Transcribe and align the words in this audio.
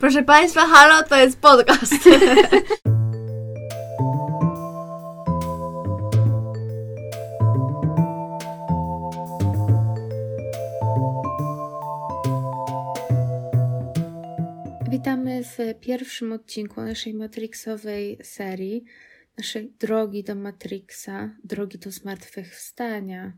Proszę 0.00 0.22
Państwa, 0.22 0.66
halo, 0.66 1.02
to 1.08 1.16
jest 1.16 1.40
podcast. 1.40 1.94
Witamy 14.90 15.44
w 15.44 15.58
pierwszym 15.80 16.32
odcinku 16.32 16.82
naszej 16.82 17.14
Matrixowej 17.14 18.18
serii, 18.22 18.84
naszej 19.38 19.72
drogi 19.80 20.24
do 20.24 20.34
Matrixa, 20.34 21.30
drogi 21.44 21.78
do 21.78 21.90
zmartwychwstania, 21.90 23.32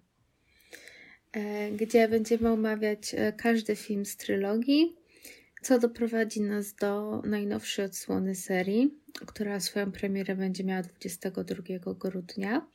e, 1.33 1.71
gdzie 1.71 2.09
będziemy 2.09 2.51
omawiać 2.51 3.15
e, 3.15 3.33
każdy 3.33 3.77
film 3.77 4.05
z 4.05 4.17
trylogii 4.17 5.02
co 5.63 5.79
doprowadzi 5.79 6.41
nas 6.41 6.75
do 6.75 7.23
najnowszej 7.25 7.85
odsłony 7.85 8.35
serii, 8.35 8.99
która 9.27 9.61
swoją 9.61 9.93
premierę 9.93 10.37
będzie 10.37 10.65
miała 10.65 10.83
22 10.83 11.95
grudnia, 11.95 12.67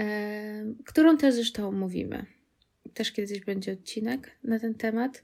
e, 0.00 0.74
którą 0.86 1.16
też 1.16 1.34
zresztą 1.34 1.68
omówimy. 1.68 2.26
Też 2.94 3.12
kiedyś 3.12 3.40
będzie 3.40 3.72
odcinek 3.72 4.30
na 4.44 4.58
ten 4.58 4.74
temat. 4.74 5.22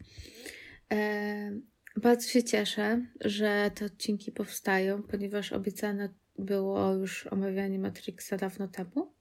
E, 0.93 1.53
bardzo 1.97 2.29
się 2.29 2.43
cieszę, 2.43 3.07
że 3.21 3.71
te 3.75 3.85
odcinki 3.85 4.33
powstają, 4.33 5.03
ponieważ 5.03 5.53
obiecane 5.53 6.09
było 6.39 6.95
już 6.95 7.27
omawianie 7.27 7.79
Matrixa 7.79 8.37
dawno 8.37 8.69
temu, 8.69 9.13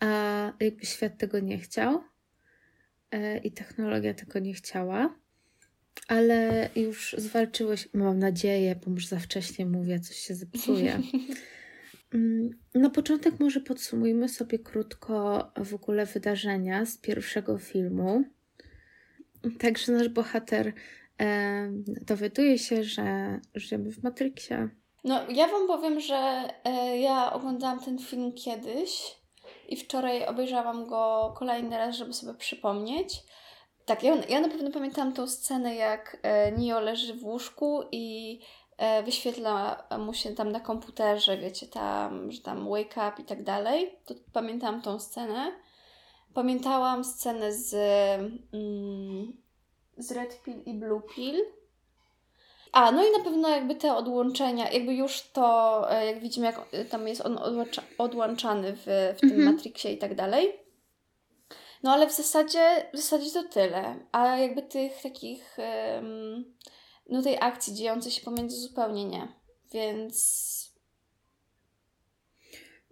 a 0.00 0.52
jakby 0.60 0.86
świat 0.86 1.18
tego 1.18 1.40
nie 1.40 1.58
chciał 1.58 2.04
e, 3.10 3.38
i 3.38 3.52
technologia 3.52 4.14
tego 4.14 4.38
nie 4.38 4.54
chciała 4.54 5.23
ale 6.08 6.68
już 6.76 7.16
zwalczyłeś, 7.18 7.88
mam 7.92 8.18
nadzieję, 8.18 8.76
bo 8.84 8.90
już 8.90 9.06
za 9.06 9.18
wcześnie 9.18 9.66
mówię, 9.66 10.00
coś 10.00 10.16
się 10.16 10.34
zepsuje. 10.34 11.00
Mm, 12.14 12.50
na 12.74 12.90
początek 12.90 13.40
może 13.40 13.60
podsumujmy 13.60 14.28
sobie 14.28 14.58
krótko 14.58 15.50
w 15.56 15.74
ogóle 15.74 16.06
wydarzenia 16.06 16.86
z 16.86 16.98
pierwszego 16.98 17.58
filmu. 17.58 18.24
Także 19.58 19.92
nasz 19.92 20.08
bohater 20.08 20.72
e, 21.20 21.68
dowiaduje 21.86 22.58
się, 22.58 22.84
że 22.84 23.40
żyjemy 23.54 23.92
w 23.92 24.02
Matrixie. 24.02 24.68
No, 25.04 25.20
ja 25.30 25.48
Wam 25.48 25.66
powiem, 25.66 26.00
że 26.00 26.48
e, 26.64 26.98
ja 26.98 27.32
oglądałam 27.32 27.80
ten 27.80 27.98
film 27.98 28.32
kiedyś 28.32 29.16
i 29.68 29.76
wczoraj 29.76 30.26
obejrzałam 30.26 30.86
go 30.86 31.34
kolejny 31.38 31.78
raz, 31.78 31.96
żeby 31.96 32.12
sobie 32.12 32.34
przypomnieć. 32.34 33.22
Tak, 33.86 34.02
ja, 34.02 34.16
ja 34.28 34.40
na 34.40 34.48
pewno 34.48 34.70
pamiętam 34.70 35.12
tą 35.12 35.26
scenę, 35.26 35.74
jak 35.74 36.16
e, 36.22 36.52
Nio 36.52 36.80
leży 36.80 37.14
w 37.14 37.24
łóżku 37.24 37.82
i 37.92 38.40
e, 38.76 39.02
wyświetla 39.02 39.84
mu 39.98 40.14
się 40.14 40.34
tam 40.34 40.52
na 40.52 40.60
komputerze, 40.60 41.36
wiecie, 41.36 41.66
tam, 41.66 42.32
że 42.32 42.40
tam 42.40 42.68
wake 42.68 42.96
up 42.96 43.22
i 43.22 43.24
tak 43.24 43.42
dalej. 43.42 43.98
To 44.06 44.14
pamiętam 44.32 44.82
tą 44.82 45.00
scenę. 45.00 45.52
Pamiętałam 46.34 47.04
scenę 47.04 47.52
z, 47.52 47.74
mm, 48.52 49.32
z 49.96 50.12
Red 50.12 50.42
Pill 50.42 50.62
i 50.66 50.74
Blue 50.74 51.02
Pill. 51.14 51.44
A, 52.72 52.92
no 52.92 53.06
i 53.06 53.12
na 53.18 53.24
pewno 53.24 53.48
jakby 53.48 53.74
te 53.74 53.96
odłączenia, 53.96 54.70
jakby 54.70 54.94
już 54.94 55.22
to, 55.22 55.86
e, 55.92 56.06
jak 56.06 56.20
widzimy, 56.20 56.46
jak 56.46 56.60
tam 56.90 57.08
jest 57.08 57.20
on 57.20 57.38
odłączany 57.98 58.72
w, 58.72 59.14
w 59.16 59.20
tym 59.20 59.30
mhm. 59.30 59.54
Matrixie 59.54 59.92
i 59.92 59.98
tak 59.98 60.14
dalej. 60.14 60.63
No 61.84 61.92
ale 61.92 62.08
w 62.08 62.12
zasadzie, 62.12 62.86
w 62.94 62.96
zasadzie 62.96 63.30
to 63.30 63.42
tyle. 63.42 64.06
A 64.12 64.36
jakby 64.36 64.62
tych 64.62 65.02
takich, 65.02 65.56
no 67.10 67.22
tej 67.22 67.36
akcji 67.40 67.74
dziejącej 67.74 68.12
się 68.12 68.22
pomiędzy 68.22 68.56
zupełnie 68.56 69.04
nie. 69.04 69.28
Więc... 69.72 70.74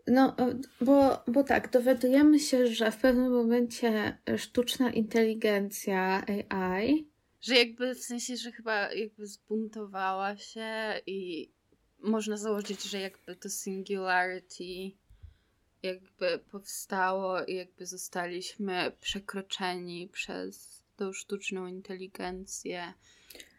No, 0.07 0.37
bo, 0.81 1.23
bo 1.27 1.45
tak, 1.45 1.71
dowiadujemy 1.71 2.41
się, 2.41 2.67
że 2.67 2.91
w 2.91 2.97
pewnym 2.97 3.33
momencie 3.33 4.19
sztuczna 4.37 4.91
inteligencja 4.91 6.25
AI. 6.49 7.11
Że 7.41 7.55
jakby 7.55 7.95
w 7.95 8.05
sensie, 8.05 8.37
że 8.37 8.53
chyba 8.53 8.93
jakby 8.93 9.27
zbuntowała 9.27 10.37
się 10.37 11.01
i 11.07 11.51
można 11.99 12.37
założyć, 12.37 12.83
że 12.83 13.01
jakby 13.01 13.37
to 13.37 13.49
singularity 13.49 15.02
jakby 15.83 16.39
powstało 16.51 17.45
i 17.45 17.55
jakby 17.55 17.87
zostaliśmy 17.87 18.93
przekroczeni 19.01 20.09
przez 20.13 20.83
tą 20.97 21.13
sztuczną 21.13 21.67
inteligencję. 21.67 22.93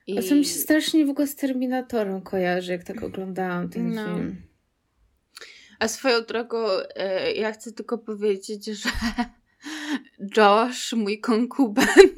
I... 0.07 0.17
A 0.19 0.22
co 0.22 0.35
mi 0.35 0.45
się 0.45 0.59
strasznie 0.59 1.06
w 1.06 1.09
ogóle 1.09 1.28
z 1.28 1.35
Terminatorem 1.35 2.22
kojarzy, 2.22 2.72
jak 2.72 2.83
tak 2.83 3.03
oglądałam 3.03 3.69
ten 3.69 3.94
no. 3.94 4.06
film. 4.06 4.41
A 5.79 5.88
swoją 5.88 6.22
drogą, 6.22 6.67
e, 6.95 7.31
ja 7.31 7.51
chcę 7.51 7.72
tylko 7.72 7.97
powiedzieć, 7.97 8.66
że 8.66 8.89
Josh, 10.38 10.94
mój 10.94 11.19
konkubent, 11.19 12.13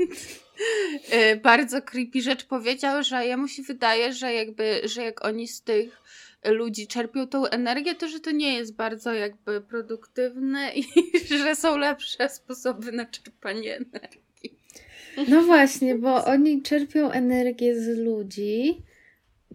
e, 1.10 1.36
bardzo 1.36 1.82
creepy 1.82 2.22
rzecz 2.22 2.46
powiedział, 2.46 3.04
że 3.04 3.26
jemu 3.26 3.48
się 3.48 3.64
wydaje, 3.64 4.14
że 4.14 4.34
jakby, 4.34 4.82
że 4.84 5.04
jak 5.04 5.26
oni 5.26 5.48
z 5.48 5.62
tych 5.62 6.02
ludzi 6.46 6.88
czerpią 6.88 7.28
tą 7.28 7.46
energię, 7.46 7.96
to 7.96 8.08
że 8.08 8.20
to 8.20 8.32
nie 8.32 8.54
jest 8.54 8.76
bardzo 8.76 9.14
jakby 9.14 9.62
produktywne 9.62 10.72
i 10.76 10.84
że 11.44 11.56
są 11.56 11.78
lepsze 11.78 12.30
sposoby 12.30 12.92
na 12.92 13.06
czerpanie 13.06 13.76
energii. 13.76 14.60
No 15.28 15.42
właśnie, 15.42 15.96
bo 15.96 16.26
oni 16.26 16.62
czerpią 16.62 17.12
energię 17.12 17.82
z 17.82 17.98
ludzi, 17.98 18.84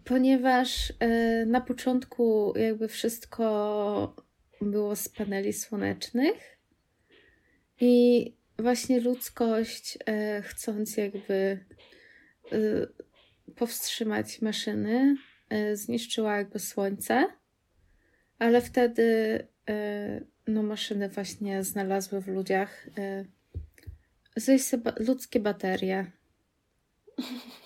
ponieważ 0.05 0.93
e, 0.99 1.47
na 1.47 1.61
początku 1.61 2.53
jakby 2.56 2.89
wszystko 2.89 4.17
było 4.61 4.97
z 4.97 5.09
paneli 5.09 5.53
słonecznych 5.53 6.59
i 7.81 8.34
właśnie 8.59 9.01
ludzkość 9.01 9.99
e, 10.07 10.43
chcąc 10.43 10.97
jakby 10.97 11.65
e, 12.53 12.59
powstrzymać 13.57 14.43
maszyny, 14.43 15.17
zniszczyła 15.75 16.37
jakby 16.37 16.59
słońce, 16.59 17.27
ale 18.38 18.61
wtedy 18.61 19.03
e, 19.69 20.21
no, 20.47 20.62
maszyny 20.62 21.09
właśnie 21.09 21.65
znalazły 21.65 22.21
w 22.21 22.28
ludziach 22.28 22.87
e, 22.99 23.25
ludzkie 24.99 25.41
baterie. 25.41 26.06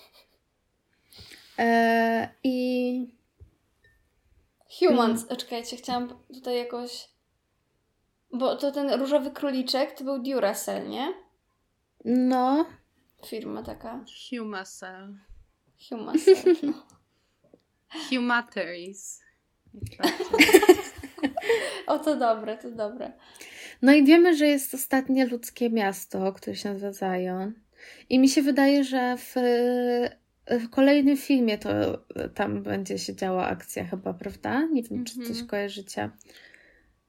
E, 1.59 2.29
I. 2.43 3.07
Humans, 4.79 5.21
hmm. 5.21 5.37
czekajcie, 5.37 5.77
chciałam 5.77 6.09
tutaj 6.33 6.57
jakoś. 6.57 7.09
Bo 8.33 8.55
to 8.55 8.71
ten 8.71 8.99
różowy 8.99 9.31
króliczek 9.31 9.97
to 9.97 10.03
był 10.03 10.23
Duracell, 10.23 10.89
nie? 10.89 11.13
No. 12.05 12.65
Firma 13.25 13.63
taka. 13.63 14.05
Humacell. 14.29 15.17
Humacell, 15.89 16.55
no. 16.63 16.73
Humatories. 17.89 19.21
o, 21.87 21.99
to 21.99 22.15
dobre, 22.15 22.57
to 22.57 22.71
dobre. 22.71 23.11
No 23.81 23.93
i 23.93 24.03
wiemy, 24.03 24.37
że 24.37 24.47
jest 24.47 24.73
ostatnie 24.73 25.25
ludzkie 25.25 25.69
miasto, 25.69 26.33
które 26.33 26.55
się 26.55 26.73
nazywa 26.73 26.93
Zion. 26.93 27.53
I 28.09 28.19
mi 28.19 28.29
się 28.29 28.41
wydaje, 28.41 28.83
że 28.83 29.17
w, 29.17 29.35
w 30.47 30.69
kolejnym 30.69 31.17
filmie 31.17 31.57
to 31.57 31.69
tam 32.35 32.63
będzie 32.63 32.99
się 32.99 33.15
działa 33.15 33.47
akcja 33.47 33.85
chyba, 33.85 34.13
prawda? 34.13 34.65
Nie 34.65 34.83
wiem, 34.83 35.05
czy 35.05 35.13
coś 35.13 35.29
mhm. 35.29 35.47
kojarzycie. 35.47 36.09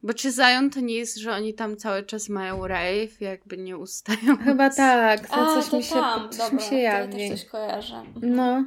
Bo 0.03 0.15
czy 0.15 0.32
Zion 0.32 0.70
to 0.70 0.81
nie 0.81 0.94
jest, 0.94 1.16
że 1.16 1.32
oni 1.32 1.54
tam 1.54 1.76
cały 1.76 2.03
czas 2.03 2.28
mają 2.28 2.66
rave, 2.66 3.20
jakby 3.20 3.56
nie 3.56 3.78
ustają? 3.78 4.36
Chyba 4.44 4.70
tak, 4.70 5.28
to 5.28 5.34
A, 5.34 5.54
coś 5.54 5.70
to 5.70 5.76
mi 5.76 5.82
się, 5.82 5.94
tam. 5.94 6.31
coś 6.31 6.38
Dobra, 6.38 6.56
mi 6.56 6.62
się 6.62 6.76
jawi. 6.76 7.12
To 7.12 7.19
ja 7.19 7.31
też 7.31 7.41
coś 7.41 7.50
kojarzę. 7.50 8.03
No. 8.22 8.65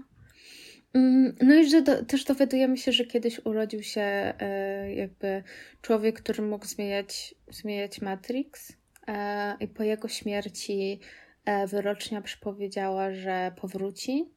Mm, 0.93 1.35
no 1.41 1.55
i 1.55 1.69
że 1.69 1.81
do, 1.81 2.05
też 2.05 2.23
dowiadujemy 2.23 2.77
się, 2.77 2.91
że 2.91 3.05
kiedyś 3.05 3.45
urodził 3.45 3.83
się 3.83 4.01
e, 4.01 4.93
jakby 4.93 5.43
człowiek, 5.81 6.21
który 6.21 6.43
mógł 6.43 6.65
zmieniać, 6.65 7.35
zmieniać 7.49 8.01
Matrix 8.01 8.73
e, 9.07 9.57
i 9.59 9.67
po 9.67 9.83
jego 9.83 10.07
śmierci 10.07 10.99
e, 11.45 11.67
wyrocznia 11.67 12.21
przypowiedziała, 12.21 13.11
że 13.11 13.51
powróci. 13.61 14.29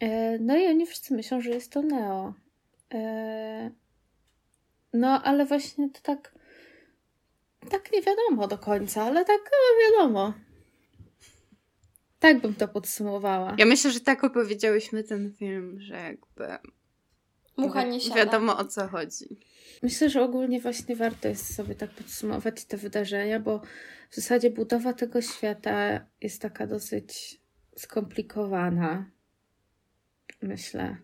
E, 0.00 0.38
no 0.38 0.56
i 0.56 0.66
oni 0.66 0.86
wszyscy 0.86 1.14
myślą, 1.14 1.40
że 1.40 1.50
jest 1.50 1.72
to 1.72 1.82
Neo. 1.82 2.34
E, 2.94 3.70
no 4.92 5.22
ale 5.22 5.46
właśnie 5.46 5.90
to 5.90 6.00
tak 6.02 6.34
tak 7.70 7.92
nie 7.92 8.02
wiadomo 8.02 8.48
do 8.48 8.58
końca, 8.58 9.02
ale 9.02 9.24
tak 9.24 9.40
no, 9.44 9.80
wiadomo. 9.84 10.32
Tak 12.22 12.40
bym 12.40 12.54
to 12.54 12.68
podsumowała. 12.68 13.54
Ja 13.58 13.66
myślę, 13.66 13.90
że 13.90 14.00
tak 14.00 14.24
opowiedziałyśmy 14.24 15.04
ten 15.04 15.32
film, 15.32 15.80
że 15.80 15.94
jakby. 15.94 16.68
Mucha 17.56 17.84
nie 17.84 18.00
siada. 18.00 18.16
Wiadomo 18.16 18.58
o 18.58 18.64
co 18.64 18.88
chodzi. 18.88 19.36
Myślę, 19.82 20.10
że 20.10 20.22
ogólnie 20.22 20.60
właśnie 20.60 20.96
warto 20.96 21.28
jest 21.28 21.54
sobie 21.54 21.74
tak 21.74 21.90
podsumować 21.90 22.64
te 22.64 22.76
wydarzenia, 22.76 23.40
bo 23.40 23.62
w 24.10 24.14
zasadzie 24.14 24.50
budowa 24.50 24.92
tego 24.92 25.22
świata 25.22 26.06
jest 26.20 26.42
taka 26.42 26.66
dosyć 26.66 27.40
skomplikowana. 27.76 29.10
myślę. 30.42 30.96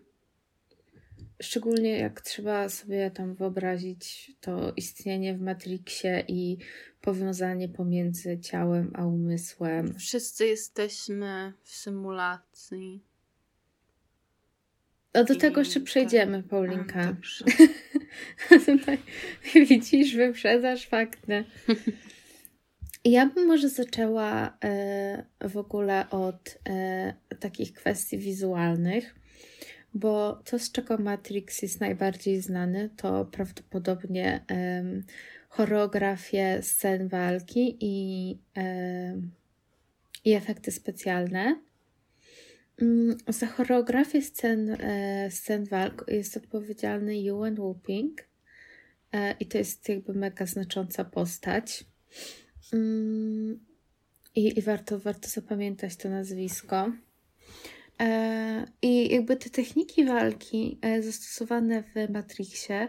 Szczególnie 1.41 1.97
jak 1.97 2.21
trzeba 2.21 2.69
sobie 2.69 3.11
tam 3.11 3.35
wyobrazić 3.35 4.31
to 4.41 4.73
istnienie 4.75 5.33
w 5.33 5.41
Matrixie 5.41 6.23
i 6.27 6.57
powiązanie 7.01 7.69
pomiędzy 7.69 8.39
ciałem 8.39 8.91
a 8.95 9.05
umysłem. 9.05 9.95
Wszyscy 9.99 10.47
jesteśmy 10.47 11.53
w 11.63 11.75
symulacji. 11.75 13.03
No 15.13 15.23
do 15.23 15.33
I 15.33 15.37
tego 15.37 15.61
jeszcze 15.61 15.79
tak. 15.79 15.83
przejdziemy, 15.83 16.43
Paulinka. 16.43 16.99
A, 16.99 17.05
dobrze. 17.05 17.45
Tutaj 18.65 18.97
widzisz, 19.53 20.15
wyprzedzasz 20.15 20.87
fakty. 20.87 21.43
Ja 23.05 23.25
bym 23.25 23.47
może 23.47 23.69
zaczęła 23.69 24.57
e, 24.63 25.25
w 25.49 25.57
ogóle 25.57 26.09
od 26.09 26.59
e, 26.69 27.13
takich 27.39 27.73
kwestii 27.73 28.17
wizualnych, 28.17 29.15
bo 29.93 30.41
to, 30.45 30.59
z 30.59 30.71
czego 30.71 30.97
Matrix 30.97 31.61
jest 31.61 31.79
najbardziej 31.79 32.41
znany, 32.41 32.89
to 32.97 33.25
prawdopodobnie 33.25 34.45
em, 34.47 35.03
choreografie 35.49 36.59
scen 36.61 37.07
walki 37.07 37.77
i, 37.79 38.37
em, 38.55 39.31
i 40.25 40.33
efekty 40.33 40.71
specjalne. 40.71 41.61
Mm, 42.81 43.17
Za 43.27 43.47
choreografię 43.47 44.21
scen, 44.21 44.69
e, 44.69 45.31
scen 45.31 45.65
walk 45.65 46.05
jest 46.07 46.37
odpowiedzialny 46.37 47.13
Ewan 47.13 47.55
Whooping 47.55 48.27
e, 49.11 49.35
i 49.39 49.45
to 49.45 49.57
jest 49.57 49.89
jakby 49.89 50.13
mega 50.13 50.45
znacząca 50.45 51.05
postać. 51.05 51.85
Mm, 52.73 53.59
I, 54.35 54.59
i 54.59 54.61
warto, 54.61 54.99
warto 54.99 55.29
zapamiętać 55.29 55.95
to 55.95 56.09
nazwisko. 56.09 56.91
E, 57.99 58.65
I 58.81 59.13
jakby 59.13 59.35
te 59.35 59.49
techniki 59.49 60.05
walki 60.05 60.79
e, 60.81 61.01
zastosowane 61.01 61.83
w 61.83 62.09
Matrixie, 62.09 62.87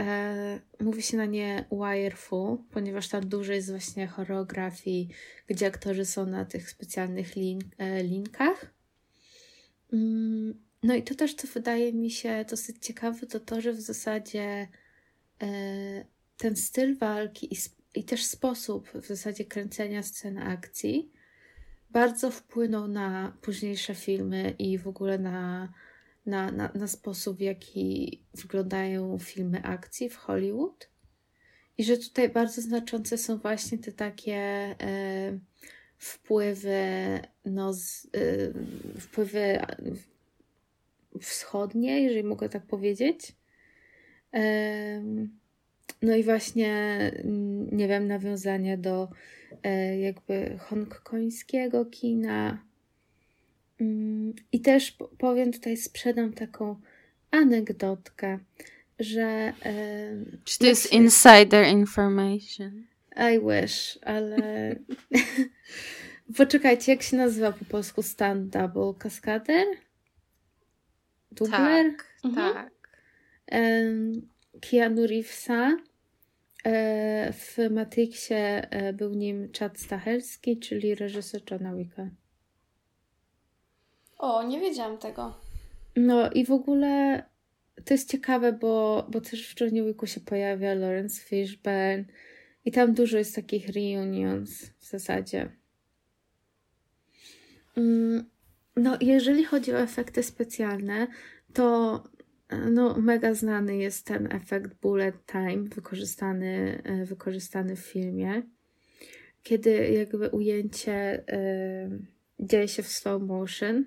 e, 0.00 0.60
mówi 0.80 1.02
się 1.02 1.16
na 1.16 1.24
nie 1.24 1.64
wirefu, 1.72 2.64
ponieważ 2.70 3.08
tam 3.08 3.28
dużo 3.28 3.52
jest 3.52 3.70
właśnie 3.70 4.06
choreografii, 4.06 5.08
gdzie 5.46 5.66
aktorzy 5.66 6.04
są 6.04 6.26
na 6.26 6.44
tych 6.44 6.70
specjalnych 6.70 7.36
lin, 7.36 7.60
e, 7.78 8.02
linkach. 8.02 8.74
Mm, 9.92 10.66
No 10.82 10.94
i 10.94 11.02
to 11.02 11.14
też, 11.14 11.34
co 11.34 11.48
wydaje 11.48 11.92
mi 11.92 12.10
się 12.10 12.44
dosyć 12.50 12.76
ciekawe, 12.86 13.26
to 13.26 13.40
to, 13.40 13.60
że 13.60 13.72
w 13.72 13.80
zasadzie 13.80 14.68
ten 16.36 16.56
styl 16.56 16.96
walki 16.96 17.54
i, 17.54 17.56
i 17.94 18.04
też 18.04 18.24
sposób 18.24 18.88
w 18.94 19.06
zasadzie 19.06 19.44
kręcenia 19.44 20.02
scen 20.02 20.38
akcji 20.38 21.10
bardzo 21.90 22.30
wpłynął 22.30 22.88
na 22.88 23.36
późniejsze 23.42 23.94
filmy 23.94 24.54
i 24.58 24.78
w 24.78 24.88
ogóle 24.88 25.18
na, 25.18 25.72
na, 26.26 26.50
na, 26.50 26.70
na 26.74 26.88
sposób, 26.88 27.36
w 27.38 27.40
jaki 27.40 28.20
wyglądają 28.34 29.18
filmy 29.18 29.62
akcji 29.62 30.10
w 30.10 30.16
Hollywood. 30.16 30.88
I 31.78 31.84
że 31.84 31.96
tutaj 31.96 32.28
bardzo 32.28 32.62
znaczące 32.62 33.18
są 33.18 33.38
właśnie 33.38 33.78
te 33.78 33.92
takie 33.92 34.36
e, 34.80 35.38
wpływy, 35.96 36.80
no, 37.44 37.74
z, 37.74 38.06
e, 38.06 39.00
wpływy 39.00 39.60
wschodnie, 41.20 42.02
jeżeli 42.02 42.24
mogę 42.24 42.48
tak 42.48 42.66
powiedzieć. 42.66 43.36
No 46.02 46.16
i 46.16 46.22
właśnie, 46.24 46.72
mm, 47.24 47.76
nie 47.76 47.88
wiem, 47.88 48.06
nawiązanie 48.06 48.78
do 48.78 49.08
e, 49.62 49.98
jakby 49.98 50.58
hongkońskiego 50.58 51.84
kina. 51.84 52.58
Mm, 53.80 54.32
I 54.52 54.60
też 54.60 54.90
po- 54.92 55.08
powiem 55.08 55.52
tutaj, 55.52 55.76
sprzedam 55.76 56.32
taką 56.32 56.76
anegdotkę, 57.30 58.38
że 58.98 59.52
em, 59.62 60.38
Czy 60.44 60.58
to 60.58 60.66
jest 60.66 60.92
insider 60.92 61.66
information? 61.66 62.84
I 63.16 63.40
wish, 63.40 63.98
ale. 64.02 64.36
Poczekajcie, 66.36 66.92
jak 66.92 67.02
się 67.02 67.16
nazywa 67.16 67.52
po 67.52 67.64
polsku 67.64 68.02
stand 68.02 68.48
double? 68.52 68.94
Kaskader? 68.98 69.66
Dubler? 71.32 71.86
Tak, 71.96 72.06
Mhm. 72.24 72.54
tak. 72.54 72.70
Keanu 74.60 75.06
Reevesa. 75.06 75.76
E, 76.64 77.32
W 77.32 77.56
Matrixie 77.70 78.70
e, 78.70 78.92
był 78.92 79.14
nim 79.14 79.48
Chad 79.58 79.78
Stahelski, 79.80 80.58
czyli 80.58 80.94
reżyser 80.94 81.42
Johna 81.50 81.74
Wicka. 81.74 82.10
O, 84.18 84.42
nie 84.42 84.60
wiedziałam 84.60 84.98
tego. 84.98 85.34
No 85.96 86.30
i 86.30 86.44
w 86.44 86.50
ogóle 86.50 87.22
to 87.84 87.94
jest 87.94 88.10
ciekawe, 88.10 88.52
bo, 88.52 89.06
bo 89.10 89.20
też 89.20 89.48
w 89.54 89.60
Johnie 89.60 89.82
Wicku 89.84 90.06
się 90.06 90.20
pojawia 90.20 90.74
Lawrence 90.74 91.22
Fishburne 91.22 92.04
i 92.64 92.72
tam 92.72 92.94
dużo 92.94 93.18
jest 93.18 93.34
takich 93.34 93.68
reunions 93.68 94.70
w 94.78 94.84
zasadzie. 94.84 95.50
Mm, 97.76 98.24
No, 98.76 98.98
jeżeli 99.00 99.44
chodzi 99.44 99.72
o 99.72 99.78
efekty 99.80 100.22
specjalne, 100.22 101.06
to 101.54 102.02
no, 102.70 102.98
mega 102.98 103.34
znany 103.34 103.76
jest 103.76 104.06
ten 104.06 104.32
efekt 104.32 104.74
bullet 104.74 105.26
time 105.26 105.62
wykorzystany, 105.62 106.82
e, 106.84 107.04
wykorzystany 107.04 107.76
w 107.76 107.80
filmie, 107.80 108.42
kiedy 109.42 109.70
jakby 109.88 110.28
ujęcie 110.28 111.24
e, 111.28 111.90
dzieje 112.40 112.68
się 112.68 112.82
w 112.82 112.88
slow 112.88 113.22
motion, 113.22 113.84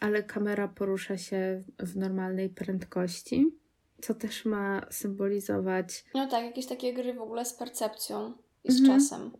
ale 0.00 0.22
kamera 0.22 0.68
porusza 0.68 1.18
się 1.18 1.62
w 1.78 1.96
normalnej 1.96 2.48
prędkości, 2.48 3.46
co 4.00 4.14
też 4.14 4.44
ma 4.44 4.86
symbolizować 4.90 6.04
No 6.14 6.26
tak, 6.28 6.44
jakieś 6.44 6.66
takie 6.66 6.94
gry 6.94 7.14
w 7.14 7.20
ogóle 7.20 7.44
z 7.44 7.54
percepcją 7.54 8.32
i 8.64 8.72
z 8.72 8.80
Mhm. 8.80 9.00
czasem. 9.00 9.30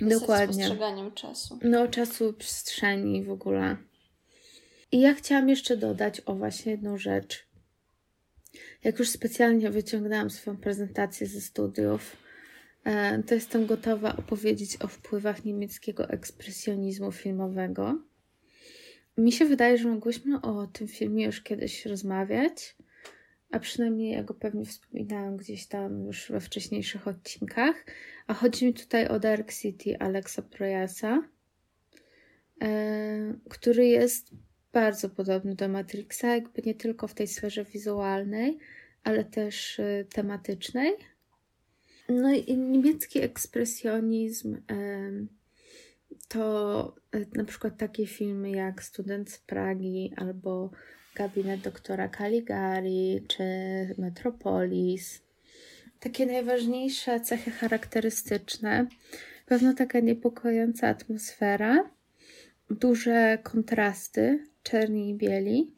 Z 0.00 0.20
dokładnie. 0.20 0.46
postrzeganiem 0.64 1.12
czasu. 1.12 1.58
No, 1.64 1.88
czasu 1.88 2.32
przestrzeni 2.32 3.24
w 3.24 3.30
ogóle. 3.30 3.76
I 4.92 5.00
ja 5.00 5.14
chciałam 5.14 5.48
jeszcze 5.48 5.76
dodać 5.76 6.22
o 6.26 6.34
właśnie 6.34 6.72
jedną 6.72 6.98
rzecz. 6.98 7.45
Jak 8.84 8.98
już 8.98 9.08
specjalnie 9.08 9.70
wyciągnęłam 9.70 10.30
swoją 10.30 10.56
prezentację 10.56 11.26
ze 11.26 11.40
studiów, 11.40 12.16
e, 12.84 13.22
to 13.22 13.34
jestem 13.34 13.66
gotowa 13.66 14.16
opowiedzieć 14.16 14.76
o 14.82 14.88
wpływach 14.88 15.44
niemieckiego 15.44 16.08
ekspresjonizmu 16.08 17.12
filmowego. 17.12 18.02
Mi 19.18 19.32
się 19.32 19.44
wydaje, 19.44 19.78
że 19.78 19.88
mogłyśmy 19.88 20.40
o 20.40 20.66
tym 20.66 20.88
filmie 20.88 21.24
już 21.24 21.42
kiedyś 21.42 21.86
rozmawiać, 21.86 22.76
a 23.50 23.58
przynajmniej 23.58 24.12
ja 24.12 24.22
go 24.22 24.34
pewnie 24.34 24.64
wspominałam 24.64 25.36
gdzieś 25.36 25.66
tam 25.66 26.04
już 26.04 26.30
we 26.30 26.40
wcześniejszych 26.40 27.08
odcinkach. 27.08 27.84
A 28.26 28.34
chodzi 28.34 28.66
mi 28.66 28.74
tutaj 28.74 29.08
o 29.08 29.20
Dark 29.20 29.52
City 29.52 29.98
Alexa 29.98 30.42
Proyasa, 30.42 31.22
e, 32.62 33.34
który 33.48 33.86
jest 33.86 34.30
bardzo 34.72 35.08
podobny 35.08 35.54
do 35.54 35.68
Matrixa, 35.68 36.34
jakby 36.34 36.62
nie 36.62 36.74
tylko 36.74 37.08
w 37.08 37.14
tej 37.14 37.26
sferze 37.26 37.64
wizualnej, 37.64 38.58
ale 39.04 39.24
też 39.24 39.80
e, 39.80 40.04
tematycznej. 40.04 40.92
No 42.08 42.32
i 42.32 42.56
niemiecki 42.58 43.22
ekspresjonizm 43.22 44.56
to 46.28 46.94
e, 47.12 47.20
na 47.34 47.44
przykład 47.44 47.76
takie 47.76 48.06
filmy 48.06 48.50
jak 48.50 48.82
Student 48.82 49.30
z 49.30 49.38
Pragi 49.38 50.12
albo 50.16 50.70
Gabinet 51.14 51.60
doktora 51.60 52.08
Caligari 52.08 53.24
czy 53.28 53.44
Metropolis. 53.98 55.22
Takie 56.00 56.26
najważniejsze 56.26 57.20
cechy 57.20 57.50
charakterystyczne. 57.50 58.86
Pewno 59.46 59.74
taka 59.74 60.00
niepokojąca 60.00 60.88
atmosfera, 60.88 61.90
duże 62.70 63.38
kontrasty, 63.42 64.46
czerni 64.70 65.10
i 65.10 65.14
bieli. 65.14 65.70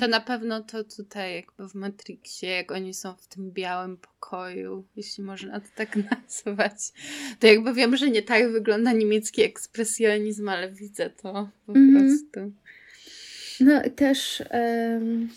To 0.00 0.08
na 0.08 0.20
pewno 0.20 0.62
to 0.62 0.84
tutaj 0.84 1.34
jakby 1.34 1.68
w 1.68 1.74
Matrixie, 1.74 2.48
jak 2.50 2.72
oni 2.72 2.94
są 2.94 3.14
w 3.14 3.26
tym 3.26 3.52
białym 3.52 3.96
pokoju, 3.96 4.84
jeśli 4.96 5.24
można 5.24 5.60
to 5.60 5.66
tak 5.74 5.96
nazwać, 6.10 6.92
to 7.40 7.46
jakby 7.46 7.74
wiem, 7.74 7.96
że 7.96 8.10
nie 8.10 8.22
tak 8.22 8.52
wygląda 8.52 8.92
niemiecki 8.92 9.42
ekspresjonizm, 9.42 10.48
ale 10.48 10.72
widzę 10.72 11.10
to 11.10 11.48
po 11.66 11.72
Mhm. 11.72 11.92
prostu. 12.08 12.52
No 13.60 13.82
i 13.84 13.90
też 13.90 14.42
em, 14.50 15.28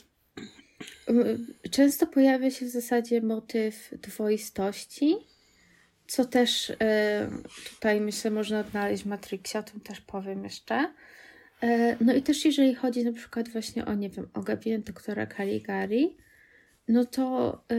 m- 1.08 1.48
często 1.72 2.08
pojawia 2.08 2.52
się 2.52 2.66
w 2.66 2.70
zasadzie 2.70 3.22
motyw 3.22 3.90
dwoistości, 4.02 5.16
co 6.08 6.26
też 6.26 6.70
e, 6.82 7.30
tutaj 7.70 8.02
myślę 8.02 8.32
można 8.32 8.60
odnaleźć 8.60 9.04
w 9.04 9.08
Matrixie, 9.08 9.60
o 9.60 9.64
tym 9.64 9.80
też 9.82 10.02
powiem 10.02 10.44
jeszcze. 10.44 10.94
E, 11.62 11.98
no 12.02 12.14
i 12.14 12.22
też 12.22 12.46
jeżeli 12.46 12.76
chodzi 12.76 13.04
na 13.04 13.12
przykład 13.12 13.50
właśnie 13.50 13.86
o, 13.86 13.94
nie 13.94 14.10
wiem, 14.10 14.30
o 14.34 14.42
gabinet 14.42 14.84
doktora 14.84 15.28
Caligari, 15.28 16.18
no 16.88 17.06
to 17.06 17.54
e, 17.72 17.76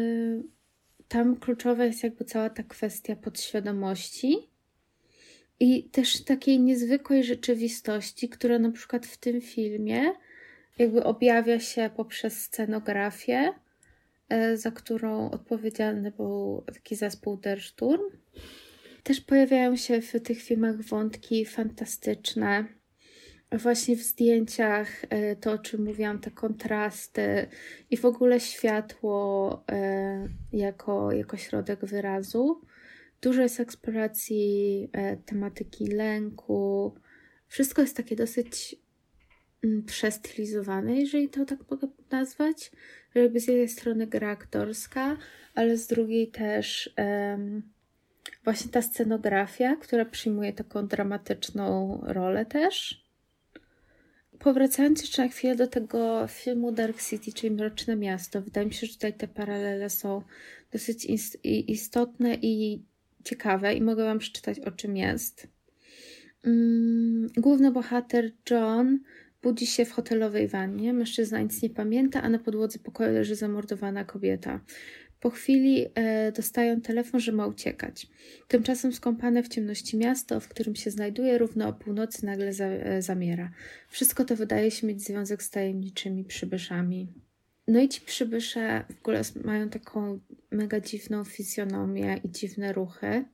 tam 1.09 1.37
kluczowa 1.37 1.85
jest 1.85 2.03
jakby 2.03 2.25
cała 2.25 2.51
ta 2.51 2.63
kwestia 2.63 3.17
podświadomości 3.17 4.37
i 5.61 5.85
też 5.85 6.25
takiej 6.25 6.61
niezwykłej 6.61 7.25
rzeczywistości, 7.25 8.29
która 8.29 8.59
na 8.59 8.71
przykład 8.71 9.07
w 9.07 9.17
tym 9.17 9.41
filmie 9.41 10.13
jakby 10.79 11.05
objawia 11.05 11.61
się 11.61 11.91
poprzez 11.97 12.43
scenografię, 12.43 13.53
e, 14.29 14.57
za 14.57 14.71
którą 14.71 15.31
odpowiedzialny 15.31 16.11
był 16.11 16.65
taki 16.67 16.97
zespół 16.97 17.37
Der 17.37 17.63
Sturm. 17.63 18.03
Też 19.03 19.21
pojawiają 19.21 19.77
się 19.77 20.01
w 20.01 20.21
tych 20.21 20.43
filmach 20.43 20.83
wątki 20.83 21.47
fantastyczne. 21.47 22.80
Właśnie 23.53 23.97
w 23.97 24.03
zdjęciach 24.03 25.05
e, 25.09 25.37
to, 25.37 25.53
o 25.53 25.59
czym 25.59 25.85
mówiłam, 25.85 26.19
te 26.19 26.31
kontrasty 26.31 27.47
i 27.91 27.97
w 27.97 28.05
ogóle 28.05 28.41
światło 28.41 29.65
e, 29.69 30.29
jako, 30.53 31.13
jako 31.13 31.37
środek 31.37 31.85
wyrazu. 31.85 32.61
Dużo 33.23 33.43
jest 33.43 33.61
eksploracji 33.61 34.91
tematyki 35.27 35.87
lęku. 35.87 36.95
Wszystko 37.49 37.83
jest 37.83 37.97
takie 37.97 38.17
dosyć 38.17 38.77
Mm, 39.65 39.83
przestylizowane, 39.83 40.97
jeżeli 40.97 41.29
to 41.29 41.45
tak 41.45 41.59
mogę 41.71 41.89
nazwać. 42.11 42.71
Jakby 43.15 43.41
z 43.41 43.49
jednej 43.49 43.69
strony 43.69 44.07
gra 44.07 44.31
aktorska, 44.31 45.17
ale 45.55 45.77
z 45.77 45.87
drugiej 45.87 46.29
też 46.29 46.95
um, 46.99 47.63
właśnie 48.45 48.71
ta 48.71 48.83
scenografia, 48.83 49.77
która 49.77 50.05
przyjmuje 50.05 50.53
taką 50.53 50.87
dramatyczną 50.87 52.01
rolę 52.07 52.47
też. 52.47 53.05
Powracając 54.41 55.01
jeszcze 55.01 55.23
na 55.23 55.29
chwilę 55.29 55.57
do 55.57 55.67
tego 55.67 56.27
filmu 56.29 56.73
Dark 56.73 57.03
City, 57.03 57.33
czyli 57.33 57.55
Mroczne 57.55 57.97
Miasto, 57.97 58.43
wydaje 58.43 58.67
mi 58.67 58.75
się, 58.75 58.87
że 58.87 58.93
tutaj 58.93 59.15
te 59.15 59.29
paralele 59.29 59.91
są 59.91 60.23
dosyć 60.73 61.07
istotne 61.45 62.35
i 62.35 62.83
ciekawe 63.25 63.75
i 63.75 63.83
mogę 63.83 64.05
Wam 64.05 64.19
przeczytać 64.19 64.61
o 64.61 64.71
czym 64.71 64.97
jest. 64.97 65.49
Mm, 66.45 67.29
główny 67.37 67.71
bohater 67.71 68.31
John 68.51 69.01
Budzi 69.43 69.67
się 69.67 69.85
w 69.85 69.91
hotelowej 69.93 70.49
wannie. 70.49 70.93
Mężczyzna 70.93 71.41
nic 71.41 71.63
nie 71.63 71.71
pamięta, 71.71 72.23
a 72.23 72.29
na 72.29 72.39
podłodze 72.39 72.79
pokoju 72.79 73.13
leży 73.13 73.35
zamordowana 73.35 74.05
kobieta. 74.05 74.61
Po 75.21 75.31
chwili 75.31 75.87
e, 75.95 76.33
dostają 76.33 76.81
telefon, 76.81 77.21
że 77.21 77.33
ma 77.33 77.47
uciekać. 77.47 78.07
Tymczasem 78.49 78.93
skąpane 78.93 79.43
w 79.43 79.49
ciemności 79.49 79.97
miasto, 79.97 80.41
w 80.41 80.49
którym 80.49 80.77
się 80.77 80.91
znajduje, 80.91 81.39
równo 81.39 81.69
o 81.69 81.73
północy 81.73 82.27
nagle 82.27 82.53
za, 82.53 82.65
e, 82.65 83.03
zamiera. 83.03 83.51
Wszystko 83.89 84.25
to 84.25 84.37
wydaje 84.37 84.71
się 84.71 84.87
mieć 84.87 85.03
związek 85.03 85.43
z 85.43 85.51
tajemniczymi 85.51 86.25
przybyszami. 86.25 87.09
No 87.69 87.81
i 87.81 87.89
ci 87.89 88.01
przybysze 88.01 88.85
w 88.97 88.99
ogóle 88.99 89.23
mają 89.45 89.69
taką 89.69 90.21
mega 90.51 90.81
dziwną 90.81 91.25
fizjonomię 91.25 92.21
i 92.25 92.31
dziwne 92.31 92.73
ruchy, 92.73 93.25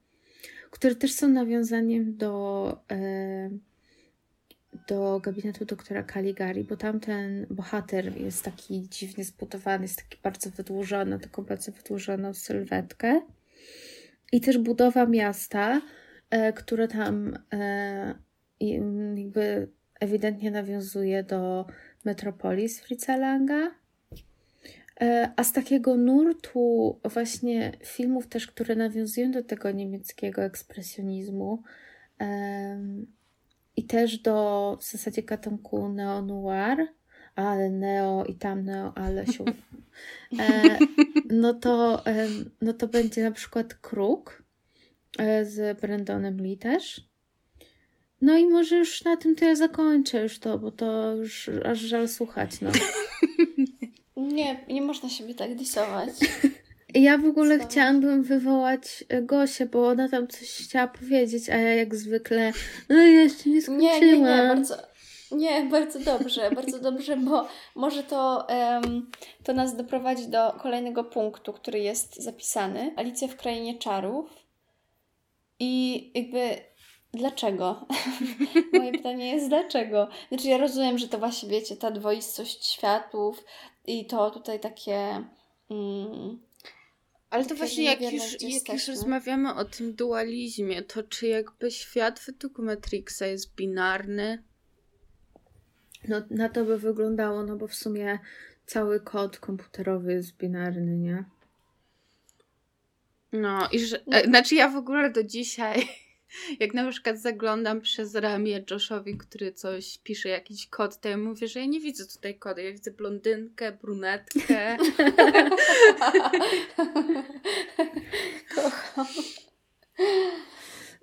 które 0.70 0.94
też 0.94 1.12
są 1.12 1.28
nawiązaniem 1.28 2.16
do. 2.16 2.84
E, 2.90 3.50
do 4.88 5.20
gabinetu 5.20 5.64
doktora 5.64 6.02
Caligari, 6.02 6.64
bo 6.64 6.76
tamten 6.76 7.46
bohater 7.50 8.16
jest 8.16 8.44
taki 8.44 8.88
dziwnie 8.88 9.24
zbudowany, 9.24 9.84
jest 9.84 9.96
taki 9.96 10.18
bardzo 10.22 10.50
wydłużony, 10.50 11.18
taką 11.18 11.42
bardzo 11.42 11.72
wydłużoną 11.72 12.34
sylwetkę. 12.34 13.20
I 14.32 14.40
też 14.40 14.58
budowa 14.58 15.06
miasta, 15.06 15.80
e, 16.30 16.52
które 16.52 16.88
tam 16.88 17.38
e, 17.52 18.14
jakby 19.16 19.68
ewidentnie 20.00 20.50
nawiązuje 20.50 21.22
do 21.22 21.66
Metropolis 22.04 22.80
Fritza 22.80 23.16
Langa. 23.16 23.70
E, 25.00 25.30
a 25.36 25.44
z 25.44 25.52
takiego 25.52 25.96
nurtu 25.96 26.98
właśnie 27.04 27.72
filmów 27.84 28.26
też, 28.26 28.46
które 28.46 28.76
nawiązują 28.76 29.30
do 29.30 29.42
tego 29.42 29.70
niemieckiego 29.70 30.42
ekspresjonizmu, 30.42 31.62
i 33.76 33.84
też 33.84 34.18
do 34.18 34.78
w 34.80 34.84
zasadzie 34.84 35.22
gatunku 35.22 35.88
neo-noir, 35.88 36.86
ale 37.34 37.70
neo 37.70 38.24
i 38.24 38.34
tam 38.34 38.64
neo, 38.64 38.92
ale 38.94 39.26
się. 39.26 39.44
E, 40.38 40.78
no, 41.30 41.54
to, 41.54 42.06
e, 42.06 42.28
no 42.60 42.72
to 42.72 42.88
będzie 42.88 43.22
na 43.22 43.30
przykład 43.30 43.74
Kruk 43.74 44.42
e, 45.18 45.44
z 45.44 45.80
Brandonem 45.80 46.40
Lee 46.40 46.56
też. 46.58 47.00
No 48.20 48.36
i 48.36 48.46
może 48.46 48.76
już 48.76 49.04
na 49.04 49.16
tym 49.16 49.36
to 49.36 49.44
ja 49.44 49.54
zakończę 49.54 50.22
już 50.22 50.38
to, 50.38 50.58
bo 50.58 50.70
to 50.70 51.14
już 51.14 51.50
aż 51.64 51.78
żal 51.78 52.08
słuchać, 52.08 52.60
no. 52.60 52.70
Nie, 54.16 54.64
nie 54.68 54.82
można 54.82 55.08
siebie 55.08 55.34
tak 55.34 55.54
disować. 55.54 56.10
Ja 56.94 57.18
w 57.18 57.24
ogóle 57.24 57.58
Co? 57.58 57.66
chciałabym 57.66 58.22
wywołać 58.22 59.04
e, 59.08 59.22
Gosię, 59.22 59.66
bo 59.66 59.88
ona 59.88 60.08
tam 60.08 60.28
coś 60.28 60.48
chciała 60.48 60.88
powiedzieć, 60.88 61.50
a 61.50 61.56
ja 61.56 61.74
jak 61.74 61.94
zwykle, 61.94 62.52
no 62.88 62.96
jeszcze 62.96 63.50
nie 63.50 63.62
skończyłam. 63.62 64.00
Nie, 64.00 64.00
nie, 64.00 64.18
nie, 64.18 64.48
bardzo, 64.48 64.76
nie, 65.30 65.64
bardzo 65.64 65.98
dobrze, 65.98 66.50
bardzo 66.50 66.78
dobrze, 66.78 67.16
bo 67.16 67.48
może 67.74 68.02
to, 68.02 68.46
um, 68.48 69.10
to 69.44 69.52
nas 69.52 69.76
doprowadzi 69.76 70.28
do 70.28 70.52
kolejnego 70.52 71.04
punktu, 71.04 71.52
który 71.52 71.78
jest 71.78 72.22
zapisany. 72.22 72.92
Alicja 72.96 73.28
w 73.28 73.36
Krainie 73.36 73.78
Czarów. 73.78 74.30
I 75.58 76.10
jakby 76.14 76.56
dlaczego? 77.14 77.86
Moje 78.72 78.92
pytanie 78.92 79.34
jest 79.34 79.48
dlaczego? 79.48 80.08
Znaczy 80.28 80.48
ja 80.48 80.58
rozumiem, 80.58 80.98
że 80.98 81.08
to 81.08 81.18
właśnie 81.18 81.48
wiecie, 81.48 81.76
ta 81.76 81.90
dwoistość 81.90 82.66
światów 82.66 83.44
i 83.86 84.06
to 84.06 84.30
tutaj 84.30 84.60
takie... 84.60 85.24
Mm, 85.70 86.45
ale 87.30 87.44
to 87.44 87.54
właśnie 87.54 87.84
jak 87.84 88.12
już, 88.12 88.42
jak 88.42 88.72
już 88.72 88.88
rozmawiamy 88.88 89.54
o 89.54 89.64
tym 89.64 89.94
dualizmie, 89.94 90.82
to 90.82 91.02
czy 91.02 91.26
jakby 91.26 91.70
świat 91.70 92.20
według 92.26 92.58
Matrixa 92.58 93.26
jest 93.26 93.54
binarny? 93.54 94.42
No 96.08 96.22
na 96.30 96.48
to 96.48 96.64
by 96.64 96.78
wyglądało, 96.78 97.42
no 97.42 97.56
bo 97.56 97.68
w 97.68 97.74
sumie 97.74 98.18
cały 98.66 99.00
kod 99.00 99.38
komputerowy 99.38 100.12
jest 100.12 100.36
binarny, 100.36 100.96
nie? 100.98 101.24
No 103.32 103.68
i 103.72 103.78
że, 103.78 104.00
no. 104.06 104.20
znaczy 104.20 104.54
ja 104.54 104.68
w 104.68 104.76
ogóle 104.76 105.10
do 105.10 105.24
dzisiaj 105.24 105.88
jak 106.60 106.74
na 106.74 106.90
przykład 106.90 107.18
zaglądam 107.20 107.80
przez 107.80 108.14
ramię 108.14 108.64
Joshowi, 108.70 109.16
który 109.16 109.52
coś 109.52 109.98
pisze, 109.98 110.28
jakiś 110.28 110.66
kod, 110.66 111.00
to 111.00 111.08
ja 111.08 111.16
mówię, 111.16 111.48
że 111.48 111.60
ja 111.60 111.66
nie 111.66 111.80
widzę 111.80 112.06
tutaj 112.06 112.38
kodu. 112.38 112.60
Ja 112.60 112.72
widzę 112.72 112.90
blondynkę, 112.90 113.72
brunetkę. 113.72 114.76
Kocham. 118.54 119.06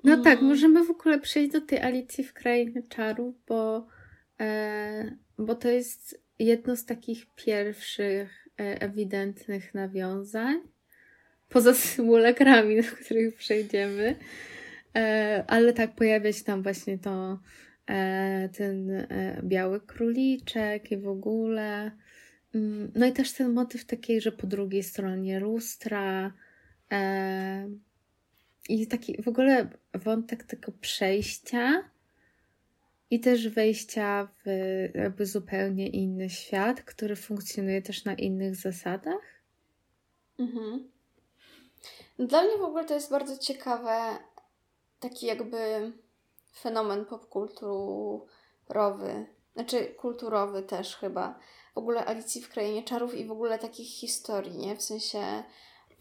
No 0.03 0.23
tak, 0.23 0.41
możemy 0.41 0.85
w 0.85 0.89
ogóle 0.89 1.19
przejść 1.19 1.51
do 1.51 1.61
tej 1.61 1.79
Alicji 1.79 2.23
w 2.23 2.33
Krainie 2.33 2.83
Czarów, 2.89 3.35
bo, 3.47 3.87
e, 4.39 5.17
bo 5.37 5.55
to 5.55 5.69
jest 5.69 6.23
jedno 6.39 6.75
z 6.75 6.85
takich 6.85 7.25
pierwszych 7.35 8.47
e, 8.59 8.81
ewidentnych 8.81 9.73
nawiązań. 9.73 10.61
Poza 11.49 11.73
symulakrami, 11.93 12.81
do 12.81 12.87
których 13.03 13.35
przejdziemy. 13.35 14.15
E, 14.95 15.43
ale 15.47 15.73
tak 15.73 15.95
pojawia 15.95 16.33
się 16.33 16.43
tam 16.43 16.63
właśnie 16.63 16.97
to 16.97 17.39
e, 17.89 18.49
ten 18.49 18.91
e, 18.91 19.41
biały 19.43 19.81
króliczek 19.81 20.91
i 20.91 20.97
w 20.97 21.07
ogóle. 21.07 21.91
Mm, 22.55 22.91
no 22.95 23.05
i 23.05 23.11
też 23.11 23.33
ten 23.33 23.53
motyw 23.53 23.85
takiej, 23.85 24.21
że 24.21 24.31
po 24.31 24.47
drugiej 24.47 24.83
stronie 24.83 25.39
lustra 25.39 26.33
i 28.69 28.87
taki 28.87 29.21
w 29.21 29.27
ogóle 29.27 29.67
wątek 29.93 30.43
tego 30.43 30.71
przejścia 30.81 31.83
i 33.09 33.19
też 33.19 33.49
wejścia 33.49 34.27
w 34.45 34.49
jakby 34.95 35.25
zupełnie 35.25 35.87
inny 35.87 36.29
świat, 36.29 36.81
który 36.81 37.15
funkcjonuje 37.15 37.81
też 37.81 38.05
na 38.05 38.13
innych 38.13 38.55
zasadach. 38.55 39.41
Mhm. 40.39 40.89
Dla 42.19 42.43
mnie 42.43 42.57
w 42.57 42.61
ogóle 42.61 42.85
to 42.85 42.93
jest 42.93 43.11
bardzo 43.11 43.37
ciekawe, 43.37 44.17
taki 45.03 45.25
jakby 45.25 45.91
fenomen 46.61 47.05
popkulturowy, 47.05 49.25
znaczy 49.53 49.85
kulturowy 49.85 50.63
też 50.63 50.95
chyba. 50.95 51.39
W 51.75 51.77
ogóle 51.77 52.05
Alicji 52.05 52.41
w 52.41 52.49
Krainie 52.49 52.83
Czarów 52.83 53.15
i 53.15 53.25
w 53.25 53.31
ogóle 53.31 53.59
takich 53.59 53.87
historii, 53.87 54.57
nie? 54.57 54.75
W 54.75 54.81
sensie 54.81 55.43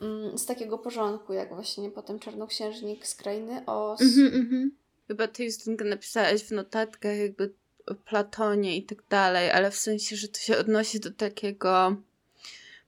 mm, 0.00 0.38
z 0.38 0.47
takiego 0.47 0.78
porządku, 0.78 1.32
jak 1.32 1.54
właśnie 1.54 1.90
potem 1.90 2.18
Czarnoksiężnik 2.18 3.06
z 3.06 3.14
Krainy 3.14 3.66
Os. 3.66 4.00
Mm-hmm, 4.00 4.30
mm-hmm. 4.30 4.68
Chyba 5.09 5.28
ty 5.28 5.44
Justynka 5.44 5.85
napisałaś 5.85 6.42
w 6.42 6.50
notatkach 6.50 7.18
jakby 7.18 7.54
o 7.87 7.94
Platonie 7.94 8.76
i 8.76 8.82
tak 8.82 8.99
dalej, 9.09 9.50
ale 9.50 9.71
w 9.71 9.76
sensie, 9.76 10.16
że 10.16 10.28
to 10.28 10.38
się 10.38 10.59
odnosi 10.59 11.00
do 11.00 11.11
takiego 11.11 11.97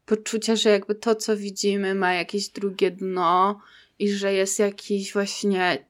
poczucia, 0.06 0.56
że 0.56 0.70
jakby 0.70 0.94
to, 0.94 1.14
co 1.14 1.36
widzimy, 1.36 1.94
ma 1.94 2.14
jakieś 2.14 2.48
drugie 2.48 2.90
dno 2.90 3.60
i 3.98 4.10
że 4.10 4.32
jest 4.32 4.58
jakiś 4.58 5.12
właśnie 5.12 5.84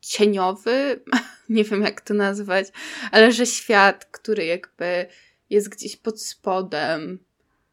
cieniowy, 0.00 1.00
nie 1.48 1.64
wiem 1.64 1.82
jak 1.82 2.00
to 2.00 2.14
nazwać, 2.14 2.66
ale 3.10 3.32
że 3.32 3.46
świat, 3.46 4.04
który 4.04 4.44
jakby 4.44 5.06
jest 5.50 5.68
gdzieś 5.68 5.96
pod 5.96 6.22
spodem 6.22 7.18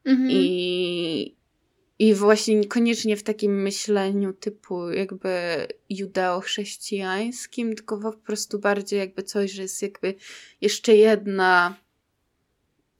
mhm. 0.04 0.30
i, 0.30 1.36
i 1.98 2.14
właśnie 2.14 2.54
niekoniecznie 2.54 3.16
w 3.16 3.22
takim 3.22 3.62
myśleniu 3.62 4.32
typu 4.32 4.90
jakby 4.90 5.66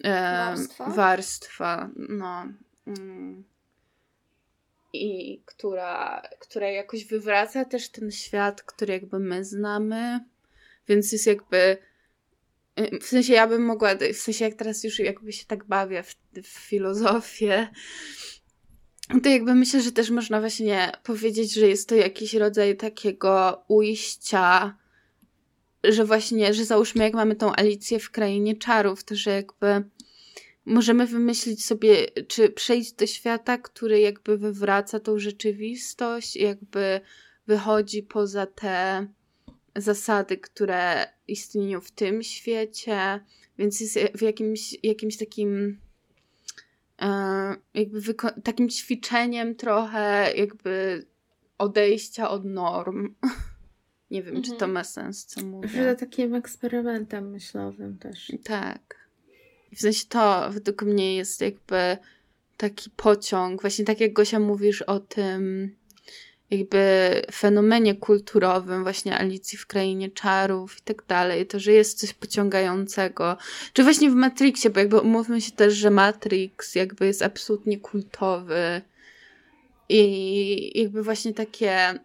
warstwa. 0.04 0.90
warstwa, 0.90 1.90
no. 1.97 2.47
Mm. 2.87 3.45
I 5.05 5.43
która, 5.45 6.23
która 6.41 6.71
jakoś 6.71 7.05
wywraca 7.05 7.65
też 7.65 7.88
ten 7.88 8.11
świat, 8.11 8.62
który 8.62 8.93
jakby 8.93 9.19
my 9.19 9.45
znamy. 9.45 10.21
Więc 10.88 11.12
jest 11.12 11.26
jakby. 11.26 11.76
W 13.00 13.05
sensie 13.05 13.33
ja 13.33 13.47
bym 13.47 13.65
mogła, 13.65 13.95
w 14.15 14.17
sensie 14.17 14.45
jak 14.45 14.55
teraz 14.55 14.85
już 14.85 14.99
jakby 14.99 15.33
się 15.33 15.47
tak 15.47 15.65
bawię 15.65 16.03
w, 16.03 16.17
w 16.43 16.47
filozofię, 16.47 17.69
to 19.23 19.29
jakby 19.29 19.55
myślę, 19.55 19.81
że 19.81 19.93
też 19.93 20.11
można 20.11 20.41
właśnie 20.41 20.93
powiedzieć, 21.03 21.55
że 21.55 21.69
jest 21.69 21.88
to 21.88 21.95
jakiś 21.95 22.35
rodzaj 22.35 22.76
takiego 22.76 23.65
ujścia, 23.69 24.79
że 25.85 26.05
właśnie, 26.05 26.55
że 26.55 26.65
załóżmy, 26.65 27.05
jak 27.05 27.15
mamy 27.15 27.37
tą 27.37 27.53
Alicję 27.53 27.99
w 27.99 28.11
Krainie 28.11 28.57
Czarów, 28.57 29.05
to 29.05 29.15
że 29.15 29.31
jakby 29.31 29.85
możemy 30.66 31.06
wymyślić 31.06 31.64
sobie, 31.64 32.06
czy 32.28 32.50
przejść 32.50 32.92
do 32.92 33.06
świata, 33.06 33.58
który 33.58 34.00
jakby 34.00 34.38
wywraca 34.38 35.00
tą 35.00 35.18
rzeczywistość, 35.18 36.37
jakby 36.37 37.00
wychodzi 37.46 38.02
poza 38.02 38.46
te 38.46 39.06
zasady, 39.76 40.37
które 40.37 41.06
istnieją 41.28 41.80
w 41.80 41.90
tym 41.90 42.23
świecie, 42.23 43.20
więc 43.58 43.80
jest 43.80 43.99
w 44.14 44.23
jakimś, 44.23 44.76
jakimś 44.82 45.16
takim 45.16 45.78
E, 47.02 47.56
jakby 47.75 48.00
takim 48.44 48.68
ćwiczeniem 48.68 49.54
trochę 49.54 50.32
jakby 50.37 51.06
odejścia 51.58 52.30
od 52.30 52.44
norm. 52.44 53.14
Nie 54.11 54.23
wiem, 54.23 54.37
mhm. 54.37 54.42
czy 54.44 54.50
to 54.50 54.54
mhm. 54.54 54.73
ma 54.73 54.85
sens, 54.85 55.26
co 55.26 55.46
mówię. 55.46 55.68
Że 55.68 55.96
takim 55.96 56.35
eksperymentem 56.35 57.30
myślowym 57.30 57.99
też. 57.99 58.32
Tak. 58.44 58.96
W 59.75 59.80
sensie 59.80 60.04
to 60.08 60.50
według 60.50 60.82
mnie 60.82 61.16
jest 61.16 61.40
jakby 61.40 61.96
taki 62.56 62.90
pociąg, 62.90 63.61
właśnie 63.61 63.85
tak 63.85 64.00
jak 64.00 64.12
Gosia 64.12 64.38
mówisz 64.38 64.82
o 64.82 65.00
tym 65.00 65.75
jakby 66.50 67.23
fenomenie 67.32 67.94
kulturowym 67.94 68.82
właśnie 68.82 69.18
Alicji 69.18 69.58
w 69.58 69.66
Krainie 69.66 70.11
Czarów 70.11 70.78
i 70.78 70.82
tak 70.82 71.06
dalej, 71.08 71.46
to, 71.46 71.61
że 71.61 71.73
jest 71.73 71.99
coś 71.99 72.12
pociągającego. 72.12 73.37
Czy 73.73 73.82
właśnie 73.82 74.11
w 74.11 74.14
Matrixie, 74.14 74.70
bo 74.70 74.80
jakby 74.80 75.00
umówmy 75.00 75.40
się 75.40 75.52
też, 75.52 75.75
że 75.75 75.90
Matrix 75.90 76.75
jakby 76.75 77.06
jest 77.06 77.23
absolutnie 77.23 77.78
kultowy 77.80 78.82
i 79.88 80.80
jakby 80.80 81.02
właśnie 81.02 81.35
takie 81.35 81.99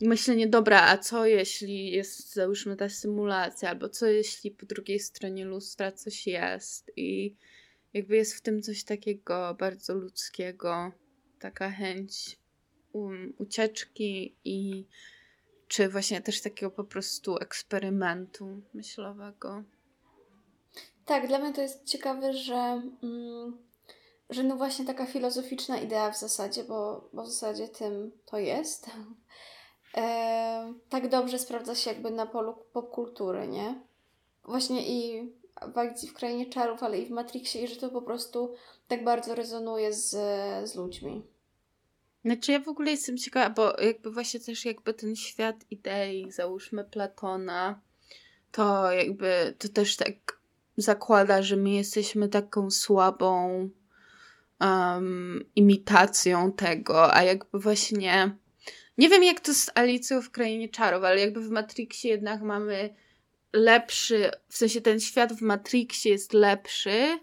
myślenie, 0.00 0.48
dobra, 0.48 0.82
a 0.82 0.98
co 0.98 1.26
jeśli 1.26 1.90
jest 1.90 2.34
załóżmy 2.34 2.76
ta 2.76 2.88
symulacja, 2.88 3.70
albo 3.70 3.88
co 3.88 4.06
jeśli 4.06 4.50
po 4.50 4.66
drugiej 4.66 5.00
stronie 5.00 5.44
lustra 5.44 5.92
coś 5.92 6.26
jest? 6.26 6.92
I 6.96 7.36
jakby 7.94 8.16
jest 8.16 8.34
w 8.34 8.40
tym 8.40 8.62
coś 8.62 8.84
takiego 8.84 9.56
bardzo 9.58 9.94
ludzkiego, 9.94 10.92
taka 11.38 11.70
chęć 11.70 12.38
um, 12.92 13.34
ucieczki 13.38 14.36
i 14.44 14.86
czy 15.68 15.88
właśnie 15.88 16.20
też 16.20 16.40
takiego 16.40 16.70
po 16.70 16.84
prostu 16.84 17.36
eksperymentu 17.36 18.62
myślowego. 18.74 19.62
Tak, 21.04 21.28
dla 21.28 21.38
mnie 21.38 21.52
to 21.52 21.62
jest 21.62 21.84
ciekawe, 21.84 22.32
że, 22.32 22.82
mm, 23.02 23.58
że 24.30 24.42
no 24.42 24.56
właśnie 24.56 24.84
taka 24.84 25.06
filozoficzna 25.06 25.78
idea 25.78 26.10
w 26.10 26.18
zasadzie, 26.18 26.64
bo, 26.64 27.08
bo 27.12 27.22
w 27.22 27.30
zasadzie 27.30 27.68
tym 27.68 28.12
to 28.26 28.38
jest, 28.38 28.90
e, 29.96 30.72
tak 30.88 31.08
dobrze 31.08 31.38
sprawdza 31.38 31.74
się 31.74 31.90
jakby 31.90 32.10
na 32.10 32.26
polu 32.26 32.54
popkultury, 32.72 33.48
nie? 33.48 33.80
Właśnie 34.44 34.88
i 34.88 35.30
w 35.74 35.78
Akcji 35.78 36.08
w 36.08 36.14
Krainie 36.14 36.46
Czarów, 36.46 36.82
ale 36.82 36.98
i 36.98 37.06
w 37.06 37.10
Matrixie 37.10 37.64
i 37.64 37.68
że 37.68 37.76
to 37.76 37.88
po 37.88 38.02
prostu 38.02 38.54
tak 38.88 39.04
bardzo 39.04 39.34
rezonuje 39.34 39.92
z, 39.92 40.10
z 40.70 40.74
ludźmi. 40.74 41.22
Znaczy 42.24 42.52
ja 42.52 42.60
w 42.60 42.68
ogóle 42.68 42.90
jestem 42.90 43.16
ciekawa, 43.16 43.50
bo 43.50 43.80
jakby 43.80 44.10
właśnie 44.10 44.40
też 44.40 44.64
jakby 44.64 44.94
ten 44.94 45.16
świat 45.16 45.56
idei, 45.70 46.32
załóżmy 46.32 46.84
Platona, 46.84 47.80
to 48.52 48.92
jakby 48.92 49.54
to 49.58 49.68
też 49.68 49.96
tak 49.96 50.14
zakłada, 50.76 51.42
że 51.42 51.56
my 51.56 51.70
jesteśmy 51.70 52.28
taką 52.28 52.70
słabą 52.70 53.68
um, 54.60 55.44
imitacją 55.56 56.52
tego, 56.52 57.14
a 57.14 57.22
jakby 57.22 57.58
właśnie 57.58 58.36
nie 58.98 59.08
wiem 59.08 59.24
jak 59.24 59.40
to 59.40 59.54
z 59.54 59.70
Alicją 59.74 60.22
w 60.22 60.30
Krainie 60.30 60.68
Czarów, 60.68 61.04
ale 61.04 61.20
jakby 61.20 61.40
w 61.40 61.50
Matrixie 61.50 62.10
jednak 62.10 62.42
mamy 62.42 62.94
lepszy, 63.52 64.30
w 64.48 64.56
sensie 64.56 64.80
ten 64.80 65.00
świat 65.00 65.32
w 65.32 65.42
Matrixie 65.42 66.12
jest 66.12 66.32
lepszy, 66.32 67.18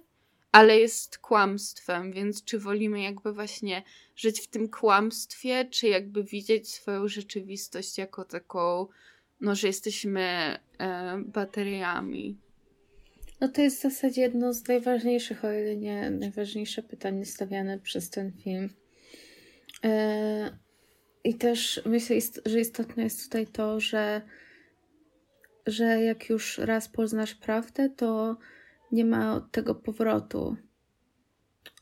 ale 0.51 0.79
jest 0.79 1.17
kłamstwem, 1.17 2.11
więc 2.11 2.43
czy 2.43 2.59
wolimy 2.59 3.01
jakby 3.01 3.33
właśnie 3.33 3.83
żyć 4.15 4.41
w 4.41 4.47
tym 4.47 4.69
kłamstwie, 4.69 5.65
czy 5.65 5.87
jakby 5.87 6.23
widzieć 6.23 6.69
swoją 6.69 7.07
rzeczywistość 7.07 7.97
jako 7.97 8.25
taką, 8.25 8.87
no, 9.41 9.55
że 9.55 9.67
jesteśmy 9.67 10.21
e, 10.79 11.17
bateriami. 11.25 12.37
No 13.41 13.47
to 13.47 13.61
jest 13.61 13.79
w 13.79 13.81
zasadzie 13.81 14.21
jedno 14.21 14.53
z 14.53 14.67
najważniejszych, 14.67 15.45
o 15.45 15.51
ile 15.51 15.75
nie 15.75 16.09
najważniejsze 16.09 16.83
pytanie 16.83 17.25
stawiane 17.25 17.79
przez 17.79 18.09
ten 18.09 18.31
film. 18.31 18.69
E, 19.83 20.57
I 21.23 21.35
też 21.35 21.81
myślę, 21.85 22.15
że 22.45 22.59
istotne 22.59 23.03
jest 23.03 23.23
tutaj 23.23 23.47
to, 23.47 23.79
że, 23.79 24.21
że 25.67 26.01
jak 26.01 26.29
już 26.29 26.57
raz 26.57 26.89
poznasz 26.89 27.35
prawdę, 27.35 27.89
to 27.89 28.37
nie 28.91 29.05
ma 29.05 29.35
od 29.35 29.51
tego 29.51 29.75
powrotu. 29.75 30.57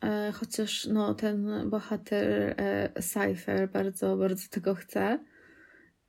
E, 0.03 0.31
chociaż 0.31 0.85
no, 0.85 1.13
ten 1.13 1.69
bohater 1.69 2.55
e, 2.57 3.01
Cypher 3.01 3.71
bardzo, 3.71 4.17
bardzo 4.17 4.49
tego 4.49 4.75
chce, 4.75 5.19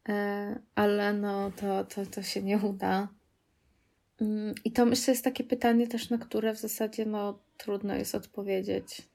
e, 0.08 0.58
ale 0.74 1.12
no, 1.12 1.50
to, 1.50 1.84
to, 1.84 2.06
to 2.06 2.22
się 2.22 2.42
nie 2.42 2.58
uda. 2.58 3.08
Mm, 4.20 4.54
I 4.64 4.72
to 4.72 4.86
myślę 4.86 5.12
jest 5.12 5.24
takie 5.24 5.44
pytanie 5.44 5.86
też, 5.86 6.10
na 6.10 6.18
które 6.18 6.54
w 6.54 6.58
zasadzie 6.58 7.06
no, 7.06 7.38
trudno 7.56 7.94
jest 7.94 8.14
odpowiedzieć. 8.14 9.11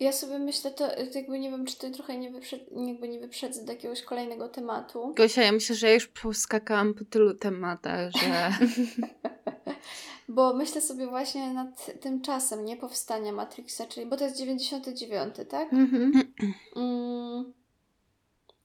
Ja 0.00 0.12
sobie 0.12 0.38
myślę, 0.38 0.70
to 0.70 0.88
jakby 1.14 1.38
nie 1.38 1.50
wiem, 1.50 1.66
czy 1.66 1.78
to 1.78 1.90
trochę 1.90 2.18
nie, 2.18 2.30
wyprzed, 2.30 2.60
jakby 2.86 3.08
nie 3.08 3.20
wyprzedzę 3.20 3.64
do 3.64 3.72
jakiegoś 3.72 4.02
kolejnego 4.02 4.48
tematu. 4.48 5.14
Gosia, 5.16 5.42
ja 5.42 5.52
myślę, 5.52 5.76
że 5.76 5.86
ja 5.86 5.94
już 5.94 6.06
poskakałam 6.06 6.94
po 6.94 7.04
tylu 7.04 7.34
tematach, 7.34 8.12
że... 8.12 8.50
Bo 10.28 10.54
myślę 10.54 10.80
sobie 10.80 11.06
właśnie 11.06 11.54
nad 11.54 12.00
tym 12.00 12.20
czasem, 12.20 12.64
nie 12.64 12.76
powstania 12.76 13.32
Matrixa, 13.32 13.86
czyli, 13.88 14.06
bo 14.06 14.16
to 14.16 14.24
jest 14.24 14.36
99, 14.36 15.34
tak? 15.48 15.72
Mhm. 15.72 16.12
Mm. 16.76 17.52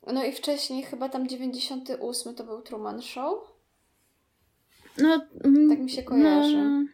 No 0.07 0.23
i 0.23 0.31
wcześniej 0.31 0.83
chyba 0.83 1.09
tam 1.09 1.27
98 1.27 2.35
to 2.35 2.43
był 2.43 2.61
Truman 2.61 3.01
Show. 3.01 3.53
No, 4.97 5.21
mm, 5.43 5.69
tak 5.69 5.79
mi 5.79 5.89
się 5.89 6.03
kojarzy. 6.03 6.57
No. 6.57 6.85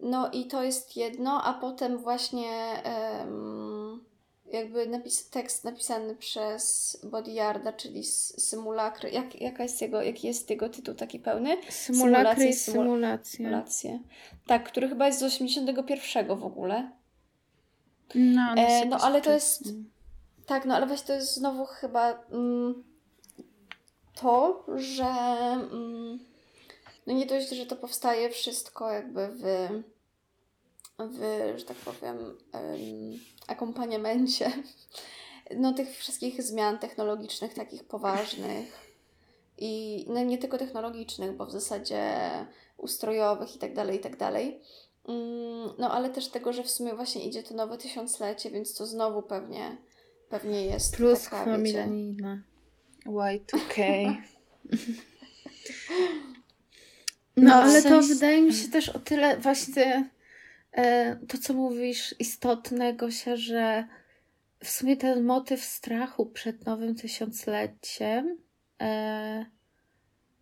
No 0.00 0.30
i 0.30 0.46
to 0.46 0.62
jest 0.62 0.96
jedno, 0.96 1.44
a 1.44 1.54
potem 1.54 1.98
właśnie 1.98 2.82
um, 2.84 4.04
jakby 4.52 4.86
napis, 4.86 5.30
tekst 5.30 5.64
napisany 5.64 6.16
przez 6.16 6.96
Bodyarda, 7.04 7.72
czyli 7.72 8.04
symulakry. 8.04 9.10
Jak, 9.10 9.40
jaka 9.40 9.62
jest 9.62 9.82
jego, 9.82 10.02
jaki 10.02 10.26
jest 10.26 10.50
jego 10.50 10.68
tytuł 10.68 10.94
taki 10.94 11.18
pełny? 11.18 11.56
Symulakry 11.68 12.46
i 12.46 12.54
symulacje. 12.54 13.36
symulacje. 13.36 14.00
Tak, 14.46 14.64
który 14.64 14.88
chyba 14.88 15.06
jest 15.06 15.18
z 15.18 15.22
81 15.22 16.36
w 16.36 16.44
ogóle. 16.44 16.90
No, 18.14 18.54
e, 18.56 18.86
no 18.86 18.96
ale 18.96 19.20
to 19.20 19.32
jest. 19.32 19.62
Tak, 20.46 20.64
no 20.64 20.74
ale 20.74 20.86
właśnie 20.86 21.06
to 21.06 21.12
jest 21.12 21.34
znowu 21.34 21.64
chyba 21.64 22.24
mm, 22.30 22.84
to, 24.14 24.64
że 24.76 25.04
mm, 25.04 26.18
no 27.08 27.14
nie 27.14 27.26
dość, 27.26 27.48
że 27.48 27.66
to 27.66 27.76
powstaje 27.76 28.30
wszystko 28.30 28.90
jakby 28.90 29.28
w, 29.28 29.68
w 30.98 31.18
że 31.56 31.64
tak 31.64 31.76
powiem, 31.76 32.36
akompaniamencie 33.46 34.52
no, 35.56 35.72
tych 35.72 35.96
wszystkich 35.96 36.42
zmian 36.42 36.78
technologicznych, 36.78 37.54
takich 37.54 37.84
poważnych 37.84 38.88
i 39.58 40.04
no, 40.08 40.24
nie 40.24 40.38
tylko 40.38 40.58
technologicznych, 40.58 41.36
bo 41.36 41.46
w 41.46 41.52
zasadzie 41.52 42.20
ustrojowych 42.76 43.56
i 43.56 43.58
tak 43.58 43.74
dalej, 43.74 43.96
i 43.96 44.00
tak 44.00 44.16
dalej. 44.16 44.60
Mm, 45.08 45.70
no 45.78 45.90
ale 45.90 46.10
też 46.10 46.28
tego, 46.28 46.52
że 46.52 46.62
w 46.62 46.70
sumie 46.70 46.94
właśnie 46.94 47.24
idzie 47.24 47.42
to 47.42 47.54
nowe 47.54 47.78
tysiąclecie, 47.78 48.50
więc 48.50 48.74
to 48.74 48.86
znowu 48.86 49.22
pewnie, 49.22 49.76
pewnie 50.28 50.66
jest 50.66 50.96
Plus 50.96 51.24
taka, 51.24 51.56
milenijna. 51.56 52.42
Y2K. 53.06 54.04
No, 54.04 54.16
no 57.42 57.54
ale 57.54 57.82
to 57.82 58.02
wydaje 58.02 58.42
mi 58.42 58.52
się 58.52 58.68
też 58.68 58.88
o 58.88 58.98
tyle 58.98 59.36
właśnie 59.36 60.08
E, 60.72 61.16
to, 61.28 61.38
co 61.38 61.54
mówisz, 61.54 62.14
istotne, 62.18 62.94
Gosia, 62.94 63.36
że 63.36 63.84
w 64.64 64.70
sumie 64.70 64.96
ten 64.96 65.24
motyw 65.24 65.64
strachu 65.64 66.26
przed 66.26 66.66
nowym 66.66 66.94
tysiącleciem, 66.94 68.38
e, 68.82 69.46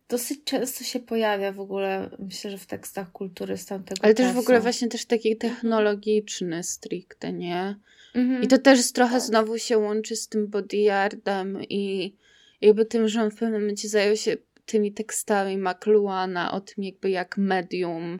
dosyć 0.09 0.43
często 0.43 0.83
się 0.83 0.99
pojawia 0.99 1.51
w 1.51 1.59
ogóle, 1.59 2.09
myślę, 2.19 2.51
że 2.51 2.57
w 2.57 2.65
tekstach 2.65 3.11
kultury 3.11 3.57
z 3.57 3.65
tamtego 3.65 4.03
Ale 4.03 4.13
czasu. 4.13 4.27
też 4.27 4.35
w 4.35 4.39
ogóle 4.39 4.59
właśnie 4.59 4.87
też 4.87 5.05
taki 5.05 5.37
technologiczny 5.37 6.63
stricte, 6.63 7.33
nie? 7.33 7.75
Mhm. 8.15 8.43
I 8.43 8.47
to 8.47 8.57
też 8.57 8.91
trochę 8.91 9.21
znowu 9.21 9.57
się 9.57 9.77
łączy 9.77 10.15
z 10.15 10.27
tym 10.27 10.47
bodyguardem 10.47 11.63
i 11.69 12.15
jakby 12.61 12.85
tym, 12.85 13.07
że 13.07 13.21
on 13.21 13.31
w 13.31 13.35
pewnym 13.35 13.61
momencie 13.61 13.89
zajął 13.89 14.15
się 14.15 14.37
tymi 14.67 14.93
tekstami 14.93 15.57
McLuhana 15.57 16.51
o 16.51 16.61
tym 16.61 16.83
jakby 16.83 17.09
jak 17.09 17.37
medium 17.37 18.19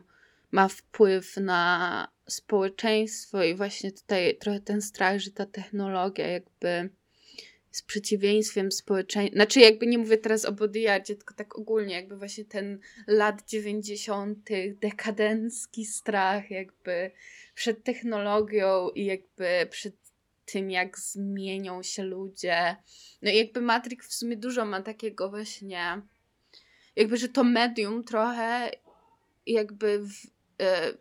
ma 0.50 0.68
wpływ 0.68 1.36
na 1.36 2.08
społeczeństwo 2.28 3.44
i 3.44 3.54
właśnie 3.54 3.92
tutaj 3.92 4.38
trochę 4.38 4.60
ten 4.60 4.82
strach, 4.82 5.18
że 5.18 5.30
ta 5.30 5.46
technologia 5.46 6.26
jakby 6.26 6.90
jest 7.72 7.86
przeciwieństwem 7.86 8.72
społeczeństwa. 8.72 9.36
Znaczy 9.36 9.60
jakby 9.60 9.86
nie 9.86 9.98
mówię 9.98 10.18
teraz 10.18 10.44
o 10.44 10.52
bodyguardzie, 10.52 11.16
tylko 11.16 11.34
tak 11.34 11.58
ogólnie 11.58 11.94
jakby 11.94 12.16
właśnie 12.16 12.44
ten 12.44 12.78
lat 13.06 13.48
90. 13.48 14.48
dekadencki 14.80 15.84
strach 15.84 16.50
jakby 16.50 17.10
przed 17.54 17.84
technologią 17.84 18.90
i 18.90 19.04
jakby 19.04 19.68
przed 19.70 19.94
tym, 20.44 20.70
jak 20.70 20.98
zmienią 20.98 21.82
się 21.82 22.02
ludzie. 22.02 22.76
No 23.22 23.30
i 23.30 23.36
jakby 23.36 23.60
Matrix 23.60 24.08
w 24.08 24.14
sumie 24.14 24.36
dużo 24.36 24.64
ma 24.64 24.82
takiego 24.82 25.30
właśnie, 25.30 26.02
jakby, 26.98 27.16
że 27.16 27.28
to 27.28 27.44
medium 27.44 28.04
trochę 28.04 28.70
jakby 29.46 29.98
w, 29.98 30.12
e, 30.62 30.92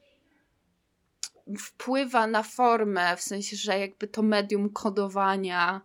wpływa 1.59 2.27
na 2.27 2.43
formę, 2.43 3.17
w 3.17 3.21
sensie, 3.21 3.55
że 3.55 3.79
jakby 3.79 4.07
to 4.07 4.21
medium 4.21 4.69
kodowania, 4.69 5.81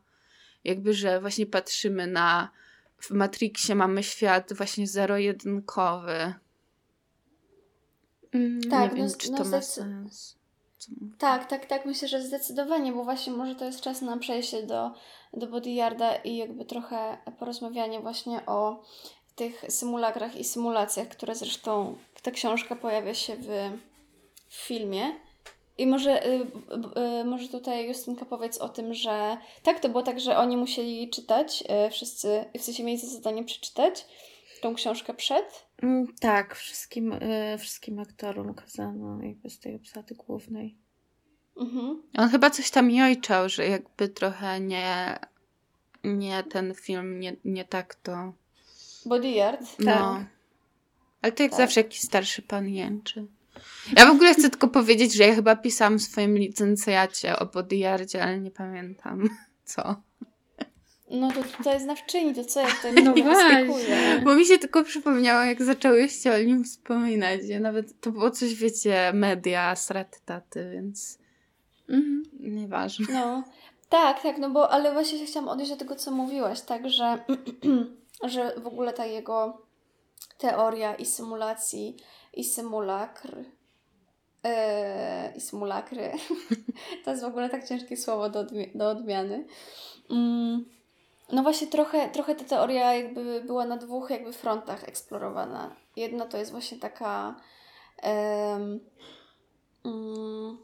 jakby, 0.65 0.95
że 0.95 1.21
właśnie 1.21 1.47
patrzymy 1.47 2.07
na 2.07 2.51
w 2.99 3.11
Matrixie 3.11 3.75
mamy 3.75 4.03
świat 4.03 4.53
właśnie 4.53 4.87
zero-jedynkowy. 4.87 6.35
Mhm. 8.33 8.71
Tak, 8.71 8.91
Nie 8.91 8.97
wiem, 8.97 9.07
no, 9.07 9.15
czy 9.19 9.31
no 9.31 9.39
to 9.39 9.45
ma 9.45 9.63
sens. 9.63 10.37
Tak, 11.19 11.49
tak, 11.49 11.67
tak, 11.67 11.87
myślę, 11.87 12.09
że 12.09 12.23
zdecydowanie, 12.23 12.93
bo 12.93 13.05
właśnie 13.05 13.33
może 13.33 13.55
to 13.55 13.65
jest 13.65 13.81
czas 13.81 14.03
na 14.03 14.17
przejście 14.17 14.67
do, 14.67 14.95
do 15.33 15.47
Bodyguarda 15.47 16.17
i 16.17 16.37
jakby 16.37 16.65
trochę 16.65 17.19
porozmawianie 17.39 18.01
właśnie 18.01 18.47
o 18.47 18.83
tych 19.37 19.65
symulakrach 19.69 20.37
i 20.37 20.45
symulacjach, 20.45 21.09
które 21.09 21.35
zresztą 21.35 21.97
ta 22.23 22.31
książka 22.31 22.77
pojawia 22.77 23.15
się 23.15 23.37
w, 23.37 23.49
w 24.49 24.55
filmie. 24.55 25.13
I 25.79 25.87
może, 25.87 26.27
y, 26.27 26.31
y, 26.31 27.21
y, 27.21 27.25
może 27.25 27.49
tutaj 27.49 27.89
Justynka 27.89 28.25
powiedz 28.25 28.59
o 28.59 28.69
tym, 28.69 28.95
że 28.95 29.37
tak, 29.63 29.81
to 29.81 29.89
było 29.89 30.03
tak, 30.03 30.21
że 30.21 30.39
oni 30.39 30.57
musieli 30.57 31.11
czytać, 31.11 31.65
y, 31.87 31.91
wszyscy, 31.91 32.45
w 32.59 32.63
sensie 32.63 32.85
mieli 32.85 32.99
za 32.99 33.07
zadanie 33.07 33.45
przeczytać 33.45 34.07
tą 34.63 34.75
książkę 34.75 35.15
przed. 35.15 35.67
Mm, 35.83 36.07
Tak, 36.21 36.55
wszystkim, 36.55 37.13
e, 37.21 37.59
wszystkim 37.59 37.99
aktorom 37.99 38.55
kazano 38.55 39.23
jakby 39.23 39.51
z 39.51 39.59
tej 39.59 39.77
obsady 39.77 40.15
głównej. 40.15 40.77
Mhm. 41.57 42.03
On 42.19 42.29
chyba 42.29 42.51
coś 42.51 42.71
tam 42.71 42.91
jojczał, 42.91 43.49
że 43.49 43.67
jakby 43.67 44.09
trochę 44.09 44.61
nie, 44.61 45.19
nie 46.05 46.43
ten 46.43 46.75
film, 46.75 47.21
nie, 47.21 47.37
nie 47.45 47.65
tak 47.65 47.95
to. 47.95 48.33
Bodyguard. 49.07 49.61
No. 49.79 50.25
Ale 51.23 51.33
to 51.33 51.43
jak 51.43 51.53
Tak. 51.53 51.61
zawsze 51.61 51.81
jakiś 51.81 52.01
starszy 52.01 52.43
pan 52.43 52.69
jęczy. 52.69 53.27
Ja 53.97 54.07
w 54.07 54.11
ogóle 54.11 54.35
chcę 54.35 54.51
tylko 54.51 54.69
powiedzieć, 54.69 55.13
że 55.15 55.23
ja 55.27 55.35
chyba 55.35 55.57
pisałam 55.57 55.99
w 55.99 56.03
swoim 56.03 56.39
licencjacie 56.39 57.39
o 57.39 57.47
bodyguardzie, 57.47 58.23
ale 58.25 58.41
nie 58.41 58.51
pamiętam 58.51 59.29
co. 59.65 59.97
No 61.11 61.33
to 61.33 61.43
tutaj 61.57 61.81
znawczyni, 61.81 62.35
to 62.35 62.45
co 62.45 62.61
ja 62.61 62.67
tutaj 62.67 62.95
No 62.95 63.15
no 63.17 63.23
właśnie. 63.23 63.67
Bo 64.25 64.35
mi 64.35 64.45
się 64.47 64.59
tylko 64.59 64.85
przypomniało, 64.85 65.45
jak 65.45 65.63
zaczęłyście 65.63 66.35
o 66.35 66.39
nim 66.39 66.65
wspominać. 66.65 67.41
Ja 67.45 67.61
nawet 67.61 68.01
to 68.01 68.13
było 68.13 68.31
coś, 68.31 68.55
wiecie, 68.55 69.11
media, 69.15 69.77
srat 69.77 70.21
taty, 70.25 70.71
więc 70.73 71.19
Mhm. 71.89 72.23
nieważne. 72.41 73.07
No, 73.13 73.45
tak, 73.89 74.23
tak, 74.23 74.39
no 74.39 74.51
bo, 74.51 74.71
ale 74.71 74.93
właśnie 74.93 75.19
się 75.19 75.25
chciałam 75.27 75.49
odnieść 75.49 75.71
do 75.71 75.77
tego, 75.77 75.97
co 75.97 76.11
mówiłaś, 76.11 76.61
tak, 76.61 76.91
że, 76.91 77.19
że 78.23 78.55
w 78.61 78.67
ogóle 78.67 78.93
ta 78.93 79.07
jego 79.07 79.63
teoria 80.39 80.95
i 80.95 81.07
symulacji 81.07 81.97
i 82.35 82.45
symulakr 82.45 83.37
yy, 84.45 84.53
i 85.37 85.41
symulakry 85.41 86.13
to 87.05 87.11
jest 87.11 87.23
w 87.23 87.27
ogóle 87.27 87.51
tak 87.51 87.69
ciężkie 87.69 87.97
słowo 87.97 88.31
do, 88.31 88.45
odmi- 88.45 88.77
do 88.77 88.89
odmiany. 88.89 89.47
Mm, 90.11 90.65
no 91.33 91.43
właśnie 91.43 91.67
trochę, 91.67 92.11
trochę 92.11 92.35
ta 92.35 92.45
teoria 92.45 92.95
jakby 92.95 93.41
była 93.41 93.65
na 93.65 93.77
dwóch 93.77 94.11
jakby 94.11 94.33
frontach 94.33 94.89
eksplorowana. 94.89 95.77
Jedna 95.97 96.27
to 96.27 96.39
jest 96.39 96.51
właśnie 96.51 96.79
taka 96.79 97.41
em, 98.03 98.81
mm, 99.85 100.59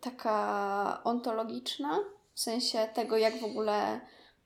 taka 0.00 1.00
ontologiczna, 1.04 1.98
w 2.34 2.40
sensie 2.40 2.88
tego, 2.94 3.16
jak 3.16 3.38
w 3.40 3.44
ogóle 3.44 4.00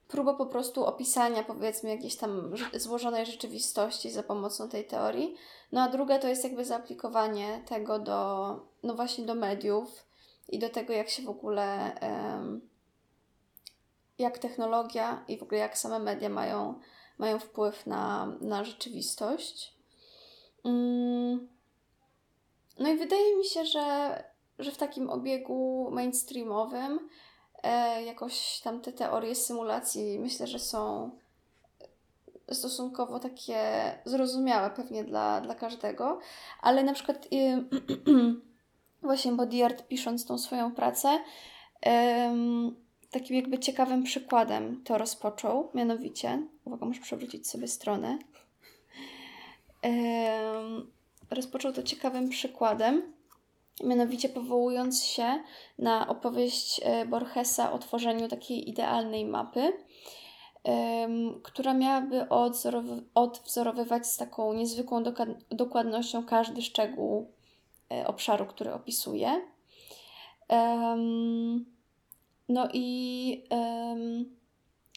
próba 0.09 0.35
po 0.35 0.47
prostu 0.47 0.85
opisania, 0.85 1.43
powiedzmy, 1.43 1.90
jakiejś 1.90 2.17
tam 2.17 2.55
złożonej 2.75 3.27
rzeczywistości 3.27 4.11
za 4.11 4.23
pomocą 4.23 4.69
tej 4.69 4.85
teorii. 4.87 5.37
No 5.73 5.83
a 5.83 5.88
druga 5.88 6.19
to 6.19 6.29
jest 6.29 6.45
jakby 6.45 6.64
zaaplikowanie 6.64 7.62
tego 7.69 7.99
do, 7.99 8.61
no 8.83 8.95
właśnie 8.95 9.25
do 9.25 9.35
mediów 9.35 10.07
i 10.49 10.59
do 10.59 10.69
tego, 10.69 10.93
jak 10.93 11.09
się 11.09 11.23
w 11.23 11.29
ogóle, 11.29 11.93
jak 14.19 14.38
technologia 14.38 15.25
i 15.29 15.38
w 15.38 15.43
ogóle 15.43 15.61
jak 15.61 15.79
same 15.79 15.99
media 15.99 16.29
mają, 16.29 16.81
mają 17.19 17.38
wpływ 17.38 17.87
na, 17.87 18.27
na 18.40 18.64
rzeczywistość. 18.64 19.75
Mm. 20.64 21.49
No 22.79 22.88
i 22.88 22.97
wydaje 22.97 23.37
mi 23.37 23.45
się, 23.45 23.64
że, 23.64 24.25
że 24.59 24.71
w 24.71 24.77
takim 24.77 25.11
obiegu 25.11 25.90
mainstreamowym 25.93 27.09
jakoś 28.07 28.61
tam 28.61 28.81
te 28.81 28.92
teorie 28.92 29.35
symulacji 29.35 30.18
myślę, 30.18 30.46
że 30.46 30.59
są 30.59 31.11
stosunkowo 32.53 33.18
takie 33.18 33.59
zrozumiałe 34.05 34.70
pewnie 34.70 35.05
dla, 35.05 35.40
dla 35.40 35.55
każdego, 35.55 36.20
ale 36.61 36.85
na 36.85 36.92
przykład 36.94 37.27
y, 37.27 37.64
właśnie 39.03 39.33
Bodyard 39.33 39.88
pisząc 39.88 40.27
tą 40.27 40.38
swoją 40.38 40.72
pracę 40.74 41.18
takim 43.11 43.37
jakby 43.37 43.59
ciekawym 43.59 44.03
przykładem 44.03 44.85
to 44.85 44.98
rozpoczął, 44.98 45.70
mianowicie, 45.74 46.46
uwaga, 46.64 46.87
muszę 46.87 47.00
przewrócić 47.00 47.48
sobie 47.48 47.68
stronę, 47.68 48.18
rozpoczął 51.31 51.72
to 51.72 51.83
ciekawym 51.83 52.29
przykładem, 52.29 53.13
mianowicie 53.83 54.29
powołując 54.29 55.05
się 55.05 55.43
na 55.79 56.09
opowieść 56.09 56.81
e, 56.85 57.07
Borgesa 57.07 57.73
o 57.73 57.79
tworzeniu 57.79 58.29
takiej 58.29 58.69
idealnej 58.69 59.25
mapy, 59.25 59.73
która 61.43 61.75
miałaby 61.75 62.27
odwzorowywać 63.15 64.07
z 64.07 64.17
taką 64.17 64.53
niezwykłą 64.53 65.03
dokładnością 65.51 66.27
każdy 66.27 66.63
szczegół 66.63 67.33
e, 67.93 68.07
obszaru, 68.07 68.47
który 68.47 68.73
opisuje. 68.73 69.41
No 72.49 72.69
i 72.73 73.49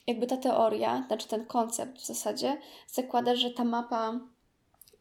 jakby 0.08 0.28
ta 0.28 0.38
teoria, 0.38 1.04
znaczy 1.08 1.28
ten 1.28 1.46
koncept 1.46 1.98
w 1.98 2.06
zasadzie 2.06 2.58
zakłada, 2.88 3.36
że 3.36 3.52
ta 3.52 3.64
mapa 3.64 4.20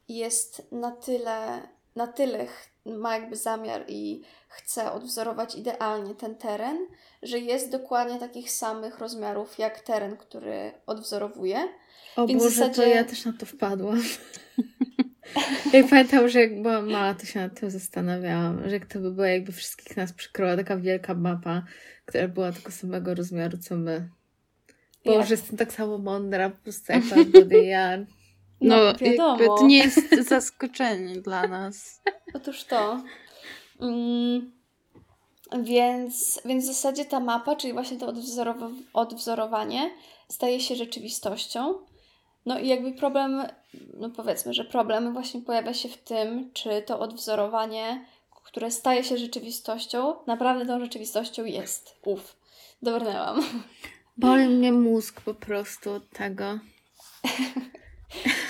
jest 0.08 0.72
na 0.72 0.90
tyle, 0.90 1.68
na 1.96 2.06
tyle 2.06 2.46
ma 2.86 3.18
jakby 3.18 3.36
zamiar 3.36 3.84
i 3.88 4.22
chce 4.48 4.92
odwzorować 4.92 5.54
idealnie 5.54 6.14
ten 6.14 6.34
teren, 6.34 6.78
że 7.22 7.38
jest 7.38 7.70
dokładnie 7.70 8.18
takich 8.18 8.50
samych 8.50 8.98
rozmiarów 8.98 9.58
jak 9.58 9.80
teren, 9.80 10.16
który 10.16 10.72
odwzorowuje. 10.86 11.68
O 12.16 12.26
Więc 12.26 12.42
Boże, 12.42 12.60
to 12.60 12.66
zasadzie- 12.66 12.88
ja 12.90 13.04
też 13.04 13.24
na 13.24 13.32
to 13.32 13.46
wpadłam. 13.46 14.02
jak 15.72 15.88
pamiętam, 15.90 16.28
że 16.28 16.40
jak 16.40 16.62
byłam 16.62 16.90
mała, 16.90 17.14
to 17.14 17.26
się 17.26 17.40
nad 17.40 17.60
tym 17.60 17.70
zastanawiałam, 17.70 18.68
że 18.68 18.74
jak 18.74 18.86
to 18.86 18.98
by 19.00 19.10
była 19.10 19.28
jakby 19.28 19.52
wszystkich 19.52 19.96
nas 19.96 20.12
przykryła 20.12 20.56
taka 20.56 20.76
wielka 20.76 21.14
mapa, 21.14 21.62
która 22.06 22.28
była 22.28 22.52
tego 22.52 22.70
samego 22.70 23.14
rozmiaru, 23.14 23.58
co 23.58 23.76
my. 23.76 24.08
Boże, 25.04 25.18
Jak? 25.18 25.30
jestem 25.30 25.56
tak 25.56 25.72
samo 25.72 25.98
mądra, 25.98 26.50
po 26.50 26.56
prostu 26.56 26.92
jak 26.92 27.02
pan 27.04 27.32
No, 28.60 28.76
jakby 28.82 29.04
wiadomo. 29.04 29.58
to 29.58 29.66
nie 29.66 29.76
jest 29.78 30.14
zaskoczenie 30.28 31.20
dla 31.20 31.48
nas. 31.48 32.02
Otóż 32.34 32.64
to. 32.64 33.02
Mm, 33.80 34.52
więc, 35.62 36.40
więc 36.44 36.64
w 36.64 36.66
zasadzie 36.66 37.04
ta 37.04 37.20
mapa, 37.20 37.56
czyli 37.56 37.72
właśnie 37.72 37.98
to 37.98 38.06
odwzorow- 38.06 38.82
odwzorowanie, 38.92 39.90
staje 40.28 40.60
się 40.60 40.76
rzeczywistością. 40.76 41.74
No 42.46 42.58
i 42.58 42.68
jakby 42.68 42.92
problem, 42.92 43.42
no 43.94 44.10
powiedzmy, 44.10 44.54
że 44.54 44.64
problem 44.64 45.12
właśnie 45.12 45.40
pojawia 45.40 45.74
się 45.74 45.88
w 45.88 45.96
tym, 45.96 46.50
czy 46.52 46.82
to 46.82 46.98
odwzorowanie, 47.00 48.06
które 48.44 48.70
staje 48.70 49.04
się 49.04 49.18
rzeczywistością, 49.18 50.14
naprawdę 50.26 50.66
tą 50.66 50.80
rzeczywistością 50.80 51.44
jest. 51.44 51.96
Uf, 52.04 52.36
dobrnęłam. 52.82 53.40
Boli 54.16 54.46
mnie 54.46 54.72
mózg 54.72 55.20
po 55.20 55.34
prostu 55.34 55.92
od 55.92 56.10
tego. 56.10 56.44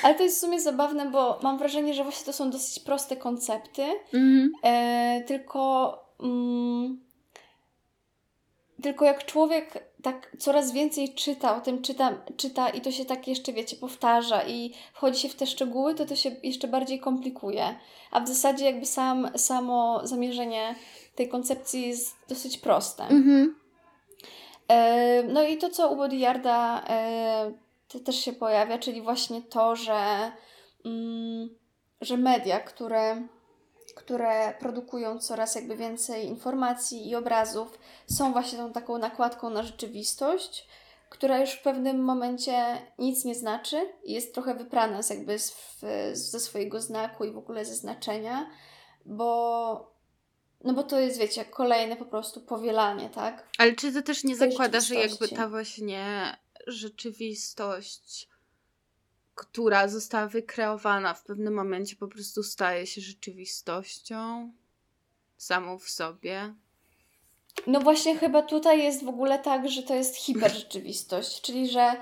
Ale 0.02 0.14
to 0.14 0.22
jest 0.22 0.36
w 0.36 0.40
sumie 0.40 0.60
zabawne, 0.60 1.10
bo 1.10 1.38
mam 1.42 1.58
wrażenie, 1.58 1.94
że 1.94 2.02
właśnie 2.02 2.24
to 2.26 2.32
są 2.32 2.50
dosyć 2.50 2.84
proste 2.84 3.16
koncepty, 3.16 3.82
Mhm. 4.14 4.52
e, 4.62 5.22
tylko, 5.26 5.92
mm, 6.22 7.00
tylko 8.82 9.04
jak 9.04 9.24
człowiek 9.26 9.84
tak 10.02 10.36
coraz 10.38 10.72
więcej 10.72 11.14
czyta, 11.14 11.56
o 11.56 11.60
tym 11.60 11.82
czyta, 11.82 12.14
czyta 12.36 12.68
i 12.68 12.80
to 12.80 12.92
się 12.92 13.04
tak 13.04 13.28
jeszcze, 13.28 13.52
wiecie, 13.52 13.76
powtarza 13.76 14.44
i 14.46 14.72
wchodzi 14.92 15.20
się 15.20 15.28
w 15.28 15.34
te 15.34 15.46
szczegóły, 15.46 15.94
to 15.94 16.06
to 16.06 16.16
się 16.16 16.30
jeszcze 16.42 16.68
bardziej 16.68 17.00
komplikuje. 17.00 17.74
A 18.10 18.20
w 18.20 18.28
zasadzie 18.28 18.64
jakby 18.64 18.86
sam, 18.86 19.28
samo 19.36 20.00
zamierzenie 20.06 20.74
tej 21.14 21.28
koncepcji 21.28 21.88
jest 21.88 22.16
dosyć 22.28 22.58
proste. 22.58 23.02
Mhm. 23.02 23.56
E, 24.68 25.22
No 25.22 25.42
i 25.42 25.56
to, 25.58 25.70
co 25.70 25.90
u 25.92 25.96
Bodyarda 25.96 26.84
e, 26.88 27.52
to 27.88 28.00
też 28.00 28.16
się 28.16 28.32
pojawia, 28.32 28.78
czyli 28.78 29.02
właśnie 29.02 29.42
to, 29.42 29.76
że, 29.76 30.32
mm, 30.84 31.48
że 32.00 32.16
media, 32.16 32.60
które, 32.60 33.28
które 33.94 34.54
produkują 34.60 35.18
coraz 35.18 35.54
jakby 35.54 35.76
więcej 35.76 36.26
informacji 36.26 37.08
i 37.08 37.14
obrazów, 37.14 37.78
są 38.06 38.32
właśnie 38.32 38.58
tą 38.58 38.72
taką 38.72 38.98
nakładką 38.98 39.50
na 39.50 39.62
rzeczywistość, 39.62 40.66
która 41.08 41.38
już 41.38 41.50
w 41.50 41.62
pewnym 41.62 42.04
momencie 42.04 42.82
nic 42.98 43.24
nie 43.24 43.34
znaczy 43.34 43.76
i 44.04 44.12
jest 44.12 44.34
trochę 44.34 44.54
wyprana 44.54 45.02
z 45.02 45.10
jakby 45.10 45.38
z, 45.38 45.54
ze 46.12 46.40
swojego 46.40 46.80
znaku 46.80 47.24
i 47.24 47.32
w 47.32 47.38
ogóle 47.38 47.64
ze 47.64 47.74
znaczenia, 47.74 48.50
bo 49.06 49.96
no 50.64 50.72
bo 50.72 50.82
to 50.82 51.00
jest, 51.00 51.18
wiecie, 51.18 51.44
kolejne 51.44 51.96
po 51.96 52.04
prostu 52.04 52.40
powielanie, 52.40 53.10
tak? 53.10 53.48
Ale 53.58 53.72
czy 53.72 53.92
to 53.92 54.02
też 54.02 54.24
nie 54.24 54.36
tej 54.36 54.50
zakłada, 54.50 54.80
że 54.80 54.94
jakby 54.94 55.28
ta 55.28 55.48
właśnie 55.48 56.36
rzeczywistość, 56.66 58.28
która 59.34 59.88
została 59.88 60.26
wykreowana 60.26 61.14
w 61.14 61.24
pewnym 61.24 61.54
momencie, 61.54 61.96
po 61.96 62.08
prostu 62.08 62.42
staje 62.42 62.86
się 62.86 63.00
rzeczywistością 63.00 64.52
samą 65.36 65.78
w 65.78 65.90
sobie? 65.90 66.54
No 67.66 67.80
właśnie 67.80 68.18
chyba 68.18 68.42
tutaj 68.42 68.82
jest 68.82 69.04
w 69.04 69.08
ogóle 69.08 69.38
tak, 69.38 69.68
że 69.68 69.82
to 69.82 69.94
jest 69.94 70.16
hiperrzeczywistość, 70.16 71.40
czyli 71.46 71.68
że, 71.68 71.96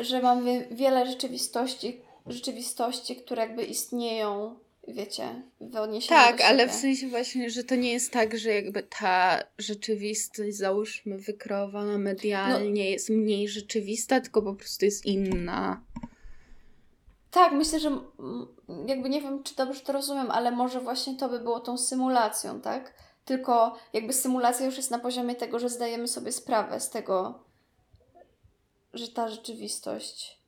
że 0.00 0.22
mamy 0.22 0.68
wiele 0.70 1.06
rzeczywistości, 1.06 2.00
rzeczywistości, 2.26 3.16
które 3.16 3.42
jakby 3.42 3.64
istnieją, 3.64 4.58
wiecie, 4.88 5.42
w 5.60 5.76
odniesieniu 5.76 6.20
Tak, 6.20 6.38
do 6.38 6.44
ale 6.44 6.68
w 6.68 6.72
sensie 6.72 7.08
właśnie, 7.08 7.50
że 7.50 7.64
to 7.64 7.74
nie 7.74 7.92
jest 7.92 8.12
tak, 8.12 8.38
że 8.38 8.50
jakby 8.50 8.82
ta 8.82 9.42
rzeczywistość, 9.58 10.56
załóżmy, 10.56 11.18
wykreowana 11.18 11.98
medialnie 11.98 12.90
jest 12.90 13.10
mniej 13.10 13.48
rzeczywista, 13.48 14.20
tylko 14.20 14.42
po 14.42 14.54
prostu 14.54 14.84
jest 14.84 15.06
inna. 15.06 15.80
Tak, 17.30 17.52
myślę, 17.52 17.80
że 17.80 18.00
jakby 18.86 19.08
nie 19.08 19.22
wiem, 19.22 19.42
czy 19.42 19.56
dobrze 19.56 19.80
to 19.80 19.92
rozumiem, 19.92 20.30
ale 20.30 20.50
może 20.50 20.80
właśnie 20.80 21.16
to 21.16 21.28
by 21.28 21.38
było 21.38 21.60
tą 21.60 21.78
symulacją, 21.78 22.60
tak? 22.60 22.94
Tylko 23.24 23.76
jakby 23.92 24.12
symulacja 24.12 24.66
już 24.66 24.76
jest 24.76 24.90
na 24.90 24.98
poziomie 24.98 25.34
tego, 25.34 25.58
że 25.58 25.68
zdajemy 25.68 26.08
sobie 26.08 26.32
sprawę 26.32 26.80
z 26.80 26.90
tego, 26.90 27.44
że 28.92 29.08
ta 29.08 29.28
rzeczywistość 29.28 30.40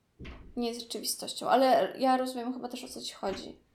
nie 0.57 0.69
jest 0.69 0.81
rzeczywistością. 0.81 1.49
Ale 1.49 1.95
ja 1.99 2.17
rozumiem 2.17 2.53
chyba 2.53 2.69
też 2.69 2.85
o 2.85 2.89
co 2.89 3.01
ci 3.01 3.15
chodzi. 3.15 3.68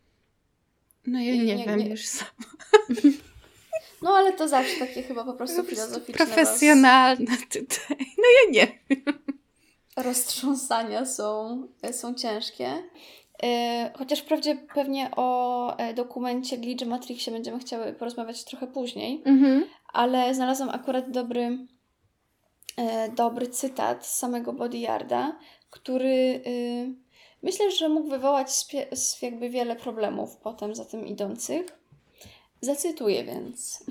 No 1.07 1.19
ja 1.19 1.35
Nie- 1.35 1.55
nie, 1.55 1.65
wiem 1.65 1.79
nie- 1.79 1.89
już 1.89 2.05
sam. 2.05 2.27
No 4.01 4.11
ale 4.15 4.33
to 4.33 4.47
zawsze 4.47 4.79
takie 4.79 5.03
chyba 5.03 5.23
po 5.23 5.33
prostu 5.33 5.63
filozoficzne 5.63 6.25
profesjonalne 6.25 7.37
tutaj. 7.49 7.97
No 8.17 8.23
ja 8.43 8.51
nie. 8.51 8.79
roz, 9.95 10.05
roztrząsania 10.05 11.05
są, 11.05 11.67
są 11.91 12.13
ciężkie. 12.13 12.83
E, 13.43 13.91
Chociaż 13.97 14.19
wprawdzie 14.19 14.55
pewnie 14.73 15.11
o 15.15 15.77
e, 15.77 15.93
dokumencie 15.93 16.57
Glitch 16.57 16.85
Matrixie 16.85 17.33
będziemy 17.33 17.59
chciały 17.59 17.93
porozmawiać 17.93 18.43
trochę 18.43 18.67
później. 18.67 19.21
Mhm. 19.25 19.65
ale 19.93 20.35
znalazłam 20.35 20.69
akurat 20.69 21.11
dobry, 21.11 21.57
e, 22.77 23.09
dobry 23.11 23.47
cytat 23.47 24.05
z 24.07 24.15
samego 24.15 24.53
Bodyarda, 24.53 25.39
który 25.69 26.41
y, 26.47 26.93
myślę, 27.43 27.71
że 27.71 27.89
mógł 27.89 28.09
wywołać 28.09 28.49
jakby 29.21 29.49
wiele 29.49 29.75
problemów 29.75 30.37
potem 30.37 30.75
za 30.75 30.85
tym 30.85 31.07
idących. 31.07 31.65
Zacytuję 32.61 33.23
więc. 33.23 33.83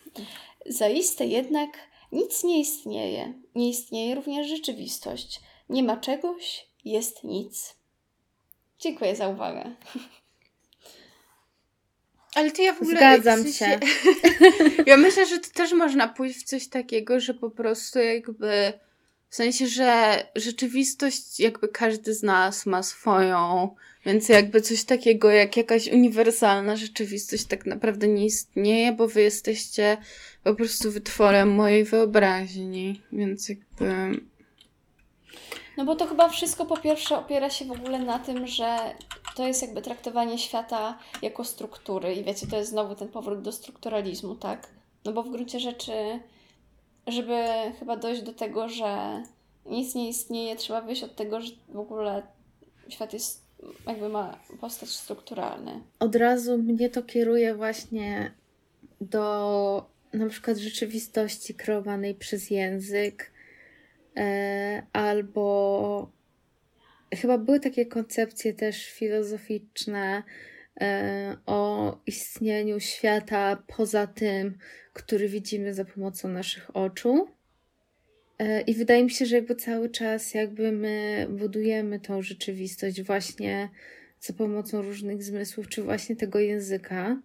Zaiste 0.66 1.26
jednak 1.26 1.70
nic 2.12 2.44
nie 2.44 2.60
istnieje. 2.60 3.34
Nie 3.54 3.68
istnieje 3.68 4.14
również 4.14 4.48
rzeczywistość. 4.48 5.40
Nie 5.68 5.82
ma 5.82 5.96
czegoś, 5.96 6.66
jest 6.84 7.24
nic. 7.24 7.76
Dziękuję 8.78 9.16
za 9.16 9.28
uwagę. 9.28 9.74
Ale 12.34 12.50
to 12.50 12.62
ja 12.62 12.72
w 12.72 12.82
ogóle... 12.82 12.96
Zgadzam 12.96 13.44
w 13.44 13.46
się. 13.46 13.64
sensie- 13.64 13.80
ja 14.90 14.96
myślę, 14.96 15.26
że 15.26 15.38
to 15.38 15.50
też 15.50 15.72
można 15.72 16.08
pójść 16.08 16.38
w 16.40 16.44
coś 16.44 16.68
takiego, 16.68 17.20
że 17.20 17.34
po 17.34 17.50
prostu 17.50 17.98
jakby... 17.98 18.72
W 19.34 19.36
sensie, 19.36 19.66
że 19.66 20.18
rzeczywistość 20.36 21.40
jakby 21.40 21.68
każdy 21.68 22.14
z 22.14 22.22
nas 22.22 22.66
ma 22.66 22.82
swoją, 22.82 23.68
więc 24.06 24.28
jakby 24.28 24.60
coś 24.60 24.84
takiego 24.84 25.30
jak 25.30 25.56
jakaś 25.56 25.88
uniwersalna 25.88 26.76
rzeczywistość 26.76 27.44
tak 27.44 27.66
naprawdę 27.66 28.08
nie 28.08 28.24
istnieje, 28.24 28.92
bo 28.92 29.08
wy 29.08 29.22
jesteście 29.22 29.96
po 30.44 30.54
prostu 30.54 30.90
wytworem 30.90 31.54
mojej 31.54 31.84
wyobraźni, 31.84 33.00
więc 33.12 33.48
jakby... 33.48 34.20
No 35.76 35.84
bo 35.84 35.96
to 35.96 36.06
chyba 36.06 36.28
wszystko 36.28 36.66
po 36.66 36.76
pierwsze 36.76 37.18
opiera 37.18 37.50
się 37.50 37.64
w 37.64 37.72
ogóle 37.72 37.98
na 37.98 38.18
tym, 38.18 38.46
że 38.46 38.78
to 39.36 39.46
jest 39.46 39.62
jakby 39.62 39.82
traktowanie 39.82 40.38
świata 40.38 40.98
jako 41.22 41.44
struktury 41.44 42.14
i 42.14 42.24
wiecie, 42.24 42.46
to 42.46 42.56
jest 42.56 42.70
znowu 42.70 42.94
ten 42.94 43.08
powrót 43.08 43.42
do 43.42 43.52
strukturalizmu, 43.52 44.34
tak? 44.34 44.68
No 45.04 45.12
bo 45.12 45.22
w 45.22 45.30
gruncie 45.30 45.60
rzeczy, 45.60 45.92
żeby 47.06 47.34
chyba 47.78 47.96
dojść 47.96 48.22
do 48.22 48.32
tego, 48.32 48.68
że 48.68 49.22
nic 49.66 49.94
nie 49.94 50.08
istnieje, 50.08 50.56
trzeba 50.56 50.80
wyjść 50.80 51.02
od 51.02 51.16
tego, 51.16 51.40
że 51.40 51.52
w 51.68 51.78
ogóle 51.78 52.22
świat 52.88 53.12
jest, 53.12 53.44
jakby 53.86 54.08
ma 54.08 54.38
postać 54.60 54.88
strukturalny. 54.88 55.80
Od 55.98 56.16
razu 56.16 56.58
mnie 56.58 56.90
to 56.90 57.02
kieruje 57.02 57.54
właśnie 57.54 58.32
do 59.00 59.94
na 60.12 60.28
przykład 60.28 60.56
rzeczywistości 60.56 61.54
kreowanej 61.54 62.14
przez 62.14 62.50
język, 62.50 63.32
e, 64.16 64.82
albo 64.92 66.10
chyba 67.14 67.38
były 67.38 67.60
takie 67.60 67.86
koncepcje 67.86 68.54
też 68.54 68.90
filozoficzne 68.90 70.22
o 71.46 71.92
istnieniu 72.06 72.80
świata 72.80 73.62
poza 73.76 74.06
tym, 74.06 74.58
który 74.92 75.28
widzimy 75.28 75.74
za 75.74 75.84
pomocą 75.84 76.28
naszych 76.28 76.76
oczu. 76.76 77.28
E, 78.38 78.60
I 78.60 78.74
wydaje 78.74 79.04
mi 79.04 79.10
się, 79.10 79.26
że 79.26 79.36
jakby 79.36 79.54
cały 79.54 79.90
czas 79.90 80.34
jakby 80.34 80.72
my 80.72 81.26
budujemy 81.30 82.00
tą 82.00 82.22
rzeczywistość 82.22 83.02
właśnie 83.02 83.68
za 84.20 84.32
pomocą 84.32 84.82
różnych 84.82 85.22
zmysłów, 85.22 85.68
czy 85.68 85.82
właśnie 85.82 86.16
tego 86.16 86.38
języka. 86.38 87.22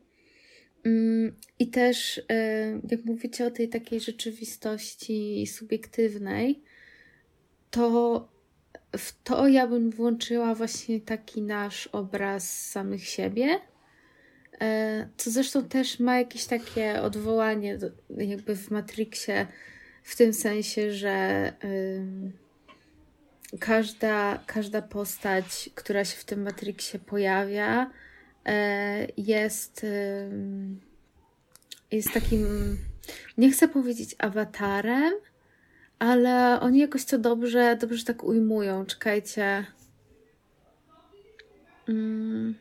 Mm, 0.83 1.35
I 1.59 1.67
też, 1.67 2.21
e, 2.29 2.81
jak 2.91 3.05
mówicie 3.05 3.45
o 3.45 3.51
tej 3.51 3.69
takiej 3.69 3.99
rzeczywistości 3.99 5.47
subiektywnej, 5.47 6.61
to 7.71 8.29
w 8.97 9.23
to 9.23 9.47
ja 9.47 9.67
bym 9.67 9.89
włączyła 9.89 10.55
właśnie 10.55 11.01
taki 11.01 11.41
nasz 11.41 11.87
obraz 11.87 12.69
samych 12.69 13.05
siebie. 13.05 13.59
E, 14.61 15.09
Co 15.17 15.31
zresztą 15.31 15.63
też 15.63 15.99
ma 15.99 16.17
jakieś 16.17 16.45
takie 16.45 17.01
odwołanie, 17.01 17.77
jakby 18.09 18.55
w 18.55 18.71
Matrixie, 18.71 19.47
w 20.03 20.15
tym 20.15 20.33
sensie, 20.33 20.93
że 20.93 21.53
każda, 23.59 24.43
każda 24.45 24.81
postać, 24.81 25.69
która 25.75 26.05
się 26.05 26.17
w 26.17 26.25
tym 26.25 26.41
Matrixie 26.41 26.99
pojawia, 26.99 27.91
e, 28.45 29.07
jest, 29.17 29.85
jest 31.91 32.13
takim, 32.13 32.77
nie 33.37 33.51
chcę 33.51 33.67
powiedzieć 33.67 34.15
awatarem, 34.17 35.13
ale 35.99 36.59
oni 36.61 36.79
jakoś 36.79 37.05
to 37.05 37.17
dobrze, 37.17 37.77
dobrze 37.81 38.05
tak 38.05 38.23
ujmują. 38.23 38.85
Czekajcie. 38.85 39.65
Mm. 41.89 42.55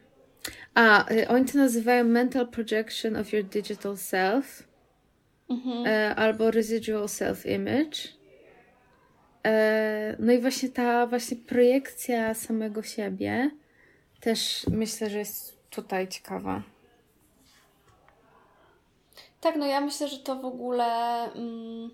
A, 0.74 1.12
y, 1.12 1.28
oni 1.28 1.44
to 1.44 1.58
nazywają 1.58 2.04
mental 2.04 2.48
projection 2.48 3.16
of 3.16 3.32
your 3.32 3.44
digital 3.44 3.96
self 3.96 4.68
Mhm. 5.48 5.86
e, 5.86 6.14
albo 6.14 6.50
residual 6.50 7.08
self-image. 7.08 8.08
E, 9.46 10.16
no 10.18 10.32
i 10.32 10.38
właśnie 10.38 10.68
ta 10.68 11.06
właśnie 11.06 11.36
projekcja 11.36 12.34
samego 12.34 12.82
siebie 12.82 13.50
też 14.20 14.66
myślę, 14.70 15.10
że 15.10 15.18
jest 15.18 15.70
tutaj 15.70 16.08
ciekawa. 16.08 16.62
Tak, 19.40 19.56
no 19.56 19.66
ja 19.66 19.80
myślę, 19.80 20.08
że 20.08 20.18
to 20.18 20.36
w 20.36 20.44
ogóle. 20.44 20.84
Mm, 21.32 21.90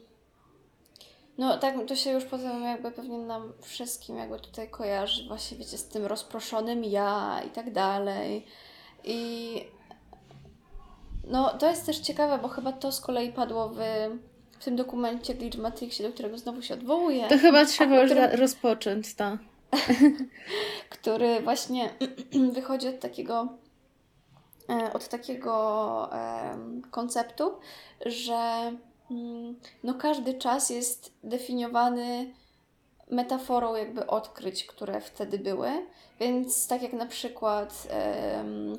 No 1.39 1.59
tak, 1.59 1.75
to 1.87 1.97
się 1.97 2.11
już 2.11 2.25
potem 2.25 2.63
jakby 2.63 2.91
pewnie 2.91 3.19
nam 3.19 3.53
wszystkim 3.61 4.17
jakby 4.17 4.41
tutaj 4.41 4.69
kojarzy 4.69 5.29
właśnie, 5.29 5.57
wiecie, 5.57 5.79
z 5.79 5.89
tym 5.89 6.07
rozproszonym 6.07 6.85
ja 6.85 7.41
i 7.47 7.51
tak 7.51 7.73
dalej. 7.73 8.47
I 9.05 9.61
no 11.25 11.59
to 11.59 11.71
jest 11.71 11.87
też 11.87 11.99
ciekawe, 11.99 12.39
bo 12.39 12.49
chyba 12.49 12.73
to 12.73 12.93
z 12.93 13.01
kolei 13.01 13.33
padło 13.33 13.69
w, 13.69 13.79
w 14.59 14.65
tym 14.65 14.77
dokumencie 14.77 15.35
Glitch 15.35 15.59
Matrixie, 15.59 16.07
do 16.09 16.15
którego 16.15 16.39
znowu 16.39 16.63
się 16.63 16.75
odwołuje. 16.75 17.29
To 17.29 17.39
chyba 17.39 17.65
trzeba 17.67 17.97
już 18.01 18.11
którym... 18.11 18.31
rozpocząć 18.41 19.15
to. 19.15 19.25
który 20.91 21.41
właśnie 21.41 21.91
wychodzi 22.53 22.89
od 22.89 23.01
takiego 23.01 23.49
e, 24.69 24.93
od 24.93 25.09
takiego 25.09 26.11
konceptu, 26.91 27.53
że 28.07 28.73
no 29.85 29.95
każdy 29.95 30.35
czas 30.35 30.71
jest 30.71 31.13
definiowany 31.23 32.35
metaforą 33.11 33.75
jakby 33.75 34.07
odkryć, 34.07 34.65
które 34.65 35.01
wtedy 35.01 35.39
były. 35.39 35.71
Więc 36.21 36.69
tak 36.69 36.83
jak 36.83 36.93
na 36.93 37.07
przykład 37.07 37.89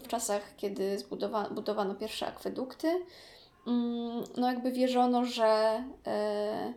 w 0.03 0.07
czasach, 0.07 0.55
kiedy 0.57 0.97
budowano 1.51 1.95
pierwsze 1.95 2.27
akwedukty, 2.27 2.87
mm, 3.67 4.23
no 4.37 4.47
jakby 4.47 4.71
wierzono, 4.71 5.25
że 5.25 5.83
e, 6.07 6.73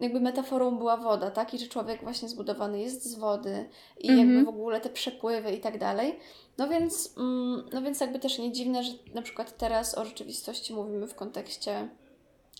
jakby 0.00 0.20
metaforą 0.20 0.78
była 0.78 0.96
woda, 0.96 1.30
tak? 1.30 1.54
I 1.54 1.58
że 1.58 1.66
człowiek 1.66 2.02
właśnie 2.02 2.28
zbudowany 2.28 2.80
jest 2.80 3.04
z 3.04 3.14
wody 3.14 3.68
i 3.98 4.08
mm 4.08 4.18
jakby 4.18 4.44
w 4.44 4.48
ogóle 4.48 4.80
te 4.80 4.90
przepływy 4.90 5.52
i 5.52 5.60
tak 5.60 5.78
dalej. 5.78 6.18
No 6.58 6.68
więc, 6.68 7.14
mm, 7.18 7.68
no 7.72 7.82
więc 7.82 8.00
jakby 8.00 8.18
też 8.18 8.38
nie 8.38 8.52
dziwne, 8.52 8.84
że 8.84 8.92
na 9.14 9.22
przykład 9.22 9.56
teraz 9.56 9.98
o 9.98 10.04
rzeczywistości 10.04 10.74
mówimy 10.74 11.06
w 11.06 11.14
kontekście 11.14 11.88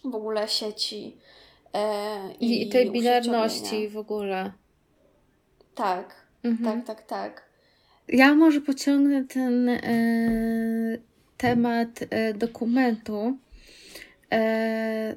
w 0.04 0.14
ogóle 0.14 0.48
sieci 0.48 1.16
e, 1.74 2.34
i, 2.40 2.62
I 2.62 2.68
tej 2.68 2.90
binarności 2.90 3.88
w 3.88 3.96
ogóle. 3.96 4.52
Tak, 5.74 6.26
mhm. 6.42 6.82
tak, 6.82 6.86
tak, 6.86 7.06
tak. 7.06 7.52
Ja 8.08 8.34
może 8.34 8.60
pociągnę 8.60 9.24
ten 9.24 9.68
e, 9.68 9.80
temat 11.36 12.00
e, 12.10 12.34
dokumentu. 12.34 13.38
E, 14.32 15.16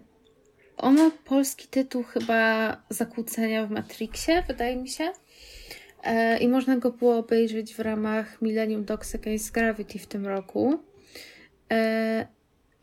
on 0.78 0.96
ma 0.96 1.12
polski 1.26 1.68
tytuł 1.68 2.04
chyba 2.04 2.78
Zakłócenia 2.90 3.66
w 3.66 3.72
Matrixie, 3.72 4.44
wydaje 4.48 4.76
mi 4.76 4.90
się. 4.90 5.12
E, 6.04 6.38
I 6.38 6.48
można 6.48 6.78
go 6.78 6.92
było 6.92 7.18
obejrzeć 7.18 7.76
w 7.76 7.80
ramach 7.80 8.42
Millennium 8.42 8.86
Dogs 8.86 9.16
Against 9.16 9.52
Gravity 9.52 10.00
w 10.00 10.08
tym 10.08 10.28
roku. 10.28 10.80
E, 11.72 12.28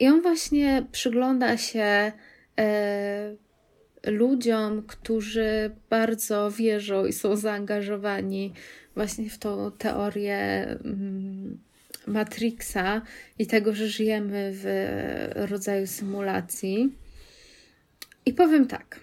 I 0.03 0.09
on 0.09 0.23
właśnie 0.23 0.87
przygląda 0.93 1.57
się 1.57 2.13
e, 2.59 3.37
ludziom, 4.07 4.83
którzy 4.83 5.71
bardzo 5.91 6.51
wierzą 6.51 7.07
i 7.07 7.13
są 7.13 7.37
zaangażowani 7.37 8.53
właśnie 8.95 9.31
w 9.31 9.39
tą 9.39 9.71
teorię 9.71 10.65
mm, 10.85 11.59
Matrixa 12.07 13.03
i 13.39 13.47
tego, 13.47 13.75
że 13.75 13.89
żyjemy 13.89 14.51
w 14.55 14.67
rodzaju 15.35 15.87
symulacji. 15.87 16.93
I 18.27 18.33
powiem 18.33 18.67
tak. 18.67 19.01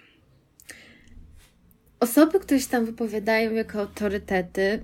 Osoby, 1.99 2.39
które 2.39 2.59
się 2.59 2.69
tam 2.69 2.85
wypowiadają 2.85 3.51
jako 3.51 3.79
autorytety, 3.79 4.83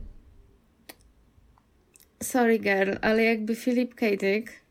sorry 2.24 2.60
girl, 2.60 2.92
ale 3.02 3.24
jakby 3.24 3.56
Philip 3.56 3.96
K. 3.96 4.06
Dick 4.10 4.65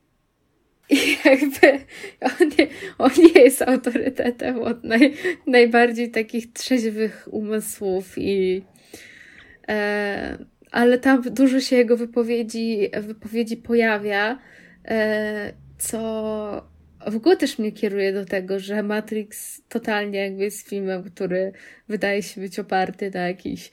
i 0.91 0.97
jakby 1.25 1.85
on 2.21 2.49
nie, 2.59 2.67
on 2.99 3.11
nie 3.19 3.43
jest 3.43 3.63
autorytetem 3.63 4.63
od 4.63 4.85
naj, 4.85 5.15
najbardziej 5.47 6.11
takich 6.11 6.53
trzeźwych 6.53 7.29
umysłów 7.31 8.19
i 8.19 8.63
e, 9.69 10.39
ale 10.71 10.99
tam 10.99 11.23
dużo 11.23 11.61
się 11.61 11.77
jego 11.77 11.97
wypowiedzi, 11.97 12.91
wypowiedzi 13.01 13.57
pojawia, 13.57 14.39
e, 14.85 15.53
co 15.79 16.75
w 17.07 17.17
ogóle 17.17 17.37
też 17.37 17.59
mnie 17.59 17.73
kieruje 17.73 18.13
do 18.13 18.25
tego, 18.25 18.61
że 18.61 18.83
Matrix 18.83 19.61
totalnie 19.69 20.19
jakby 20.19 20.45
jest 20.45 20.69
filmem, 20.69 21.05
który 21.05 21.53
wydaje 21.89 22.23
się 22.23 22.41
być 22.41 22.59
oparty 22.59 23.11
na 23.15 23.29
jakichś 23.29 23.71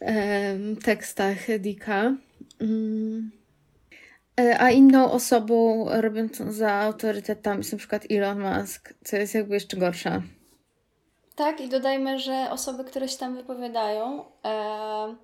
e, 0.00 0.56
tekstach 0.84 1.58
Dicka. 1.58 2.16
Mm. 2.60 3.43
E, 4.40 4.60
a 4.60 4.70
inną 4.70 5.12
osobą 5.12 5.86
robiącą 6.00 6.52
za 6.52 6.72
autorytetami 6.72 7.58
jest 7.58 7.72
na 7.72 7.78
przykład 7.78 8.02
Elon 8.10 8.40
Musk, 8.40 8.94
co 9.04 9.16
jest 9.16 9.34
jakby 9.34 9.54
jeszcze 9.54 9.76
gorsze. 9.76 10.22
Tak, 11.36 11.60
i 11.60 11.68
dodajmy, 11.68 12.18
że 12.18 12.48
osoby, 12.50 12.84
które 12.84 13.08
się 13.08 13.18
tam 13.18 13.36
wypowiadają, 13.36 14.24
e... 14.44 15.14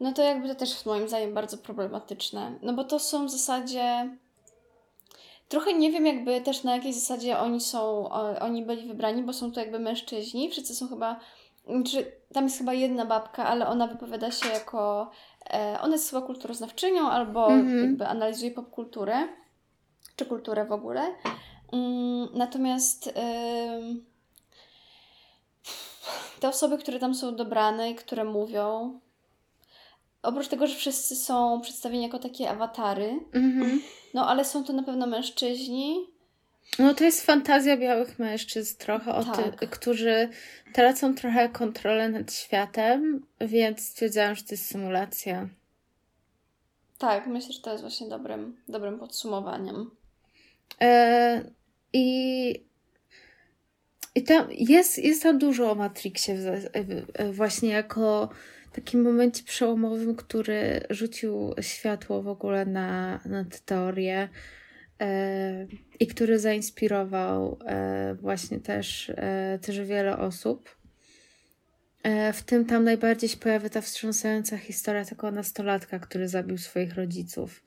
no 0.00 0.12
to 0.12 0.22
jakby 0.22 0.48
to 0.48 0.54
też 0.54 0.86
moim 0.86 1.08
zdaniem 1.08 1.34
bardzo 1.34 1.58
problematyczne. 1.58 2.58
No 2.62 2.72
bo 2.72 2.84
to 2.84 2.98
są 2.98 3.26
w 3.26 3.30
zasadzie. 3.30 4.16
Trochę 5.48 5.74
nie 5.74 5.92
wiem, 5.92 6.06
jakby 6.06 6.40
też 6.40 6.64
na 6.64 6.76
jakiej 6.76 6.92
zasadzie 6.92 7.38
oni 7.38 7.60
są, 7.60 8.08
oni 8.40 8.64
byli 8.64 8.88
wybrani, 8.88 9.22
bo 9.22 9.32
są 9.32 9.52
to 9.52 9.60
jakby 9.60 9.78
mężczyźni. 9.78 10.50
Wszyscy 10.50 10.74
są 10.74 10.88
chyba. 10.88 11.20
Czy 11.86 12.12
tam 12.34 12.44
jest 12.44 12.58
chyba 12.58 12.74
jedna 12.74 13.06
babka, 13.06 13.46
ale 13.46 13.66
ona 13.66 13.86
wypowiada 13.86 14.30
się 14.30 14.48
jako 14.48 15.10
ona 15.80 15.92
jest 15.92 16.10
chyba 16.10 16.22
kulturoznawczynią 16.26 17.10
albo 17.10 17.48
mm-hmm. 17.48 17.80
jakby 17.80 18.06
analizuje 18.06 18.50
popkulturę, 18.50 19.28
czy 20.16 20.26
kulturę 20.26 20.64
w 20.64 20.72
ogóle. 20.72 21.14
Mm, 21.72 22.28
natomiast 22.34 23.14
te 26.40 26.48
osoby, 26.48 26.78
które 26.78 26.98
tam 26.98 27.14
są 27.14 27.36
dobrane 27.36 27.90
i 27.90 27.94
które 27.94 28.24
mówią, 28.24 29.00
oprócz 30.22 30.48
tego, 30.48 30.66
że 30.66 30.74
wszyscy 30.74 31.16
są 31.16 31.60
przedstawieni 31.60 32.02
jako 32.02 32.18
takie 32.18 32.50
awatary, 32.50 33.20
mm-hmm. 33.32 33.78
no 34.14 34.28
ale 34.28 34.44
są 34.44 34.64
to 34.64 34.72
na 34.72 34.82
pewno 34.82 35.06
mężczyźni. 35.06 36.17
No 36.78 36.94
to 36.94 37.04
jest 37.04 37.26
fantazja 37.26 37.76
białych 37.76 38.18
mężczyzn 38.18 38.78
trochę, 38.78 39.14
o 39.14 39.24
tak. 39.24 39.60
ty, 39.60 39.66
którzy 39.66 40.28
tracą 40.72 41.14
trochę 41.14 41.48
kontrolę 41.48 42.08
nad 42.08 42.32
światem, 42.32 43.26
więc 43.40 43.80
stwierdzają, 43.80 44.34
że 44.34 44.42
to 44.42 44.48
jest 44.50 44.66
symulacja. 44.66 45.48
Tak, 46.98 47.26
myślę, 47.26 47.52
że 47.52 47.60
to 47.60 47.70
jest 47.70 47.82
właśnie 47.82 48.08
dobrym, 48.08 48.56
dobrym 48.68 48.98
podsumowaniem. 48.98 49.90
E, 50.80 51.50
I 51.92 52.68
i 54.14 54.22
tam 54.22 54.46
jest, 54.50 54.98
jest 54.98 55.22
tam 55.22 55.38
dużo 55.38 55.70
o 55.70 55.74
Matrixie 55.74 56.36
właśnie 57.32 57.68
jako 57.68 58.28
takim 58.72 59.02
momencie 59.02 59.44
przełomowym, 59.44 60.16
który 60.16 60.80
rzucił 60.90 61.54
światło 61.60 62.22
w 62.22 62.28
ogóle 62.28 62.66
na, 62.66 63.20
na 63.24 63.44
tę 63.44 63.58
teorię 63.64 64.28
i 66.00 66.06
który 66.06 66.38
zainspirował 66.38 67.58
e, 67.66 68.14
właśnie 68.14 68.60
też, 68.60 69.10
e, 69.10 69.58
też 69.62 69.80
wiele 69.80 70.18
osób. 70.18 70.76
E, 72.02 72.32
w 72.32 72.42
tym 72.42 72.66
tam 72.66 72.84
najbardziej 72.84 73.28
się 73.28 73.36
pojawia 73.36 73.68
ta 73.68 73.80
wstrząsająca 73.80 74.58
historia 74.58 75.04
tego 75.04 75.30
nastolatka, 75.30 75.98
który 75.98 76.28
zabił 76.28 76.58
swoich 76.58 76.94
rodziców. 76.94 77.62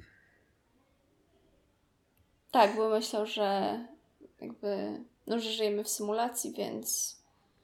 Tak, 2.52 2.76
bo 2.76 2.90
myślał, 2.90 3.26
że 3.26 3.80
jakby, 4.42 5.00
no, 5.28 5.40
że 5.40 5.52
żyjemy 5.52 5.84
w 5.84 5.90
symulacji, 5.90 6.54
więc... 6.58 7.18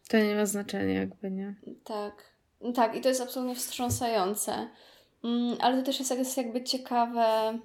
To 0.09 0.17
nie 0.17 0.35
ma 0.35 0.45
znaczenia 0.45 0.93
jakby, 0.93 1.31
nie? 1.31 1.55
Tak. 1.83 2.23
No 2.61 2.71
tak, 2.71 2.95
i 2.95 3.01
to 3.01 3.09
jest 3.09 3.21
absolutnie 3.21 3.55
wstrząsające. 3.55 4.69
Mm, 5.23 5.57
ale 5.61 5.77
to 5.77 5.83
też 5.83 5.99
jest 5.99 6.37
jakby 6.37 6.63
ciekawe 6.63 7.59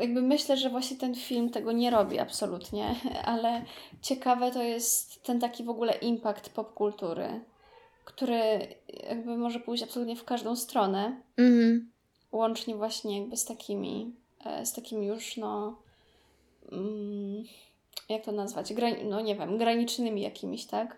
jakby 0.00 0.22
myślę, 0.22 0.56
że 0.56 0.70
właśnie 0.70 0.96
ten 0.96 1.14
film 1.14 1.50
tego 1.50 1.72
nie 1.72 1.90
robi 1.90 2.18
absolutnie, 2.18 2.94
ale 3.24 3.64
ciekawe 4.02 4.50
to 4.50 4.62
jest 4.62 5.22
ten 5.22 5.40
taki 5.40 5.64
w 5.64 5.70
ogóle 5.70 5.92
impact 5.92 6.48
popkultury, 6.48 7.40
który 8.04 8.68
jakby 9.08 9.36
może 9.36 9.60
pójść 9.60 9.82
absolutnie 9.82 10.16
w 10.16 10.24
każdą 10.24 10.56
stronę. 10.56 11.20
Mhm. 11.36 11.90
Łącznie 12.32 12.76
właśnie 12.76 13.20
jakby 13.20 13.36
z 13.36 13.44
takimi, 13.44 14.14
e, 14.44 14.66
z 14.66 14.72
takimi 14.72 15.06
już 15.06 15.36
no 15.36 15.78
mm, 16.72 17.44
jak 18.08 18.24
to 18.24 18.32
nazwać, 18.32 18.74
Grani 18.74 19.04
no 19.04 19.20
nie 19.20 19.36
wiem, 19.36 19.58
granicznymi 19.58 20.22
jakimiś, 20.22 20.66
tak? 20.66 20.96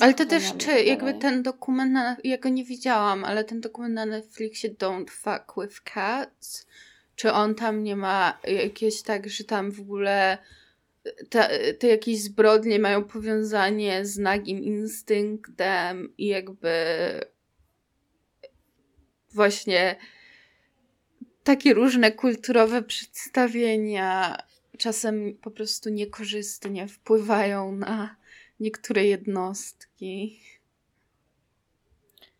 Ale 0.00 0.14
to 0.14 0.26
też, 0.26 0.52
czy 0.58 0.82
jakby 0.82 1.14
ten 1.14 1.42
dokument, 1.42 1.92
na, 1.92 2.16
ja 2.24 2.38
go 2.38 2.48
nie 2.48 2.64
widziałam, 2.64 3.24
ale 3.24 3.44
ten 3.44 3.60
dokument 3.60 3.94
na 3.94 4.06
Netflixie 4.06 4.70
Don't 4.70 5.10
Fuck 5.10 5.54
With 5.62 5.80
Cats, 5.80 6.66
czy 7.16 7.32
on 7.32 7.54
tam 7.54 7.82
nie 7.82 7.96
ma 7.96 8.38
jakieś 8.44 9.02
tak, 9.02 9.28
że 9.28 9.44
tam 9.44 9.70
w 9.70 9.80
ogóle 9.80 10.38
te, 11.30 11.74
te 11.74 11.86
jakieś 11.88 12.22
zbrodnie 12.22 12.78
mają 12.78 13.04
powiązanie 13.04 14.06
z 14.06 14.18
nagim 14.18 14.64
instynktem 14.64 16.12
i 16.18 16.26
jakby 16.26 16.74
właśnie 19.32 19.96
takie 21.44 21.74
różne 21.74 22.12
kulturowe 22.12 22.82
przedstawienia 22.82 24.38
czasem 24.78 25.38
po 25.42 25.50
prostu 25.50 25.90
niekorzystnie 25.90 26.88
wpływają 26.88 27.72
na 27.72 28.16
niektóre 28.60 29.04
jednostki. 29.04 30.40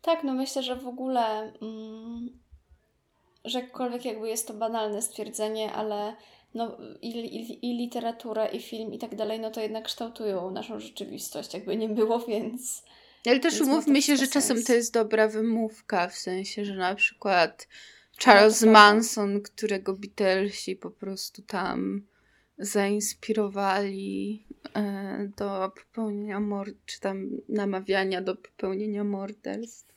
Tak, 0.01 0.23
no 0.23 0.33
myślę, 0.33 0.63
że 0.63 0.75
w 0.75 0.87
ogóle, 0.87 1.53
mm, 1.61 2.39
że 3.45 3.59
jakkolwiek 3.59 4.05
jakby 4.05 4.29
jest 4.29 4.47
to 4.47 4.53
banalne 4.53 5.01
stwierdzenie, 5.01 5.71
ale 5.71 6.15
no, 6.53 6.77
i, 7.01 7.09
i, 7.09 7.69
i 7.69 7.77
literatura, 7.77 8.45
i 8.45 8.61
film, 8.61 8.93
i 8.93 8.99
tak 8.99 9.15
dalej, 9.15 9.39
no 9.39 9.51
to 9.51 9.61
jednak 9.61 9.85
kształtują 9.85 10.51
naszą 10.51 10.79
rzeczywistość, 10.79 11.53
jakby 11.53 11.77
nie 11.77 11.89
było, 11.89 12.19
więc. 12.19 12.83
Ale 13.25 13.39
też 13.39 13.61
umówmy 13.61 14.01
się, 14.01 14.17
że 14.17 14.27
czasem 14.27 14.63
to 14.63 14.73
jest 14.73 14.93
dobra 14.93 15.27
wymówka, 15.27 16.07
w 16.07 16.17
sensie, 16.17 16.65
że 16.65 16.75
na 16.75 16.95
przykład 16.95 17.67
Charles 18.19 18.61
no 18.61 18.71
Manson, 18.71 19.41
którego 19.41 19.93
Beatlesi 19.93 20.75
po 20.75 20.91
prostu 20.91 21.41
tam 21.41 22.01
zainspirowali 22.57 24.45
do 25.37 25.71
popełnienia 25.75 26.39
mord, 26.39 26.75
czy 26.85 26.99
tam 26.99 27.29
namawiania 27.49 28.21
do 28.21 28.35
popełnienia 28.35 29.03
morderstw. 29.03 29.95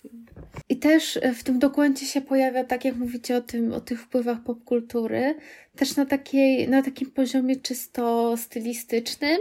I 0.68 0.78
też 0.78 1.18
w 1.34 1.42
tym 1.42 1.58
dokumencie 1.58 2.06
się 2.06 2.20
pojawia, 2.20 2.64
tak 2.64 2.84
jak 2.84 2.96
mówicie 2.96 3.36
o 3.36 3.40
tym, 3.40 3.72
o 3.72 3.80
tych 3.80 4.02
wpływach 4.02 4.42
popkultury, 4.42 5.34
też 5.76 5.96
na, 5.96 6.06
takiej, 6.06 6.68
na 6.68 6.82
takim 6.82 7.10
poziomie 7.10 7.56
czysto 7.56 8.36
stylistycznym. 8.36 9.38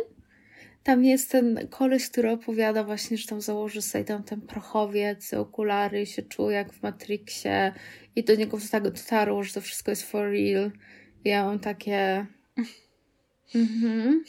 Tam 0.83 1.05
jest 1.05 1.31
ten 1.31 1.67
koleś, 1.69 2.09
który 2.09 2.31
opowiada 2.31 2.83
właśnie, 2.83 3.17
że 3.17 3.27
tam 3.27 3.41
założy 3.41 3.81
sobie 3.81 4.03
tam 4.03 4.23
ten 4.23 4.41
prochowiec, 4.41 5.33
okulary, 5.33 6.05
się 6.05 6.21
czuje 6.21 6.55
jak 6.55 6.73
w 6.73 6.83
Matrixie 6.83 7.73
i 8.15 8.23
do 8.23 8.35
niego 8.35 8.57
dotarło, 8.83 9.43
że 9.43 9.53
to 9.53 9.61
wszystko 9.61 9.91
jest 9.91 10.03
for 10.03 10.31
real. 10.31 10.71
I 11.25 11.29
ja 11.29 11.45
mam 11.45 11.59
takie... 11.59 12.25
Mhm. 13.55 14.23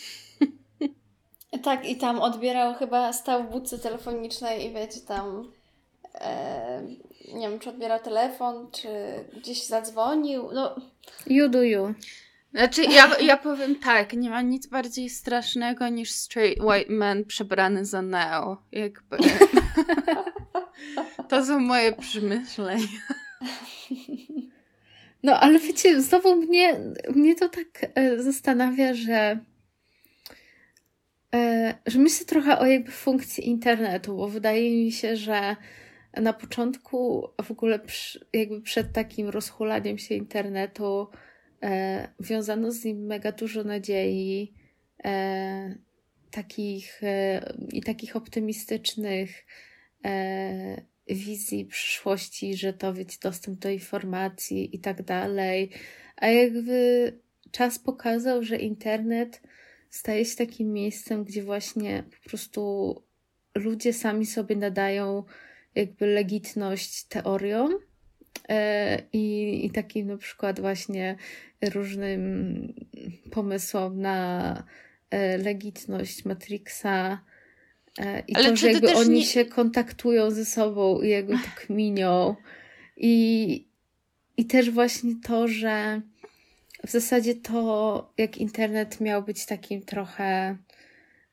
Tak, 1.62 1.88
i 1.88 1.96
tam 1.96 2.20
odbierał 2.20 2.74
chyba, 2.74 3.12
stał 3.12 3.44
w 3.44 3.50
budce 3.50 3.78
telefonicznej 3.78 4.66
i 4.66 4.74
wiecie, 4.74 5.00
tam 5.00 5.52
e, 6.14 6.82
nie 7.34 7.48
wiem, 7.48 7.58
czy 7.58 7.70
odbierał 7.70 7.98
telefon, 8.00 8.70
czy 8.70 8.88
gdzieś 9.36 9.66
zadzwonił, 9.66 10.48
no... 10.52 10.76
You 11.26 11.48
do 11.48 11.62
you. 11.62 11.94
Znaczy, 12.54 12.82
ja, 12.84 13.18
ja 13.18 13.36
powiem 13.36 13.76
tak, 13.76 14.12
nie 14.12 14.30
ma 14.30 14.42
nic 14.42 14.66
bardziej 14.66 15.10
strasznego 15.10 15.88
niż 15.88 16.10
straight 16.10 16.62
white 16.62 16.92
man 16.92 17.24
przebrany 17.24 17.84
za 17.84 18.02
Neo. 18.02 18.56
Jakby. 18.72 19.16
to 21.28 21.44
są 21.44 21.60
moje 21.60 21.92
przemyślenia. 21.92 22.86
No, 25.22 25.40
ale 25.40 25.58
wiecie, 25.58 26.02
znowu 26.02 26.36
mnie, 26.36 26.80
mnie 27.14 27.34
to 27.34 27.48
tak 27.48 27.66
e, 27.94 28.22
zastanawia, 28.22 28.94
że 28.94 29.38
że 31.86 31.98
myślę 31.98 32.26
trochę 32.26 32.58
o 32.58 32.66
jakby 32.66 32.90
funkcji 32.90 33.48
internetu, 33.48 34.16
bo 34.16 34.28
wydaje 34.28 34.84
mi 34.84 34.92
się, 34.92 35.16
że 35.16 35.56
na 36.16 36.32
początku 36.32 37.28
w 37.42 37.50
ogóle 37.50 37.78
przy, 37.78 38.26
jakby 38.32 38.60
przed 38.60 38.92
takim 38.92 39.28
rozchulaniem 39.28 39.98
się 39.98 40.14
internetu 40.14 41.08
e, 41.62 42.08
wiązano 42.20 42.72
z 42.72 42.84
nim 42.84 43.06
mega 43.06 43.32
dużo 43.32 43.64
nadziei 43.64 44.54
e, 45.04 45.74
takich 46.30 47.02
e, 47.02 47.52
i 47.72 47.82
takich 47.82 48.16
optymistycznych 48.16 49.46
e, 50.04 50.82
wizji 51.06 51.64
przyszłości, 51.64 52.56
że 52.56 52.72
to 52.72 52.92
być 52.92 53.18
dostęp 53.18 53.58
do 53.58 53.70
informacji 53.70 54.76
i 54.76 54.78
tak 54.78 55.02
dalej. 55.02 55.70
A 56.16 56.26
jakby 56.26 57.12
czas 57.50 57.78
pokazał, 57.78 58.42
że 58.42 58.56
internet 58.56 59.42
staje 59.90 60.24
się 60.24 60.36
takim 60.36 60.72
miejscem, 60.72 61.24
gdzie 61.24 61.42
właśnie 61.42 62.04
po 62.22 62.28
prostu 62.28 62.94
ludzie 63.54 63.92
sami 63.92 64.26
sobie 64.26 64.56
nadają 64.56 65.24
jakby 65.74 66.06
legitność 66.06 67.04
teoriom 67.04 67.78
e, 68.48 69.02
i, 69.12 69.66
i 69.66 69.70
takim 69.70 70.06
na 70.06 70.16
przykład 70.16 70.60
właśnie 70.60 71.16
różnym 71.62 72.74
pomysłom 73.30 74.00
na 74.00 74.64
e, 75.10 75.38
legitność 75.38 76.24
Matrixa 76.24 77.20
e, 77.98 78.22
i 78.28 78.34
Ale 78.34 78.50
to, 78.50 78.56
że 78.56 78.72
jakby 78.72 78.94
oni 78.94 79.18
nie... 79.18 79.26
się 79.26 79.44
kontaktują 79.44 80.30
ze 80.30 80.44
sobą 80.44 81.02
i 81.02 81.08
jakby 81.08 81.32
to 81.32 81.48
kminią 81.56 82.36
i, 82.96 83.66
i 84.36 84.46
też 84.46 84.70
właśnie 84.70 85.12
to, 85.22 85.48
że 85.48 86.00
w 86.86 86.90
zasadzie 86.90 87.34
to, 87.34 88.12
jak 88.18 88.38
internet 88.38 89.00
miał 89.00 89.22
być 89.22 89.46
takim 89.46 89.82
trochę 89.82 90.56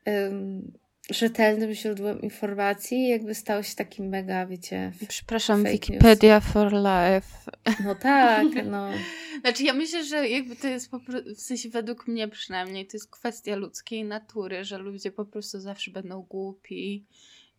um, 0.06 0.72
rzetelnym 1.10 1.74
źródłem 1.74 2.22
informacji, 2.22 3.08
jakby 3.08 3.36
stał 3.36 3.64
się 3.64 3.76
takim 3.76 4.08
mega, 4.08 4.46
wiecie. 4.46 4.92
Przepraszam, 5.08 5.64
Wikipedia 5.64 6.36
news. 6.36 6.54
for 6.54 6.74
life. 6.74 7.52
No 7.84 7.96
tak, 7.96 8.48
no. 8.72 8.90
Znaczy, 9.42 9.64
ja 9.64 9.74
myślę, 9.74 10.04
że 10.04 10.30
jakby 10.30 10.56
to 10.56 10.68
jest 10.68 10.92
po 10.92 11.00
prostu, 11.00 11.36
w 11.36 11.40
sensie 11.40 11.70
według 11.70 12.08
mnie 12.08 12.28
przynajmniej, 12.28 12.88
to 12.88 12.98
jest 12.98 13.12
kwestia 13.12 13.56
ludzkiej 13.56 14.04
natury, 14.04 14.64
że 14.64 14.78
ludzie 14.78 15.12
po 15.12 15.26
prostu 15.26 15.60
zawsze 15.60 15.92
będą 15.92 16.22
głupi 16.22 17.06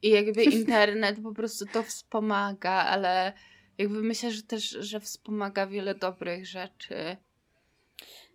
i 0.02 0.10
jakby 0.10 0.44
internet 0.60 1.20
po 1.22 1.32
prostu 1.32 1.66
to 1.66 1.82
wspomaga, 1.82 2.70
ale 2.70 3.32
jakby 3.78 4.02
myślę, 4.02 4.30
że 4.30 4.42
też, 4.42 4.70
że 4.70 5.00
wspomaga 5.00 5.66
wiele 5.66 5.94
dobrych 5.94 6.46
rzeczy. 6.46 7.16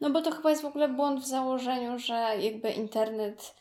No 0.01 0.09
bo 0.09 0.21
to 0.21 0.31
chyba 0.31 0.49
jest 0.49 0.61
w 0.61 0.65
ogóle 0.65 0.89
błąd 0.89 1.19
w 1.19 1.27
założeniu, 1.27 1.99
że 1.99 2.13
jakby 2.39 2.71
internet, 2.71 3.55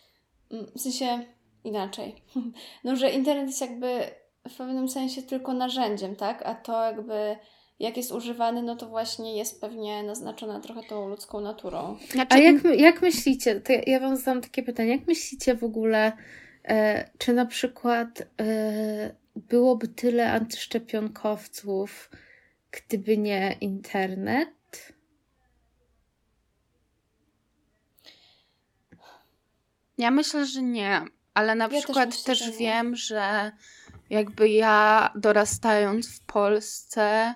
mm, 0.50 0.66
w 0.76 0.80
sensie 0.80 1.24
inaczej. 1.64 2.14
No, 2.84 2.96
że 2.96 3.10
internet 3.10 3.46
jest 3.46 3.60
jakby 3.60 4.00
w 4.48 4.56
pewnym 4.56 4.88
sensie 4.88 5.22
tylko 5.22 5.52
narzędziem, 5.52 6.16
tak? 6.16 6.42
A 6.46 6.54
to 6.54 6.84
jakby 6.84 7.36
jak 7.80 7.96
jest 7.96 8.12
używany, 8.12 8.62
no 8.62 8.76
to 8.76 8.88
właśnie 8.88 9.36
jest 9.36 9.60
pewnie 9.60 10.02
naznaczone 10.02 10.60
trochę 10.60 10.82
tą 10.82 11.08
ludzką 11.08 11.40
naturą. 11.40 11.96
Znaczy... 12.10 12.34
A 12.34 12.38
jak, 12.38 12.64
jak 12.64 13.02
myślicie, 13.02 13.60
to 13.60 13.72
ja 13.86 14.00
Wam 14.00 14.16
zadam 14.16 14.40
takie 14.40 14.62
pytanie, 14.62 14.90
jak 14.90 15.06
myślicie 15.06 15.54
w 15.54 15.64
ogóle, 15.64 16.12
e, 16.64 17.10
czy 17.18 17.32
na 17.32 17.46
przykład 17.46 18.22
e, 18.40 19.14
byłoby 19.36 19.88
tyle 19.88 20.32
antyszczepionkowców, 20.32 22.10
gdyby 22.70 23.18
nie 23.18 23.56
internet? 23.60 24.48
Ja 30.00 30.10
myślę, 30.10 30.46
że 30.46 30.62
nie. 30.62 31.04
Ale 31.34 31.54
na 31.54 31.68
ja 31.72 31.80
przykład 31.80 32.10
też, 32.10 32.40
myślę, 32.40 32.46
też 32.46 32.58
wiem, 32.58 32.96
że 32.96 33.52
jakby 34.10 34.48
ja 34.48 35.12
dorastając 35.14 36.08
w 36.16 36.20
Polsce 36.20 37.34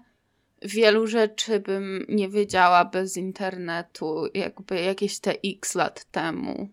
wielu 0.63 1.07
rzeczy 1.07 1.61
bym 1.61 2.07
nie 2.09 2.29
wiedziała 2.29 2.85
bez 2.85 3.17
internetu, 3.17 4.27
jakby 4.35 4.81
jakieś 4.81 5.21
te 5.21 5.35
x 5.45 5.75
lat 5.75 6.05
temu. 6.05 6.69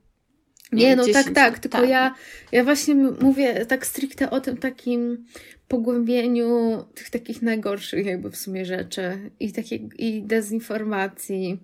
Nie, 0.71 0.95
no 0.95 1.03
tak, 1.13 1.29
tak, 1.29 1.59
tylko 1.59 1.77
temu. 1.77 1.89
ja, 1.89 2.15
ja 2.51 2.63
właśnie 2.63 2.95
mówię 2.95 3.65
tak 3.65 3.85
stricte 3.85 4.29
o 4.29 4.41
tym 4.41 4.57
takim 4.57 5.25
pogłębieniu 5.67 6.83
tych 6.95 7.09
takich 7.09 7.41
najgorszych 7.41 8.05
jakby 8.05 8.31
w 8.31 8.37
sumie 8.37 8.65
rzeczy 8.65 9.31
i 9.39 9.51
takiej 9.51 9.89
i 9.97 10.23
dezinformacji 10.23 11.59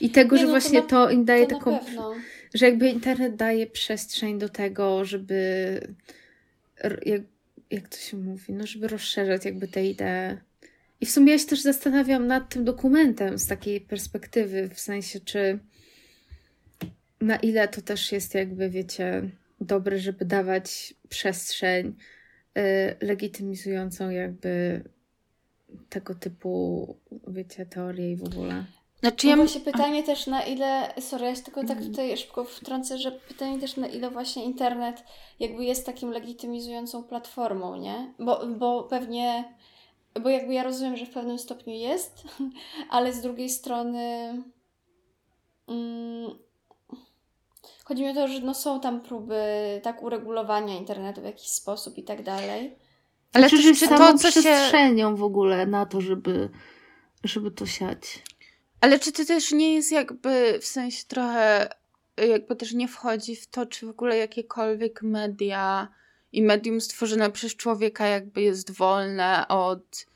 i 0.00 0.10
tego, 0.10 0.36
nie, 0.36 0.40
że 0.40 0.46
no 0.46 0.52
właśnie 0.52 0.82
to, 0.82 1.00
na, 1.00 1.06
to 1.06 1.10
im 1.10 1.24
daje 1.24 1.46
to 1.46 1.58
taką 1.58 1.78
że 2.56 2.66
jakby 2.66 2.88
internet 2.88 3.36
daje 3.36 3.66
przestrzeń 3.66 4.38
do 4.38 4.48
tego, 4.48 5.04
żeby 5.04 5.80
jak, 7.06 7.22
jak 7.70 7.88
to 7.88 7.96
się 7.96 8.16
mówi, 8.16 8.52
no 8.52 8.66
żeby 8.66 8.88
rozszerzać 8.88 9.44
jakby 9.44 9.68
te 9.68 9.86
idee. 9.86 10.38
I 11.00 11.06
w 11.06 11.10
sumie 11.10 11.32
ja 11.32 11.38
się 11.38 11.46
też 11.46 11.60
zastanawiam 11.60 12.26
nad 12.26 12.48
tym 12.48 12.64
dokumentem 12.64 13.38
z 13.38 13.46
takiej 13.46 13.80
perspektywy, 13.80 14.68
w 14.74 14.80
sensie 14.80 15.20
czy 15.20 15.58
na 17.20 17.36
ile 17.36 17.68
to 17.68 17.82
też 17.82 18.12
jest 18.12 18.34
jakby, 18.34 18.70
wiecie, 18.70 19.30
dobre, 19.60 19.98
żeby 19.98 20.24
dawać 20.24 20.94
przestrzeń 21.08 21.86
y, 22.58 22.62
legitymizującą 23.00 24.10
jakby 24.10 24.82
tego 25.88 26.14
typu, 26.14 26.96
wiecie, 27.28 27.66
teorie 27.66 28.12
i 28.12 28.16
w 28.16 28.24
ogóle. 28.24 28.64
Znaczy 29.08 29.26
ja... 29.26 29.36
właśnie 29.36 29.60
pytanie 29.60 30.02
też 30.02 30.26
na 30.26 30.42
ile, 30.42 30.94
sorry, 31.00 31.26
ja 31.26 31.34
się 31.34 31.42
tylko 31.42 31.60
tak 31.60 31.70
mhm. 31.70 31.90
tutaj 31.90 32.16
szybko 32.16 32.44
wtrącę, 32.44 32.98
że 32.98 33.12
pytanie 33.12 33.58
też 33.58 33.76
na 33.76 33.86
ile 33.86 34.10
właśnie 34.10 34.44
internet 34.44 35.04
jakby 35.40 35.64
jest 35.64 35.86
takim 35.86 36.10
legitymizującą 36.10 37.04
platformą, 37.04 37.76
nie? 37.76 38.14
Bo, 38.18 38.46
bo 38.46 38.82
pewnie, 38.82 39.54
bo 40.20 40.28
jakby 40.28 40.54
ja 40.54 40.62
rozumiem, 40.62 40.96
że 40.96 41.06
w 41.06 41.10
pewnym 41.10 41.38
stopniu 41.38 41.74
jest, 41.74 42.24
ale 42.90 43.12
z 43.12 43.20
drugiej 43.20 43.50
strony 43.50 44.02
mm, 45.68 46.38
chodzi 47.84 48.02
mi 48.02 48.08
o 48.08 48.14
to, 48.14 48.28
że 48.28 48.40
no 48.40 48.54
są 48.54 48.80
tam 48.80 49.00
próby 49.00 49.40
tak 49.82 50.02
uregulowania 50.02 50.78
internetu 50.78 51.20
w 51.20 51.24
jakiś 51.24 51.48
sposób 51.48 51.98
i 51.98 52.02
tak 52.02 52.22
dalej. 52.22 52.76
Ale 53.32 53.50
czy, 53.50 53.74
czy 53.74 53.88
to, 53.88 54.18
co 54.18 54.28
przestrzenią 54.28 55.10
się... 55.10 55.16
w 55.16 55.22
ogóle 55.22 55.66
na 55.66 55.86
to, 55.86 56.00
żeby, 56.00 56.50
żeby 57.24 57.50
to 57.50 57.66
siać? 57.66 58.22
Ale 58.80 58.98
czy 58.98 59.12
to 59.12 59.24
też 59.24 59.52
nie 59.52 59.74
jest 59.74 59.92
jakby 59.92 60.58
w 60.60 60.66
sensie 60.66 61.04
trochę 61.08 61.68
jakby 62.16 62.56
też 62.56 62.72
nie 62.72 62.88
wchodzi 62.88 63.36
w 63.36 63.46
to, 63.46 63.66
czy 63.66 63.86
w 63.86 63.88
ogóle 63.88 64.16
jakiekolwiek 64.16 65.02
media 65.02 65.88
i 66.32 66.42
medium 66.42 66.80
stworzone 66.80 67.30
przez 67.30 67.56
człowieka 67.56 68.06
jakby 68.06 68.42
jest 68.42 68.70
wolne 68.70 69.48
od 69.48 70.06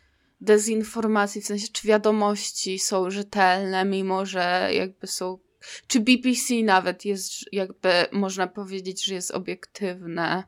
dezinformacji, 0.41 1.41
w 1.41 1.47
sensie 1.47 1.69
czy 1.73 1.89
wiadomości 1.89 2.79
są 2.79 3.11
rzetelne, 3.11 3.85
mimo 3.85 4.27
że 4.27 4.71
jakby 4.73 5.07
są 5.07 5.39
czy 5.87 6.01
BBC 6.01 6.55
nawet 6.65 7.05
jest 7.05 7.33
jakby 7.53 7.91
można 8.13 8.47
powiedzieć, 8.47 9.05
że 9.05 9.15
jest 9.15 9.31
obiektywne. 9.31 10.45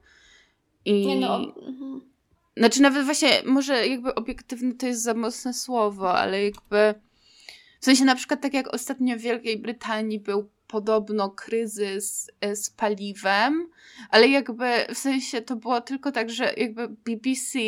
I 0.84 1.06
nie 1.06 1.16
no. 1.16 1.36
Mhm. 1.36 2.00
Znaczy 2.56 2.82
nawet 2.82 3.04
właśnie 3.04 3.42
może 3.46 3.86
jakby 3.86 4.14
obiektywny 4.14 4.74
to 4.74 4.86
jest 4.86 5.02
za 5.02 5.14
mocne 5.14 5.54
słowo, 5.54 6.18
ale 6.18 6.44
jakby 6.44 6.94
w 7.82 7.84
sensie 7.84 8.04
na 8.04 8.14
przykład 8.14 8.40
tak 8.40 8.54
jak 8.54 8.74
ostatnio 8.74 9.16
w 9.16 9.20
Wielkiej 9.20 9.58
Brytanii 9.58 10.20
był 10.20 10.50
podobno 10.66 11.30
kryzys 11.30 12.30
e, 12.40 12.56
z 12.56 12.70
paliwem, 12.70 13.68
ale 14.10 14.28
jakby 14.28 14.64
w 14.94 14.98
sensie 14.98 15.40
to 15.40 15.56
było 15.56 15.80
tylko 15.80 16.12
tak, 16.12 16.30
że 16.30 16.52
jakby 16.56 16.88
BBC 16.88 17.58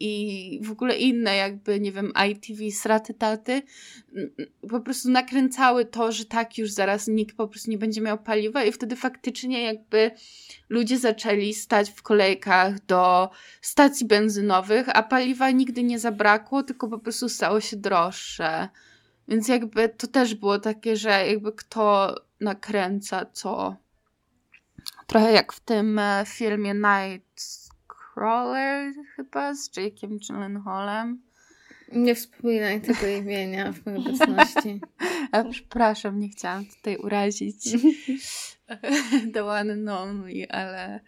i 0.00 0.60
w 0.62 0.70
ogóle 0.70 0.96
inne 0.96 1.36
jakby, 1.36 1.80
nie 1.80 1.92
wiem, 1.92 2.12
ITV, 2.30 2.70
straty 2.70 3.14
taty 3.14 3.62
po 4.70 4.80
prostu 4.80 5.10
nakręcały 5.10 5.84
to, 5.84 6.12
że 6.12 6.24
tak 6.24 6.58
już 6.58 6.70
zaraz 6.70 7.08
nikt 7.08 7.36
po 7.36 7.48
prostu 7.48 7.70
nie 7.70 7.78
będzie 7.78 8.00
miał 8.00 8.18
paliwa 8.18 8.64
i 8.64 8.72
wtedy 8.72 8.96
faktycznie 8.96 9.62
jakby 9.62 10.10
ludzie 10.68 10.98
zaczęli 10.98 11.54
stać 11.54 11.90
w 11.90 12.02
kolejkach 12.02 12.86
do 12.86 13.30
stacji 13.60 14.06
benzynowych, 14.06 14.96
a 14.96 15.02
paliwa 15.02 15.50
nigdy 15.50 15.82
nie 15.82 15.98
zabrakło, 15.98 16.62
tylko 16.62 16.88
po 16.88 16.98
prostu 16.98 17.28
stało 17.28 17.60
się 17.60 17.76
droższe. 17.76 18.68
Więc 19.28 19.48
jakby 19.48 19.88
to 19.88 20.06
też 20.06 20.34
było 20.34 20.58
takie, 20.58 20.96
że 20.96 21.26
jakby 21.26 21.52
kto 21.52 22.14
nakręca 22.40 23.26
co. 23.32 23.76
Trochę 25.06 25.32
jak 25.32 25.52
w 25.52 25.60
tym 25.60 25.98
e, 25.98 26.24
filmie 26.26 26.74
Nightcrawler 26.74 27.34
chyba 29.16 29.54
z 29.54 29.70
Jake'em 29.70 30.18
Gyllenhaalem. 30.28 31.22
Nie 31.92 32.14
wspominaj 32.14 32.80
tego 32.80 33.06
imienia 33.06 33.72
w 33.72 33.86
mojej 33.86 34.00
obecności. 34.00 34.80
A 35.32 35.44
przepraszam, 35.44 36.18
nie 36.18 36.28
chciałam 36.28 36.66
tutaj 36.66 36.96
urazić 36.96 37.64
the 39.34 39.44
one 39.44 39.72
and 39.72 39.88
only, 39.88 40.50
ale 40.50 41.00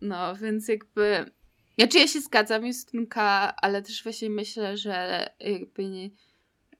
no, 0.00 0.36
więc 0.36 0.68
jakby 0.68 1.30
znaczy 1.78 1.98
ja 1.98 2.06
się 2.06 2.20
zgadzam, 2.20 2.66
Justynka, 2.66 3.54
ale 3.56 3.82
też 3.82 4.02
właśnie 4.02 4.30
myślę, 4.30 4.76
że 4.76 5.26
jakby 5.40 5.84
nie, 5.84 6.10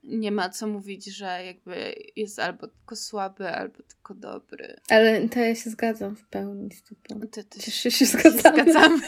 nie 0.07 0.31
ma 0.31 0.49
co 0.49 0.67
mówić, 0.67 1.05
że 1.05 1.45
jakby 1.45 1.95
jest 2.15 2.39
albo 2.39 2.67
tylko 2.67 2.95
słaby, 2.95 3.49
albo 3.49 3.83
tylko 3.83 4.13
dobry. 4.13 4.75
Ale 4.89 5.29
to 5.29 5.39
ja 5.39 5.55
się 5.55 5.69
zgadzam 5.69 6.15
w 6.15 6.27
pełni 6.27 6.71
z 6.71 6.83
tobą. 6.83 7.27
Ty, 7.27 7.43
ty 7.43 7.61
się, 7.61 7.71
się, 7.71 7.91
się 7.91 8.05
zgadzamy. 8.05 8.63
zgadzamy. 8.63 8.99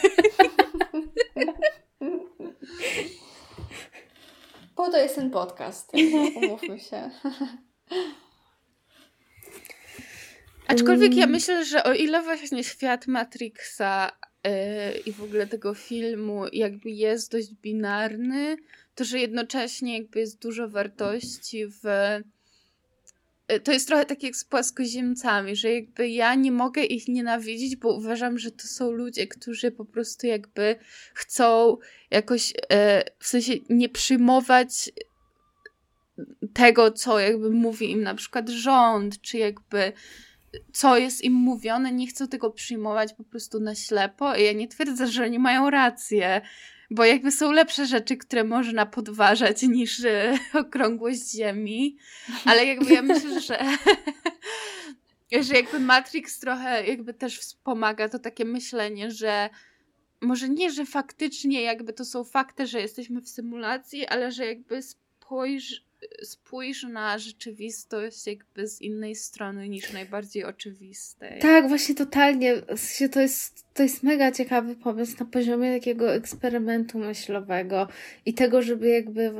Po 4.76 4.90
to 4.90 4.98
jest 4.98 5.14
ten 5.14 5.30
podcast. 5.30 5.92
Umówmy 6.36 6.80
się. 6.80 7.10
Aczkolwiek 10.66 11.14
ja 11.14 11.24
mm. 11.24 11.30
myślę, 11.30 11.64
że 11.64 11.84
o 11.84 11.92
ile 11.92 12.22
właśnie 12.22 12.64
świat 12.64 13.06
Matrixa 13.06 14.10
i 15.06 15.12
w 15.12 15.22
ogóle 15.22 15.46
tego 15.46 15.74
filmu 15.74 16.42
jakby 16.52 16.90
jest 16.90 17.32
dość 17.32 17.54
binarny, 17.54 18.56
to, 18.94 19.04
że 19.04 19.18
jednocześnie 19.18 19.98
jakby 19.98 20.20
jest 20.20 20.42
dużo 20.42 20.68
wartości 20.68 21.66
w 21.66 21.86
e, 21.86 23.60
to 23.60 23.72
jest 23.72 23.88
trochę 23.88 24.04
tak 24.04 24.22
jak 24.22 24.36
z 24.36 24.44
płaskoziemcami, 24.44 25.56
że 25.56 25.74
jakby 25.74 26.08
ja 26.08 26.34
nie 26.34 26.52
mogę 26.52 26.84
ich 26.84 27.08
nienawidzić, 27.08 27.76
bo 27.76 27.94
uważam, 27.94 28.38
że 28.38 28.50
to 28.50 28.66
są 28.66 28.90
ludzie, 28.90 29.26
którzy 29.26 29.70
po 29.70 29.84
prostu 29.84 30.26
jakby 30.26 30.76
chcą 31.14 31.76
jakoś 32.10 32.52
e, 32.72 33.04
w 33.18 33.26
sensie 33.26 33.52
nie 33.68 33.88
przyjmować 33.88 34.90
tego, 36.52 36.90
co 36.90 37.18
jakby 37.18 37.50
mówi 37.50 37.90
im 37.90 38.02
na 38.02 38.14
przykład 38.14 38.48
rząd, 38.48 39.20
czy 39.20 39.38
jakby 39.38 39.92
co 40.72 40.96
jest 40.96 41.24
im 41.24 41.32
mówione, 41.32 41.92
nie 41.92 42.06
chcą 42.06 42.28
tego 42.28 42.50
przyjmować 42.50 43.12
po 43.12 43.24
prostu 43.24 43.60
na 43.60 43.74
ślepo. 43.74 44.36
I 44.36 44.44
ja 44.44 44.52
nie 44.52 44.68
twierdzę, 44.68 45.06
że 45.06 45.24
oni 45.24 45.38
mają 45.38 45.70
rację, 45.70 46.40
bo 46.90 47.04
jakby 47.04 47.30
są 47.32 47.52
lepsze 47.52 47.86
rzeczy, 47.86 48.16
które 48.16 48.44
można 48.44 48.86
podważać 48.86 49.62
niż 49.76 50.04
e, 50.04 50.38
okrągłość 50.54 51.30
Ziemi, 51.30 51.96
ale 52.44 52.66
jakby 52.66 52.92
ja 52.92 53.02
myślę, 53.02 53.40
że 53.40 53.58
że 55.42 55.54
jakby 55.54 55.80
Matrix 55.80 56.38
trochę 56.38 56.86
jakby 56.86 57.14
też 57.14 57.38
wspomaga 57.38 58.08
to 58.08 58.18
takie 58.18 58.44
myślenie, 58.44 59.10
że 59.10 59.50
może 60.20 60.48
nie, 60.48 60.70
że 60.70 60.86
faktycznie 60.86 61.62
jakby 61.62 61.92
to 61.92 62.04
są 62.04 62.24
fakty, 62.24 62.66
że 62.66 62.80
jesteśmy 62.80 63.20
w 63.20 63.28
symulacji, 63.28 64.06
ale 64.06 64.32
że 64.32 64.46
jakby 64.46 64.82
spojrz, 64.82 65.84
spójrz 66.22 66.82
na 66.82 67.18
rzeczywistość 67.18 68.26
jakby 68.26 68.68
z 68.68 68.80
innej 68.80 69.14
strony 69.14 69.68
niż 69.68 69.92
najbardziej 69.92 70.44
oczywistej. 70.44 71.40
Tak, 71.40 71.68
właśnie 71.68 71.94
totalnie. 71.94 72.54
To 73.12 73.20
jest, 73.20 73.64
to 73.74 73.82
jest 73.82 74.02
mega 74.02 74.32
ciekawy 74.32 74.76
pomysł 74.76 75.16
na 75.20 75.26
poziomie 75.26 75.74
takiego 75.74 76.14
eksperymentu 76.14 76.98
myślowego 76.98 77.88
i 78.26 78.34
tego, 78.34 78.62
żeby 78.62 78.88
jakby 78.88 79.32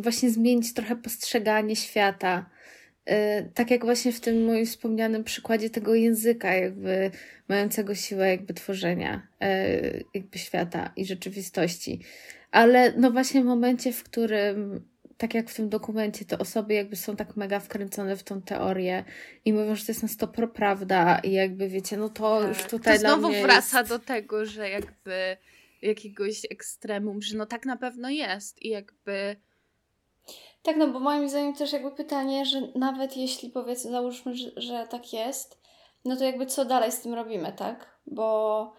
właśnie 0.00 0.30
zmienić 0.30 0.74
trochę 0.74 0.96
postrzeganie 0.96 1.76
świata. 1.76 2.50
Y, 3.10 3.50
tak 3.54 3.70
jak 3.70 3.84
właśnie 3.84 4.12
w 4.12 4.20
tym 4.20 4.44
moim 4.44 4.66
wspomnianym 4.66 5.24
przykładzie 5.24 5.70
tego 5.70 5.94
języka, 5.94 6.54
jakby 6.54 7.10
mającego 7.48 7.94
siłę 7.94 8.28
jakby 8.28 8.54
tworzenia 8.54 9.26
y, 9.42 10.04
jakby 10.14 10.38
świata 10.38 10.92
i 10.96 11.06
rzeczywistości. 11.06 12.00
Ale 12.50 12.92
no 12.96 13.10
właśnie 13.10 13.42
w 13.42 13.44
momencie, 13.44 13.92
w 13.92 14.04
którym 14.04 14.84
tak 15.18 15.34
jak 15.34 15.50
w 15.50 15.56
tym 15.56 15.68
dokumencie, 15.68 16.24
te 16.24 16.38
osoby 16.38 16.74
jakby 16.74 16.96
są 16.96 17.16
tak 17.16 17.36
mega 17.36 17.60
wkręcone 17.60 18.16
w 18.16 18.22
tą 18.22 18.42
teorię 18.42 19.04
i 19.44 19.52
mówią, 19.52 19.74
że 19.74 19.84
to 19.86 19.92
jest 19.92 20.02
na 20.02 20.08
100% 20.08 20.48
prawda 20.48 21.18
i 21.18 21.32
jakby 21.32 21.68
wiecie, 21.68 21.96
no 21.96 22.08
to 22.08 22.40
tak. 22.40 22.48
już 22.48 22.64
tutaj 22.64 22.94
to 22.94 23.00
znowu 23.00 23.32
wraca 23.32 23.78
jest... 23.78 23.90
do 23.90 23.98
tego, 23.98 24.46
że 24.46 24.70
jakby 24.70 25.36
jakiegoś 25.82 26.44
ekstremum, 26.50 27.22
że 27.22 27.36
no 27.36 27.46
tak 27.46 27.66
na 27.66 27.76
pewno 27.76 28.10
jest 28.10 28.62
i 28.62 28.68
jakby... 28.68 29.36
Tak, 30.62 30.76
no 30.76 30.88
bo 30.88 31.00
moim 31.00 31.28
zdaniem 31.28 31.54
też 31.54 31.72
jakby 31.72 31.90
pytanie, 31.90 32.46
że 32.46 32.60
nawet 32.74 33.16
jeśli 33.16 33.50
powiedzmy, 33.50 33.90
załóżmy, 33.90 34.34
że, 34.36 34.50
że 34.56 34.86
tak 34.90 35.12
jest, 35.12 35.58
no 36.04 36.16
to 36.16 36.24
jakby 36.24 36.46
co 36.46 36.64
dalej 36.64 36.92
z 36.92 37.00
tym 37.00 37.14
robimy, 37.14 37.52
tak? 37.52 37.98
Bo 38.06 38.72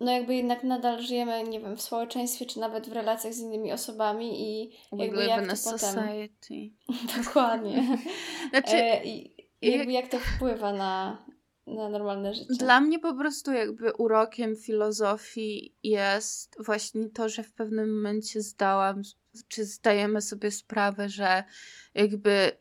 no 0.00 0.12
jakby 0.12 0.34
jednak 0.34 0.64
nadal 0.64 1.02
żyjemy, 1.02 1.44
nie 1.44 1.60
wiem, 1.60 1.76
w 1.76 1.82
społeczeństwie, 1.82 2.46
czy 2.46 2.60
nawet 2.60 2.88
w 2.88 2.92
relacjach 2.92 3.34
z 3.34 3.40
innymi 3.40 3.72
osobami 3.72 4.42
i 4.42 4.72
jakby 4.92 5.24
jak 5.24 5.40
to 5.40 5.56
potem... 5.64 5.78
society. 5.78 6.70
Dokładnie. 7.24 7.98
znaczy... 8.50 8.76
E, 8.76 9.04
I 9.04 9.34
jakby 9.62 9.92
jak 9.92 10.08
to 10.08 10.18
wpływa 10.18 10.72
na, 10.72 11.24
na 11.66 11.88
normalne 11.88 12.34
życie. 12.34 12.54
Dla 12.54 12.80
mnie 12.80 12.98
po 12.98 13.14
prostu 13.14 13.52
jakby 13.52 13.92
urokiem 13.92 14.56
filozofii 14.56 15.76
jest 15.82 16.56
właśnie 16.64 17.10
to, 17.10 17.28
że 17.28 17.42
w 17.42 17.52
pewnym 17.52 17.96
momencie 17.96 18.40
zdałam, 18.40 19.02
czy 19.48 19.64
zdajemy 19.64 20.20
sobie 20.20 20.50
sprawę, 20.50 21.08
że 21.08 21.44
jakby 21.94 22.52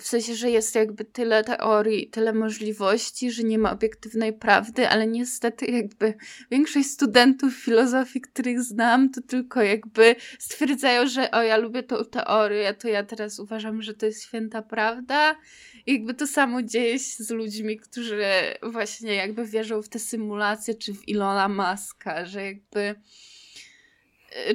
w 0.00 0.06
sensie, 0.06 0.34
że 0.34 0.50
jest 0.50 0.74
jakby 0.74 1.04
tyle 1.04 1.44
teorii, 1.44 2.10
tyle 2.10 2.32
możliwości, 2.32 3.30
że 3.30 3.42
nie 3.42 3.58
ma 3.58 3.72
obiektywnej 3.72 4.32
prawdy, 4.32 4.88
ale 4.88 5.06
niestety 5.06 5.66
jakby 5.66 6.14
większość 6.50 6.90
studentów 6.90 7.54
filozofii, 7.54 8.20
których 8.20 8.62
znam, 8.62 9.10
to 9.10 9.20
tylko 9.22 9.62
jakby 9.62 10.16
stwierdzają, 10.38 11.06
że 11.06 11.30
o, 11.30 11.42
ja 11.42 11.56
lubię 11.56 11.82
tą 11.82 12.04
teorię, 12.04 12.74
to 12.74 12.88
ja 12.88 13.04
teraz 13.04 13.38
uważam, 13.38 13.82
że 13.82 13.94
to 13.94 14.06
jest 14.06 14.22
święta 14.22 14.62
prawda. 14.62 15.36
I 15.86 15.92
jakby 15.92 16.14
to 16.14 16.26
samo 16.26 16.62
dzieje 16.62 16.98
się 16.98 17.24
z 17.24 17.30
ludźmi, 17.30 17.76
którzy 17.76 18.24
właśnie 18.62 19.14
jakby 19.14 19.46
wierzą 19.46 19.82
w 19.82 19.88
te 19.88 19.98
symulacje, 19.98 20.74
czy 20.74 20.94
w 20.94 21.08
Ilona 21.08 21.48
Maska, 21.48 22.26
że 22.26 22.44
jakby 22.44 22.94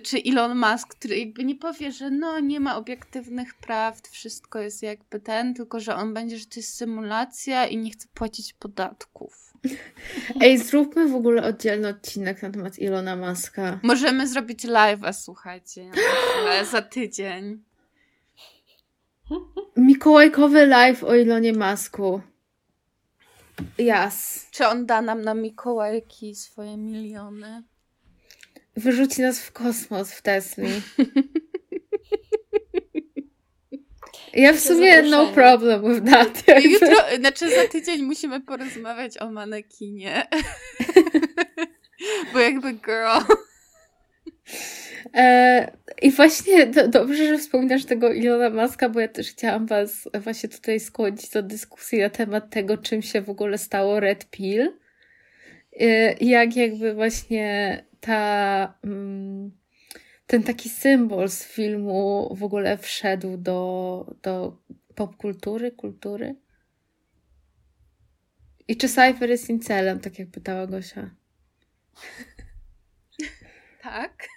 czy 0.04 0.18
Elon 0.26 0.58
Musk, 0.58 0.88
który 0.88 1.20
jakby 1.20 1.44
nie 1.44 1.56
powie, 1.56 1.92
że 1.92 2.10
no 2.10 2.40
nie 2.40 2.60
ma 2.60 2.78
obiektywnych 2.78 3.56
prawd, 3.56 4.08
wszystko 4.08 4.60
jest 4.60 4.84
jakby 4.84 5.20
ten, 5.20 5.54
tylko 5.54 5.80
że 5.80 5.96
on 5.96 6.14
będzie, 6.14 6.38
że 6.38 6.46
to 6.46 6.60
jest 6.60 6.74
symulacja 6.74 7.68
i 7.68 7.78
nie 7.78 7.92
chce 7.92 8.08
płacić 8.14 8.54
podatków. 8.54 9.54
Ej, 10.42 10.58
zróbmy 10.58 11.08
w 11.08 11.16
ogóle 11.16 11.44
oddzielny 11.44 11.88
odcinek 11.88 12.42
na 12.42 12.50
temat 12.50 12.80
Ilona 12.80 13.16
Muska. 13.16 13.80
Możemy 13.84 14.28
zrobić 14.28 14.66
live'a, 14.66 15.14
słuchajcie, 15.14 15.92
za 16.72 16.82
tydzień. 16.82 17.64
Mikołajkowy 19.78 20.66
live 20.66 21.04
o 21.04 21.16
Ilonie 21.16 21.54
Masku. 21.54 22.22
Jas. 23.78 24.48
Czy 24.52 24.68
on 24.68 24.86
da 24.86 25.02
nam 25.02 25.22
na 25.22 25.34
Mikołajki 25.34 26.36
swoje 26.36 26.78
miliony? 26.78 27.64
Wyrzuci 28.78 29.22
nas 29.22 29.40
w 29.40 29.52
kosmos 29.52 30.12
w 30.12 30.22
Tesli. 30.22 30.70
Ja 34.34 34.54
w 34.54 34.60
sumie 34.60 35.02
no 35.02 35.28
problem 35.28 35.94
with 35.94 36.12
that. 36.12 36.48
Jakby. 36.48 36.70
Jutro, 36.70 36.96
znaczy 37.20 37.50
za 37.50 37.68
tydzień 37.68 38.04
musimy 38.04 38.42
porozmawiać 38.42 39.18
o 39.18 39.32
manekinie. 39.32 40.28
Bo 42.34 42.40
jakby 42.40 42.74
girl. 42.74 43.34
E, 45.14 45.72
I 46.02 46.12
właśnie 46.12 46.68
to, 46.68 46.88
dobrze, 46.88 47.28
że 47.28 47.38
wspominasz 47.38 47.86
tego 47.86 48.14
Ilona 48.14 48.50
Maska, 48.50 48.90
bo 48.90 49.00
ja 49.00 49.08
też 49.08 49.30
chciałam 49.30 49.66
Was 49.66 50.10
właśnie 50.14 50.50
tutaj 50.50 50.80
skłonić 50.80 51.30
do 51.30 51.44
dyskusji 51.44 52.00
na 52.00 52.10
temat 52.10 52.50
tego, 52.50 52.78
czym 52.78 53.02
się 53.02 53.22
w 53.22 53.30
ogóle 53.30 53.58
stało 53.58 54.00
Red 54.00 54.30
Pill. 54.30 54.74
E, 55.80 56.14
jak 56.14 56.56
jakby 56.56 56.94
właśnie 56.94 57.84
ta, 58.00 58.74
mm, 58.84 59.52
ten 60.28 60.44
taki 60.44 60.70
symbol 60.70 61.30
z 61.30 61.44
filmu 61.44 62.30
w 62.36 62.44
ogóle 62.44 62.78
wszedł 62.78 63.38
do, 63.38 64.16
do 64.22 64.58
popkultury, 64.96 65.72
kultury. 65.72 66.36
I 68.68 68.78
czy 68.78 68.90
Cypher 68.90 69.30
jest 69.30 69.50
incelem, 69.50 70.00
tak 70.00 70.20
jak 70.20 70.30
pytała 70.30 70.68
Gosia? 70.68 71.10
Tak. 73.82 74.28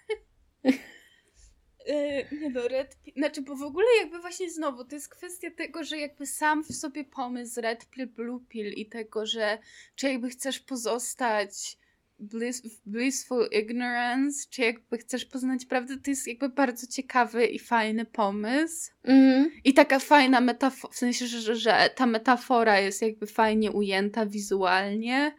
Yy, 1.87 2.39
nie 2.41 2.51
no, 2.51 2.69
Red 2.69 2.97
Pill, 3.03 3.15
znaczy, 3.17 3.43
bo 3.43 3.57
w 3.57 3.63
ogóle 3.63 3.87
jakby 4.01 4.21
właśnie 4.21 4.51
znowu, 4.51 4.85
to 4.85 4.95
jest 4.95 5.09
kwestia 5.09 5.51
tego, 5.51 5.85
że 5.85 5.99
jakby 5.99 6.27
sam 6.27 6.65
w 6.65 6.75
sobie 6.75 7.05
pomysł 7.05 7.61
Red 7.61 7.91
Pill, 7.91 8.07
Blue 8.07 8.41
Pill 8.49 8.73
i 8.73 8.89
tego, 8.89 9.27
że 9.27 9.59
czy 9.95 10.09
jakby 10.09 10.31
chcesz 10.31 10.61
pozostać 10.61 11.79
bliss, 12.21 12.63
blissful 12.87 13.49
ignorance, 13.53 14.47
czy 14.51 14.63
jakby 14.63 14.99
chcesz 14.99 15.25
poznać 15.25 15.67
prawdę, 15.67 15.97
to 15.97 16.11
jest 16.11 16.27
jakby 16.27 16.49
bardzo 16.49 16.87
ciekawy 16.87 17.47
i 17.47 17.59
fajny 17.59 18.05
pomysł. 18.05 18.93
Mm. 19.05 19.51
I 19.65 19.75
taka 19.75 19.99
fajna 19.99 20.41
metafora, 20.41 20.93
w 20.93 20.97
sensie, 20.97 21.27
że, 21.27 21.57
że 21.57 21.91
ta 21.97 22.07
metafora 22.07 22.81
jest 22.81 23.03
jakby 23.03 23.27
fajnie 23.27 23.73
ujęta 23.73 24.27
wizualnie 24.27 25.33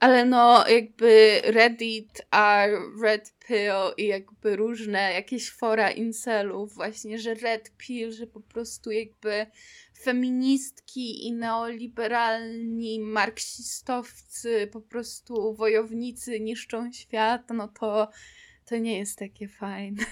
ale 0.00 0.24
no 0.24 0.68
jakby 0.68 1.40
Reddit, 1.44 2.22
a 2.30 2.66
Red 3.02 3.34
Pill 3.46 3.94
i 3.96 4.06
jakby 4.06 4.56
różne 4.56 5.12
jakieś 5.12 5.50
fora 5.50 5.90
incelów 5.90 6.74
właśnie, 6.74 7.18
że 7.18 7.34
Red 7.34 7.72
Pill, 7.76 8.12
że 8.12 8.26
po 8.26 8.40
prostu 8.40 8.90
jakby 8.90 9.46
feministki 10.04 11.26
i 11.26 11.32
neoliberalni 11.32 13.00
marksistowcy, 13.00 14.68
po 14.72 14.80
prostu 14.80 15.54
wojownicy 15.54 16.40
niszczą 16.40 16.92
świat, 16.92 17.42
no 17.54 17.68
to 17.68 18.10
to 18.64 18.76
nie 18.76 18.98
jest 18.98 19.18
takie 19.18 19.48
fajne. 19.48 20.04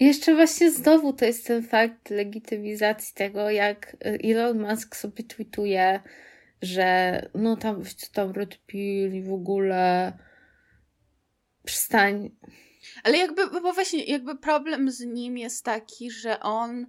Jeszcze 0.00 0.34
właśnie 0.34 0.70
znowu 0.70 1.12
to 1.12 1.24
jest 1.24 1.46
ten 1.46 1.62
fakt 1.62 2.10
legitymizacji 2.10 3.14
tego, 3.14 3.50
jak 3.50 3.96
Elon 4.00 4.60
Musk 4.60 4.96
sobie 4.96 5.24
tweetuje 5.24 6.00
że 6.64 7.28
no 7.34 7.56
tam, 7.56 7.82
tam 8.12 8.32
Red 8.32 8.58
Pill 8.66 9.14
i 9.14 9.22
w 9.22 9.32
ogóle 9.32 10.12
przystań. 11.64 12.30
Ale 13.02 13.18
jakby, 13.18 13.60
bo 13.60 13.72
właśnie 13.72 14.04
jakby 14.04 14.38
problem 14.38 14.90
z 14.90 15.00
nim 15.00 15.38
jest 15.38 15.64
taki, 15.64 16.10
że 16.10 16.40
on 16.40 16.86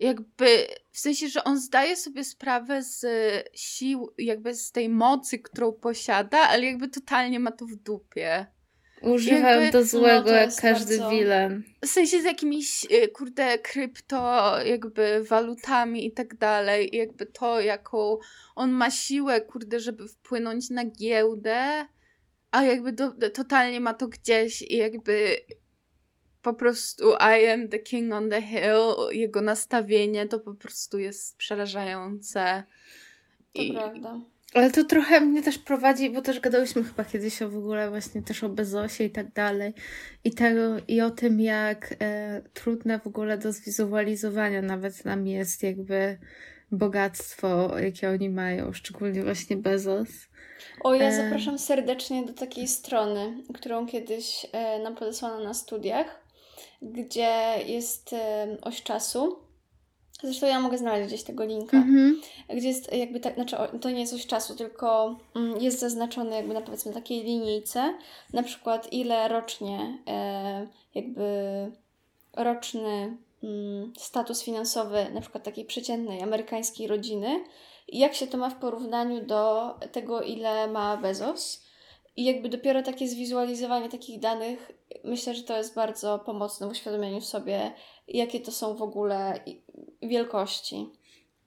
jakby, 0.00 0.66
w 0.90 0.98
sensie, 0.98 1.28
że 1.28 1.44
on 1.44 1.58
zdaje 1.58 1.96
sobie 1.96 2.24
sprawę 2.24 2.82
z 2.82 3.06
sił, 3.54 4.12
jakby 4.18 4.54
z 4.54 4.72
tej 4.72 4.88
mocy, 4.88 5.38
którą 5.38 5.72
posiada, 5.72 6.38
ale 6.38 6.64
jakby 6.64 6.88
totalnie 6.88 7.40
ma 7.40 7.52
to 7.52 7.66
w 7.66 7.76
dupie. 7.76 8.46
Używam 9.02 9.62
jakby, 9.62 9.70
do 9.70 9.84
złego, 9.84 10.30
no, 10.30 10.36
jak 10.36 10.56
każdy 10.60 10.98
bardzo... 10.98 11.10
W 11.84 11.86
sensie 11.86 12.20
z 12.20 12.24
jakimiś, 12.24 12.84
y, 12.84 13.08
kurde, 13.08 13.58
krypto, 13.58 14.54
jakby 14.64 15.24
walutami 15.24 16.06
i 16.06 16.12
tak 16.12 16.36
dalej. 16.36 16.90
jakby 16.92 17.26
to, 17.26 17.60
jaką 17.60 18.18
on 18.54 18.70
ma 18.70 18.90
siłę, 18.90 19.40
kurde, 19.40 19.80
żeby 19.80 20.08
wpłynąć 20.08 20.70
na 20.70 20.84
giełdę, 20.84 21.86
a 22.50 22.62
jakby 22.62 22.92
do, 22.92 23.30
totalnie 23.30 23.80
ma 23.80 23.94
to 23.94 24.08
gdzieś 24.08 24.62
i 24.62 24.76
jakby 24.76 25.36
po 26.46 26.54
prostu 26.54 27.12
I 27.12 27.46
am 27.46 27.68
the 27.68 27.78
king 27.78 28.12
on 28.12 28.30
the 28.30 28.42
hill, 28.42 28.94
jego 29.10 29.40
nastawienie 29.40 30.28
to 30.28 30.40
po 30.40 30.54
prostu 30.54 30.98
jest 30.98 31.36
przerażające. 31.36 32.62
To 33.52 33.62
I, 33.62 33.72
prawda. 33.72 34.20
Ale 34.54 34.70
to 34.70 34.84
trochę 34.84 35.20
mnie 35.20 35.42
też 35.42 35.58
prowadzi, 35.58 36.10
bo 36.10 36.22
też 36.22 36.40
gadałyśmy 36.40 36.84
chyba 36.84 37.04
kiedyś 37.04 37.42
o 37.42 37.48
w 37.48 37.56
ogóle 37.56 37.90
właśnie 37.90 38.22
też 38.22 38.44
o 38.44 38.48
Bezosie 38.48 39.04
i 39.04 39.10
tak 39.10 39.32
dalej. 39.32 39.74
I, 40.24 40.32
tego, 40.32 40.60
i 40.88 41.00
o 41.00 41.10
tym, 41.10 41.40
jak 41.40 41.94
e, 42.00 42.42
trudne 42.54 42.98
w 42.98 43.06
ogóle 43.06 43.38
do 43.38 43.52
zwizualizowania 43.52 44.62
nawet 44.62 45.04
nam 45.04 45.26
jest 45.26 45.62
jakby 45.62 46.18
bogactwo, 46.72 47.78
jakie 47.78 48.10
oni 48.10 48.30
mają, 48.30 48.72
szczególnie 48.72 49.22
właśnie 49.22 49.56
Bezos. 49.56 50.08
O, 50.80 50.94
ja 50.94 51.08
e... 51.08 51.16
zapraszam 51.16 51.58
serdecznie 51.58 52.24
do 52.24 52.32
takiej 52.32 52.68
strony, 52.68 53.42
którą 53.54 53.86
kiedyś 53.86 54.46
e, 54.52 54.82
nam 54.82 54.94
podesłano 54.94 55.44
na 55.44 55.54
studiach, 55.54 56.25
gdzie 56.82 57.54
jest 57.66 58.14
oś 58.62 58.82
czasu 58.82 59.36
Zresztą 60.22 60.46
ja 60.46 60.60
mogę 60.60 60.78
znaleźć 60.78 61.08
gdzieś 61.08 61.22
tego 61.22 61.44
linka, 61.44 61.76
mm-hmm. 61.76 62.12
gdzie 62.56 62.68
jest 62.68 62.92
jakby 62.92 63.20
tak, 63.20 63.34
znaczy 63.34 63.56
to 63.80 63.90
nie 63.90 64.00
jest 64.00 64.12
coś 64.12 64.26
czasu, 64.26 64.54
tylko 64.54 65.16
mm, 65.34 65.60
jest 65.60 65.78
zaznaczony 65.78 66.36
jakby 66.36 66.54
na 66.54 66.60
powiedzmy 66.60 66.92
takiej 66.92 67.24
linijce, 67.24 67.94
na 68.32 68.42
przykład 68.42 68.92
ile 68.92 69.28
rocznie 69.28 69.98
e, 70.06 70.66
jakby 70.94 71.26
roczny 72.36 73.16
mm, 73.42 73.92
status 73.98 74.42
finansowy 74.42 75.06
na 75.14 75.20
przykład 75.20 75.44
takiej 75.44 75.64
przeciętnej 75.64 76.22
amerykańskiej 76.22 76.86
rodziny 76.86 77.40
jak 77.88 78.14
się 78.14 78.26
to 78.26 78.38
ma 78.38 78.50
w 78.50 78.58
porównaniu 78.60 79.26
do 79.26 79.74
tego, 79.92 80.22
ile 80.22 80.68
ma 80.68 80.96
Bezos. 80.96 81.65
I 82.16 82.24
jakby 82.24 82.48
dopiero 82.48 82.82
takie 82.82 83.08
zwizualizowanie 83.08 83.88
takich 83.88 84.20
danych, 84.20 84.72
myślę, 85.04 85.34
że 85.34 85.42
to 85.42 85.58
jest 85.58 85.74
bardzo 85.74 86.18
pomocne 86.18 86.68
w 86.68 86.70
uświadomieniu 86.70 87.20
sobie, 87.20 87.72
jakie 88.08 88.40
to 88.40 88.52
są 88.52 88.74
w 88.74 88.82
ogóle 88.82 89.40
wielkości. 90.02 90.86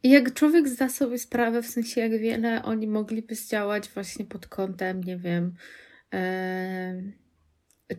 Jak 0.03 0.33
człowiek 0.33 0.67
zda 0.67 0.89
sobie 0.89 1.17
sprawę, 1.17 1.61
w 1.61 1.67
sensie 1.67 2.01
jak 2.01 2.19
wiele 2.19 2.63
oni 2.63 2.87
mogliby 2.87 3.35
zdziałać 3.35 3.89
właśnie 3.89 4.25
pod 4.25 4.47
kątem, 4.47 5.03
nie 5.03 5.17
wiem, 5.17 5.55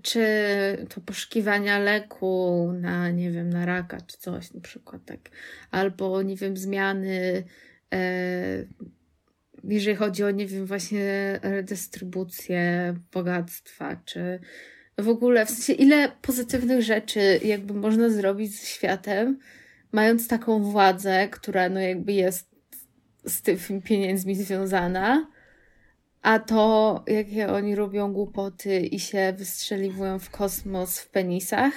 czy 0.02 0.26
to 0.94 1.00
poszukiwania 1.00 1.78
leku 1.78 2.72
na, 2.80 3.10
nie 3.10 3.30
wiem, 3.30 3.50
na 3.50 3.66
raka, 3.66 3.98
czy 4.00 4.18
coś 4.18 4.52
na 4.54 4.60
przykład, 4.60 5.02
tak, 5.04 5.30
albo, 5.70 6.22
nie 6.22 6.36
wiem, 6.36 6.56
zmiany, 6.56 7.44
e, 7.92 8.64
jeżeli 9.64 9.96
chodzi 9.96 10.24
o, 10.24 10.30
nie 10.30 10.46
wiem, 10.46 10.66
właśnie 10.66 11.38
redystrybucję 11.42 12.94
bogactwa, 13.12 13.96
czy 14.04 14.40
w 14.98 15.08
ogóle, 15.08 15.46
w 15.46 15.50
sensie 15.50 15.72
ile 15.72 16.12
pozytywnych 16.22 16.82
rzeczy 16.82 17.40
jakby 17.44 17.74
można 17.74 18.10
zrobić 18.10 18.60
ze 18.60 18.66
światem, 18.66 19.38
mając 19.92 20.28
taką 20.28 20.62
władzę, 20.62 21.28
która 21.28 21.68
no 21.68 21.80
jakby 21.80 22.12
jest 22.12 22.50
z 23.24 23.42
tymi 23.42 23.82
pieniędzmi 23.82 24.34
związana, 24.34 25.26
a 26.22 26.38
to, 26.38 27.04
jakie 27.06 27.48
oni 27.48 27.74
robią 27.74 28.12
głupoty 28.12 28.80
i 28.80 29.00
się 29.00 29.34
wystrzeliwują 29.36 30.18
w 30.18 30.30
kosmos 30.30 30.98
w 30.98 31.08
penisach, 31.08 31.72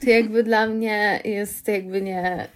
to 0.00 0.10
jakby 0.10 0.42
dla 0.42 0.66
mnie 0.66 1.20
jest 1.24 1.68
jakby 1.68 2.02
nie. 2.02 2.48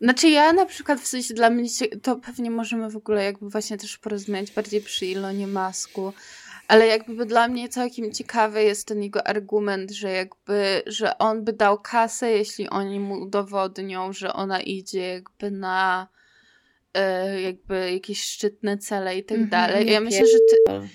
Znaczy 0.00 0.28
ja 0.28 0.52
na 0.52 0.66
przykład 0.66 1.00
w 1.00 1.06
sensie 1.06 1.34
dla 1.34 1.50
mnie 1.50 1.68
to 2.02 2.16
pewnie 2.16 2.50
możemy 2.50 2.90
w 2.90 2.96
ogóle 2.96 3.24
jakby 3.24 3.50
właśnie 3.50 3.78
też 3.78 3.98
porozmawiać 3.98 4.50
bardziej 4.50 4.80
przy 4.80 5.06
Ilonie 5.06 5.46
Masku, 5.46 6.12
ale 6.68 6.86
jakby 6.86 7.26
dla 7.26 7.48
mnie 7.48 7.68
całkiem 7.68 8.12
ciekawy 8.12 8.64
jest 8.64 8.88
ten 8.88 9.02
jego 9.02 9.26
argument, 9.26 9.90
że 9.90 10.10
jakby, 10.10 10.82
że 10.86 11.18
on 11.18 11.44
by 11.44 11.52
dał 11.52 11.78
kasę, 11.78 12.30
jeśli 12.30 12.68
oni 12.68 13.00
mu 13.00 13.14
udowodnią, 13.14 14.12
że 14.12 14.32
ona 14.32 14.60
idzie 14.60 15.08
jakby 15.08 15.50
na 15.50 16.08
e, 16.94 17.40
jakby 17.40 17.92
jakieś 17.92 18.22
szczytne 18.24 18.78
cele 18.78 19.18
i 19.18 19.24
tak 19.24 19.38
mhm, 19.38 19.50
dalej. 19.50 19.90
Ja 19.90 20.00
myślę, 20.00 20.26
że 20.26 20.38
ty... 20.38 20.88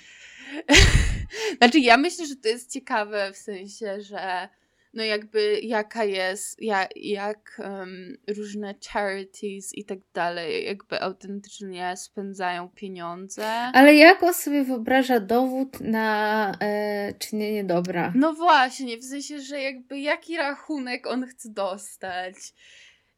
znaczy 1.58 1.80
ja 1.80 1.98
myślę, 1.98 2.26
że 2.26 2.36
to 2.36 2.48
jest 2.48 2.72
ciekawe 2.72 3.32
w 3.34 3.38
sensie, 3.38 4.02
że 4.02 4.50
no 4.94 5.04
jakby 5.04 5.60
jaka 5.64 6.04
jest, 6.04 6.62
jak, 6.62 6.90
jak 6.96 7.62
um, 7.64 8.18
różne 8.38 8.76
charities 8.92 9.74
i 9.74 9.86
tak 9.86 10.00
dalej, 10.14 10.66
jakby 10.66 11.02
autentycznie 11.02 11.98
spędzają 11.98 12.70
pieniądze. 12.70 13.46
Ale 13.74 13.96
jak 13.96 14.24
on 14.24 14.34
sobie 14.34 14.64
wyobraża 14.64 15.20
dowód 15.20 15.82
na 15.82 16.52
e, 16.60 17.14
czynienie 17.14 17.64
dobra? 17.64 18.14
No 18.16 18.34
właśnie, 18.34 18.98
w 18.98 19.04
sensie, 19.04 19.40
że 19.40 19.62
jakby 19.62 20.00
jaki 20.00 20.38
rachunek 20.38 21.08
on 21.08 21.28
chce 21.28 21.50
dostać. 21.50 22.36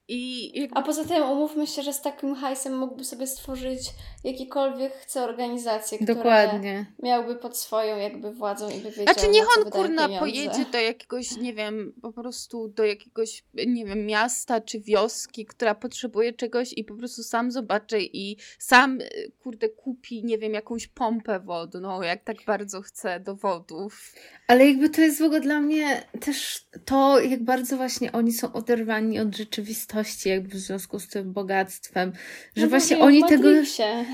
I 0.07 0.51
jakby... 0.59 0.75
A 0.77 0.81
poza 0.81 1.05
tym 1.05 1.23
umówmy 1.23 1.67
się, 1.67 1.83
że 1.83 1.93
z 1.93 2.01
takim 2.01 2.35
hajsem 2.35 2.77
mógłby 2.77 3.03
sobie 3.03 3.27
stworzyć 3.27 3.81
jakiekolwiek 4.23 4.93
chce 4.93 5.23
organizacje, 5.23 5.97
które 5.97 6.15
Dokładnie. 6.15 6.85
miałby 7.03 7.35
pod 7.35 7.57
swoją 7.57 7.97
jakby 7.97 8.31
władzą 8.31 8.69
i 8.69 8.79
by 8.79 8.91
wiedział, 8.91 9.13
Znaczy 9.13 9.27
niech 9.27 9.57
on 9.57 9.71
kurna 9.71 10.07
pieniądze. 10.07 10.19
pojedzie 10.19 10.65
do 10.71 10.77
jakiegoś, 10.77 11.37
nie 11.37 11.53
wiem, 11.53 11.93
po 12.01 12.11
prostu 12.13 12.67
do 12.67 12.83
jakiegoś, 12.83 13.43
nie 13.67 13.85
wiem, 13.85 14.05
miasta 14.05 14.61
czy 14.61 14.79
wioski, 14.79 15.45
która 15.45 15.75
potrzebuje 15.75 16.33
czegoś 16.33 16.73
i 16.73 16.83
po 16.83 16.95
prostu 16.95 17.23
sam 17.23 17.51
zobaczy 17.51 17.99
i 18.01 18.37
sam, 18.59 18.99
kurde, 19.43 19.69
kupi, 19.69 20.23
nie 20.23 20.37
wiem, 20.37 20.53
jakąś 20.53 20.87
pompę 20.87 21.39
wodną, 21.39 22.01
jak 22.01 22.23
tak 22.23 22.37
bardzo 22.47 22.81
chce 22.81 23.19
dowodów. 23.19 24.13
Ale 24.47 24.67
jakby 24.67 24.89
to 24.89 25.01
jest 25.01 25.19
w 25.19 25.23
ogóle 25.23 25.41
dla 25.41 25.59
mnie 25.59 26.03
też 26.21 26.65
to, 26.85 27.19
jak 27.19 27.43
bardzo 27.43 27.77
właśnie 27.77 28.11
oni 28.11 28.31
są 28.31 28.53
oderwani 28.53 29.19
od 29.19 29.35
rzeczywistości, 29.35 29.94
jakby 30.25 30.49
w 30.49 30.59
związku 30.59 30.99
z 30.99 31.07
tym 31.07 31.33
bogactwem, 31.33 32.11
że 32.55 32.61
No 32.63 32.69
właśnie 32.69 32.99
oni 32.99 33.23
tego. 33.23 33.49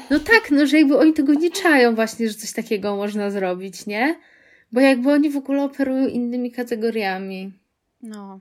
No 0.10 0.20
tak, 0.20 0.52
no 0.52 0.66
że 0.66 0.78
jakby 0.78 0.98
oni 0.98 1.14
tego 1.14 1.34
nie 1.34 1.52
czają 1.52 1.96
właśnie, 1.96 2.30
że 2.30 2.36
coś 2.36 2.52
takiego 2.52 2.96
można 2.96 3.32
zrobić, 3.32 3.86
nie? 3.86 4.16
Bo 4.72 4.80
jakby 4.80 5.12
oni 5.12 5.30
w 5.30 5.38
ogóle 5.38 5.64
operują 5.64 6.08
innymi 6.08 6.52
kategoriami. 6.52 7.52
No. 8.02 8.40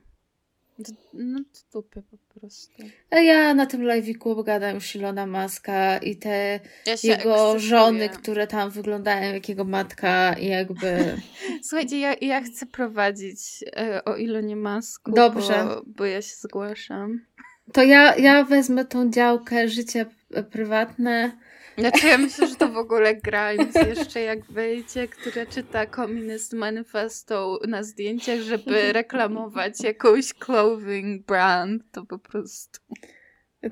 No 1.13 1.39
to 1.39 1.59
dupy 1.73 2.01
po 2.01 2.39
prostu. 2.39 2.83
A 3.09 3.19
ja 3.19 3.53
na 3.53 3.65
tym 3.65 3.81
live'iku 3.81 4.31
obgadam 4.31 4.75
już 4.75 4.95
Ilona 4.95 5.25
Maska 5.25 5.97
i 5.97 6.15
te 6.15 6.59
Ja 6.85 6.95
jego 7.03 7.59
żony, 7.59 8.09
które 8.09 8.47
tam 8.47 8.69
wyglądają 8.69 9.33
jak 9.33 9.49
jego 9.49 9.63
matka 9.63 10.33
i 10.33 10.47
jakby... 10.47 11.17
Słuchajcie, 11.63 11.99
ja, 11.99 12.15
ja 12.21 12.41
chcę 12.41 12.65
prowadzić 12.65 13.39
e, 13.75 14.05
o 14.05 14.15
Ilonie 14.15 14.55
Masku, 14.55 15.11
Dobrze. 15.11 15.65
Bo, 15.65 15.81
bo 15.85 16.05
ja 16.05 16.21
się 16.21 16.35
zgłaszam. 16.35 17.25
To 17.73 17.83
ja, 17.83 18.15
ja 18.15 18.43
wezmę 18.43 18.85
tą 18.85 19.11
działkę 19.11 19.67
życie 19.67 20.05
prywatne. 20.51 21.31
Znaczy 21.77 22.07
ja 22.07 22.17
myślę, 22.17 22.47
że 22.47 22.55
to 22.55 22.67
w 22.67 22.77
ogóle 22.77 23.15
Grimes 23.15 23.75
jeszcze 23.87 24.21
jak 24.21 24.45
wyjdzie, 24.45 25.07
która 25.07 25.45
czyta 25.45 25.85
Communist 25.85 26.53
Manifesto 26.53 27.59
na 27.67 27.83
zdjęciach, 27.83 28.39
żeby 28.39 28.93
reklamować 28.93 29.83
jakąś 29.83 30.33
clothing 30.33 31.25
brand, 31.25 31.83
to 31.91 32.05
po 32.05 32.19
prostu 32.19 32.79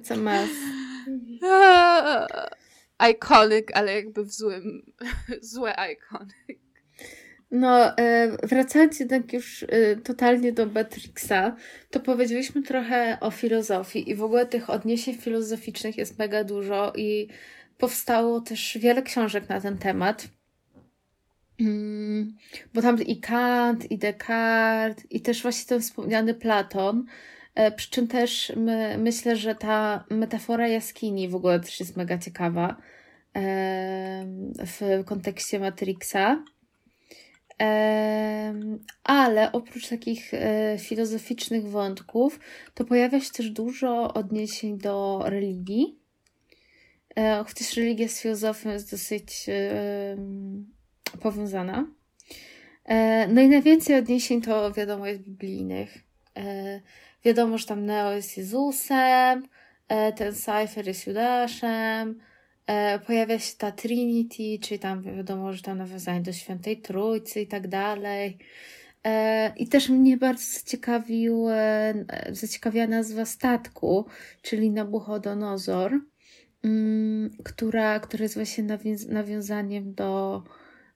Co 0.04 0.16
mas. 0.18 0.50
Aaa, 1.44 2.28
iconic, 3.12 3.68
ale 3.74 3.94
jakby 3.96 4.24
w 4.24 4.32
złym, 4.32 4.94
złe 5.42 5.76
iconic. 5.94 6.69
No, 7.52 7.98
e, 7.98 8.38
wracając 8.48 9.00
jednak 9.00 9.34
już 9.34 9.64
e, 9.64 9.96
totalnie 9.96 10.54
do 10.54 10.66
Matrixa, 10.66 11.56
to 11.92 12.00
powiedzieliśmy 12.00 12.62
trochę 12.64 13.18
o 13.22 13.32
filozofii 13.32 14.10
i 14.10 14.16
w 14.16 14.24
ogóle 14.24 14.46
tych 14.46 14.70
odniesień 14.70 15.16
filozoficznych 15.16 15.98
jest 15.98 16.20
mega 16.20 16.44
dużo 16.44 16.94
i 16.96 17.28
powstało 17.78 18.42
też 18.42 18.78
wiele 18.82 19.02
książek 19.02 19.50
na 19.50 19.62
ten 19.62 19.78
temat. 19.78 20.28
Mm, 21.60 22.38
Bo 22.74 22.82
tam 22.82 23.02
i 23.02 23.20
Kant, 23.20 23.92
i 23.92 23.98
Descartes, 23.98 25.06
i 25.10 25.22
też 25.22 25.42
właśnie 25.42 25.66
ten 25.70 25.82
wspomniany 25.82 26.34
Platon. 26.34 27.06
E, 27.56 27.72
Przy 27.72 27.90
czym 27.90 28.08
też 28.08 28.54
my, 28.56 28.98
myślę, 28.98 29.36
że 29.36 29.56
ta 29.56 30.06
metafora 30.10 30.68
jaskini 30.68 31.30
w 31.30 31.36
ogóle 31.36 31.60
też 31.60 31.80
jest 31.80 31.98
mega 31.98 32.18
ciekawa 32.18 32.78
w 34.66 35.04
kontekście 35.06 35.60
Matrixa. 35.60 36.44
Ale 39.04 39.52
oprócz 39.52 39.88
takich 39.88 40.34
e, 40.34 40.78
filozoficznych 40.80 41.70
wątków, 41.70 42.40
to 42.74 42.86
pojawia 42.86 43.20
się 43.20 43.32
też 43.32 43.50
dużo 43.50 44.14
odniesień 44.14 44.78
do 44.78 45.24
religii. 45.26 46.00
E, 47.16 47.44
Chociaż 47.48 47.78
religia 47.78 48.08
z 48.08 48.22
filozofią 48.22 48.70
jest 48.70 48.92
dosyć 48.92 49.46
powiązana. 51.22 51.88
E, 52.86 53.28
No 53.28 53.42
i 53.42 53.50
najwięcej 53.50 53.96
odniesień 53.96 54.42
to 54.42 54.72
wiadomo 54.72 55.08
jest 55.08 55.22
biblijnych. 55.22 55.98
Wiadomo, 57.26 57.58
że 57.58 57.66
tam 57.66 57.86
Neo 57.86 58.12
jest 58.12 58.38
Jezusem, 58.38 59.48
ten 60.16 60.34
Cypher 60.34 60.88
jest 60.88 61.08
Judaszem, 61.08 62.20
pojawia 63.08 63.40
się 63.40 63.56
ta 63.58 63.72
Trinity, 63.72 64.60
czyli 64.62 64.80
tam 64.80 65.02
wiadomo, 65.02 65.54
że 65.54 65.62
tam 65.62 65.78
nawiązanie 65.78 66.22
do 66.22 66.34
Świętej 66.34 66.82
Trójcy 66.82 67.42
i 67.42 67.48
tak 67.48 67.68
dalej. 67.68 68.38
E, 69.04 69.54
I 69.58 69.68
też 69.68 69.90
mnie 69.90 70.18
bardzo 70.18 70.44
zaciekawił, 70.60 71.50
e, 71.50 71.94
zaciekawiła 72.32 72.88
nazwa 72.88 73.26
statku, 73.26 74.06
czyli 74.42 74.72
Nabuchodonozor, 74.72 76.00
mm, 76.64 77.30
która, 77.44 78.00
która 78.00 78.24
jest 78.24 78.36
właśnie 78.36 78.64
nawiązaniem 79.10 79.94
do 79.94 80.44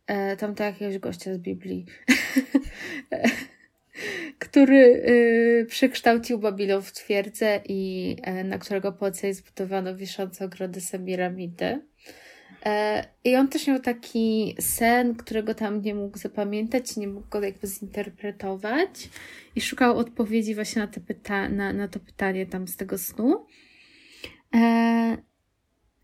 e, 0.08 0.38
tamtego 0.38 0.70
jakiegoś 0.70 0.98
gościa 0.98 1.34
z 1.34 1.38
Biblii, 1.38 1.86
który 4.40 4.78
y, 4.78 5.66
przekształcił 5.70 6.40
Babilon 6.40 6.82
w 6.82 6.92
twierdzę 6.92 7.62
i 7.66 8.16
e, 8.22 8.44
na 8.44 8.58
którego 8.58 8.92
podstawie 8.92 9.34
zbudowano 9.34 9.96
wiszące 9.96 10.46
ogrody 10.46 10.82
Semiramidy. 10.82 11.82
E, 12.66 13.06
I 13.24 13.36
on 13.36 13.48
też 13.48 13.68
miał 13.68 13.80
taki 13.80 14.56
sen, 14.60 15.16
którego 15.16 15.56
tam 15.56 15.82
nie 15.82 15.96
mógł 15.96 16.18
zapamiętać, 16.18 16.98
nie 16.98 17.08
mógł 17.08 17.28
go 17.30 17.42
jakby 17.42 17.68
zinterpretować 17.68 19.10
i 19.56 19.62
szukał 19.62 19.98
odpowiedzi 19.98 20.56
właśnie 20.56 20.82
na, 20.82 20.88
te 20.88 21.02
pyta- 21.02 21.54
na, 21.54 21.74
na 21.74 21.88
to 21.88 22.00
pytanie 22.00 22.46
tam 22.46 22.68
z 22.68 22.78
tego 22.78 22.98
snu. 22.98 23.46
E, 24.56 25.18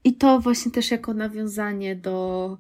I 0.04 0.14
to 0.14 0.40
właśnie 0.40 0.72
też 0.72 0.92
jako 0.92 1.14
nawiązanie 1.14 1.96
do, 1.96 2.58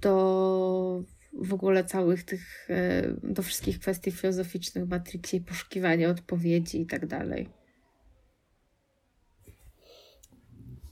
do 0.00 1.04
w 1.36 1.54
ogóle 1.54 1.84
całych 1.84 2.24
tych, 2.24 2.70
e, 2.70 3.02
do 3.22 3.42
wszystkich 3.42 3.80
kwestii 3.80 4.12
filozoficznych 4.12 4.84
w 4.84 4.90
Matrixie 4.90 5.38
i 5.38 5.42
poszukiwania 5.42 6.10
odpowiedzi 6.10 6.80
i 6.80 6.86
tak 6.86 7.06
dalej. 7.06 7.48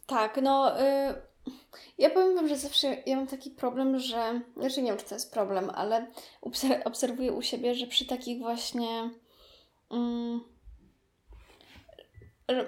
Tak, 0.06 0.40
no 0.42 0.80
y, 0.80 1.14
ja 1.98 2.10
powiem 2.10 2.34
wam, 2.34 2.48
że 2.48 2.56
zawsze 2.56 2.96
ja 3.06 3.16
mam 3.16 3.26
taki 3.26 3.50
problem, 3.50 3.98
że, 3.98 4.40
znaczy 4.56 4.82
nie 4.82 4.90
wiem, 4.90 4.98
czy 4.98 5.06
to 5.06 5.14
jest 5.14 5.32
problem, 5.32 5.70
ale 5.74 6.06
obser- 6.42 6.82
obserwuję 6.84 7.32
u 7.32 7.42
siebie, 7.42 7.74
że 7.74 7.86
przy 7.86 8.06
takich 8.06 8.38
właśnie 8.38 9.10
mm, 9.90 10.40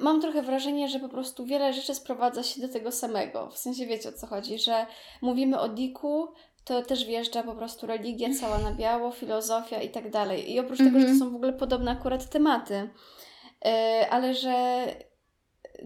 mam 0.00 0.20
trochę 0.20 0.42
wrażenie, 0.42 0.88
że 0.88 1.00
po 1.00 1.08
prostu 1.08 1.46
wiele 1.46 1.72
rzeczy 1.72 1.94
sprowadza 1.94 2.42
się 2.42 2.60
do 2.60 2.68
tego 2.68 2.92
samego. 2.92 3.50
W 3.50 3.58
sensie 3.58 3.86
wiecie 3.86 4.08
o 4.08 4.12
co 4.12 4.26
chodzi, 4.26 4.58
że 4.58 4.86
mówimy 5.22 5.60
o 5.60 5.68
Diku, 5.68 6.28
to 6.64 6.82
też 6.82 7.06
wjeżdża 7.06 7.42
po 7.42 7.54
prostu 7.54 7.86
religia 7.86 8.28
cała 8.40 8.58
na 8.58 8.72
biało, 8.72 9.10
filozofia 9.10 9.82
i 9.82 9.90
tak 9.90 10.10
dalej. 10.10 10.52
I 10.52 10.60
oprócz 10.60 10.78
tego, 10.78 10.90
że 11.00 11.04
to 11.06 11.10
Mhm. 11.12 11.18
są 11.18 11.30
w 11.30 11.34
ogóle 11.34 11.52
podobne 11.52 11.90
akurat 11.90 12.30
tematy, 12.30 12.74
y, 12.74 13.70
ale 14.10 14.34
że 14.34 14.86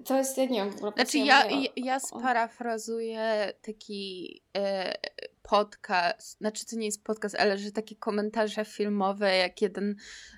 to 0.05 0.17
jest, 0.17 0.39
ja 0.39 0.45
nie 0.45 0.61
wiem 0.65 0.71
w 0.71 0.77
ogóle 0.77 0.93
Znaczy 0.93 1.19
ja, 1.19 1.47
o- 1.47 1.51
ja, 1.77 2.01
sparafrazuję 2.01 3.53
taki 3.63 4.43
e, 4.57 4.95
podcast, 5.43 6.39
znaczy 6.39 6.67
to 6.67 6.77
nie 6.77 6.87
jest 6.87 7.05
podcast, 7.05 7.35
ale 7.35 7.59
że 7.59 7.73
takie 7.73 7.97
komentarze 7.97 8.65
filmowe, 8.65 9.37
jak 9.37 9.63
jeden 9.63 9.97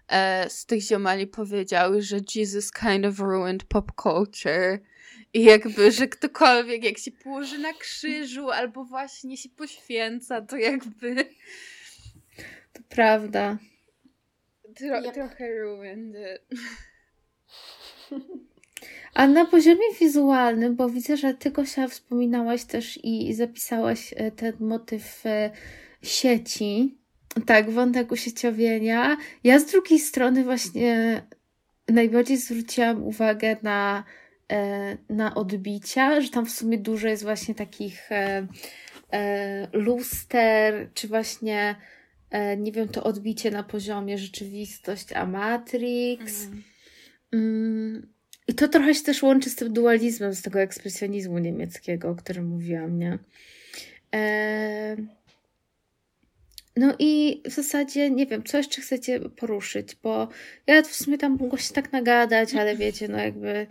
e, 0.09 0.51
z 0.51 0.67
tych 0.67 0.83
ziomali 0.83 1.27
powiedział, 1.27 1.93
że 1.99 2.17
Jesus 2.35 2.71
kind 2.73 3.07
of 3.07 3.19
ruined 3.19 3.65
pop 3.65 3.93
culture. 4.03 4.79
I 5.35 5.43
jakby, 5.45 5.93
że 5.93 6.09
ktokolwiek 6.09 6.85
jak 6.85 6.99
się 6.99 7.11
położy 7.11 7.59
na 7.59 7.73
krzyżu 7.73 8.51
albo 8.51 8.85
właśnie 8.85 9.37
się 9.37 9.49
poświęca, 9.49 10.43
to 10.43 10.57
jakby 10.57 11.25
To 12.73 12.81
prawda. 12.89 13.59
tro, 14.77 15.01
Yep. 15.01 15.15
trochę 15.15 15.59
ruined 15.59 16.17
it. 16.37 16.59
A 19.15 19.27
na 19.27 19.45
poziomie 19.45 19.95
wizualnym, 20.01 20.77
bo 20.77 20.89
widzę, 20.91 21.17
że 21.17 21.35
ty 21.35 21.51
Gosia 21.51 21.89
wspominałaś 21.89 22.65
też 22.65 22.99
i 23.05 23.35
zapisałaś 23.35 24.15
e, 24.17 24.31
ten 24.31 24.53
motyw 24.61 25.27
e, 25.27 25.51
sieci. 26.03 26.99
Tak, 27.47 27.71
wątek 27.71 28.13
usieciowienia. 28.13 29.17
Ja 29.45 29.59
z 29.59 29.67
drugiej 29.67 29.99
strony 29.99 30.45
właśnie 30.45 31.23
najbardziej 31.89 32.37
zwróciłam 32.37 33.03
uwagę 33.03 33.57
na, 33.63 34.05
na 35.09 35.35
odbicia, 35.35 36.21
że 36.21 36.29
tam 36.29 36.47
w 36.47 36.51
sumie 36.51 36.79
dużo 36.79 37.09
jest 37.09 37.23
właśnie 37.23 37.55
takich 37.55 38.13
e, 38.13 38.47
e, 39.13 39.69
luster, 39.73 40.89
czy 40.95 41.09
właśnie 41.09 41.77
e, 42.31 42.57
nie 42.57 42.73
wiem, 42.73 42.89
to 42.89 43.05
odbicie 43.05 43.51
na 43.51 43.63
poziomie 43.63 44.19
rzeczywistość 44.19 45.13
a 45.13 45.27
Matrix. 45.27 46.45
Mhm. 46.45 46.63
Mm, 47.33 48.13
I 48.49 48.55
to 48.55 48.69
trochę 48.69 48.95
się 48.95 49.03
też 49.03 49.23
łączy 49.23 49.51
z 49.51 49.57
tym 49.57 49.73
dualizmem, 49.73 50.35
z 50.35 50.43
tego 50.43 50.61
ekspresjonizmu 50.61 51.39
niemieckiego, 51.39 52.11
o 52.11 52.15
którym 52.15 52.47
mówiłam, 52.47 52.99
nie? 52.99 53.19
E, 54.15 54.97
No 56.77 56.95
i 56.99 57.43
w 57.45 57.51
zasadzie 57.51 58.11
nie 58.11 58.27
wiem, 58.27 58.45
co 58.45 58.57
jeszcze 58.57 58.81
chcecie 58.81 59.21
poruszyć, 59.21 59.97
bo 60.03 60.29
ja 60.67 60.83
w 60.83 60.95
sumie 60.95 61.19
tam 61.19 61.33
mogło 61.41 61.59
się 61.59 61.75
tak 61.75 61.93
nagadać, 61.93 62.55
ale 62.55 62.77
wiecie, 62.77 63.09
no 63.09 63.19
jakby. 63.19 63.67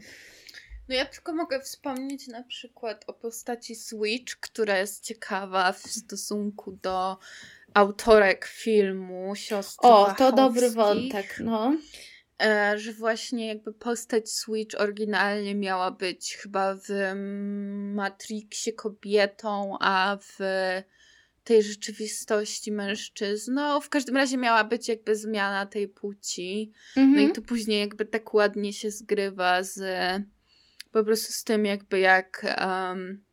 No 0.89 0.95
ja 0.95 1.05
tylko 1.05 1.33
mogę 1.33 1.59
wspomnieć 1.59 2.27
na 2.27 2.43
przykład 2.43 3.03
o 3.07 3.13
postaci 3.13 3.75
Switch, 3.75 4.35
która 4.39 4.77
jest 4.77 5.03
ciekawa 5.03 5.71
w 5.71 5.79
stosunku 5.79 6.71
do 6.71 7.17
autorek 7.73 8.45
filmu, 8.45 9.35
siostry 9.35 9.89
O, 9.89 10.13
to 10.17 10.31
dobry 10.31 10.69
wątek, 10.69 11.41
no. 11.43 11.77
E, 12.41 12.73
że 12.77 12.93
właśnie 12.93 13.47
jakby 13.47 13.73
postać 13.73 14.31
Switch 14.31 14.81
oryginalnie 14.81 15.55
miała 15.55 15.91
być 15.91 16.35
chyba 16.35 16.75
w 16.75 17.15
Matrixie 17.95 18.73
kobietą, 18.73 19.77
a 19.79 20.17
w 20.21 20.39
tej 21.43 21.63
rzeczywistości 21.63 22.71
mężczyzną. 22.71 23.81
W 23.81 23.89
każdym 23.89 24.17
razie 24.17 24.37
miała 24.37 24.63
być 24.63 24.87
jakby 24.87 25.15
zmiana 25.15 25.65
tej 25.65 25.87
płci. 25.87 26.71
Mhm. 26.97 27.11
No 27.15 27.21
i 27.21 27.25
mhm. 27.25 27.35
to 27.35 27.41
później 27.41 27.79
jakby 27.79 28.05
tak 28.05 28.33
ładnie 28.33 28.73
się 28.73 28.91
zgrywa 28.91 29.63
z 29.63 29.81
po 30.91 31.03
prostu 31.03 31.33
z 31.33 31.43
tym 31.43 31.65
jakby 31.65 31.99
jak 31.99 32.55
um, 32.61 33.23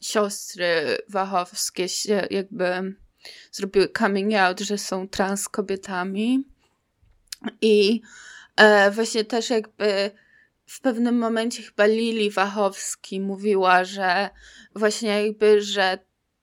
siostry 0.00 0.98
Wachowskie 1.08 1.88
się 1.88 2.26
jakby 2.30 2.94
zrobiły 3.52 3.88
coming 3.98 4.34
out, 4.34 4.60
że 4.60 4.78
są 4.78 5.08
trans 5.08 5.48
kobietami. 5.48 6.44
I 7.60 8.00
e, 8.56 8.90
właśnie 8.90 9.24
też 9.24 9.50
jakby 9.50 10.10
w 10.66 10.80
pewnym 10.80 11.18
momencie 11.18 11.62
chyba 11.62 11.86
Lili 11.86 12.30
Wachowski 12.30 13.20
mówiła, 13.20 13.84
że 13.84 14.30
właśnie 14.74 15.26
jakby, 15.26 15.62
że 15.62 15.98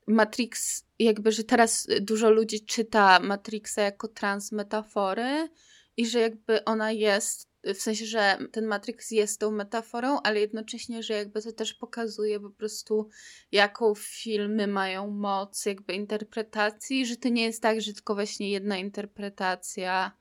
Matrix, 0.07 0.85
jakby, 0.99 1.31
że 1.31 1.43
teraz 1.43 1.87
dużo 2.01 2.29
ludzi 2.29 2.65
czyta 2.65 3.19
Matrixa 3.19 3.81
jako 3.81 4.07
trans 4.07 4.51
metafory 4.51 5.49
i 5.97 6.05
że 6.05 6.19
jakby 6.19 6.65
ona 6.65 6.91
jest, 6.91 7.47
w 7.63 7.77
sensie, 7.77 8.05
że 8.05 8.37
ten 8.51 8.65
Matrix 8.65 9.11
jest 9.11 9.39
tą 9.39 9.51
metaforą, 9.51 10.19
ale 10.21 10.39
jednocześnie, 10.39 11.03
że 11.03 11.13
jakby 11.13 11.41
to 11.41 11.51
też 11.51 11.73
pokazuje 11.73 12.39
po 12.39 12.49
prostu, 12.49 13.09
jaką 13.51 13.93
filmy 13.95 14.67
mają 14.67 15.07
moc 15.07 15.65
jakby 15.65 15.93
interpretacji, 15.93 17.05
że 17.05 17.15
to 17.15 17.29
nie 17.29 17.43
jest 17.43 17.61
tak, 17.61 17.81
że 17.81 17.93
tylko 17.93 18.15
właśnie 18.15 18.49
jedna 18.49 18.77
interpretacja 18.77 20.11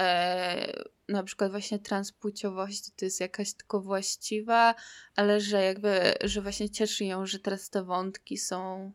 e, 0.00 0.82
na 1.08 1.22
przykład 1.22 1.50
właśnie 1.50 1.78
transpłciowości 1.78 2.92
to 2.96 3.04
jest 3.04 3.20
jakaś 3.20 3.54
tylko 3.54 3.80
właściwa, 3.80 4.74
ale 5.16 5.40
że 5.40 5.62
jakby, 5.62 6.14
że 6.24 6.42
właśnie 6.42 6.70
cieszy 6.70 7.04
ją, 7.04 7.26
że 7.26 7.38
teraz 7.38 7.70
te 7.70 7.84
wątki 7.84 8.38
są 8.38 8.92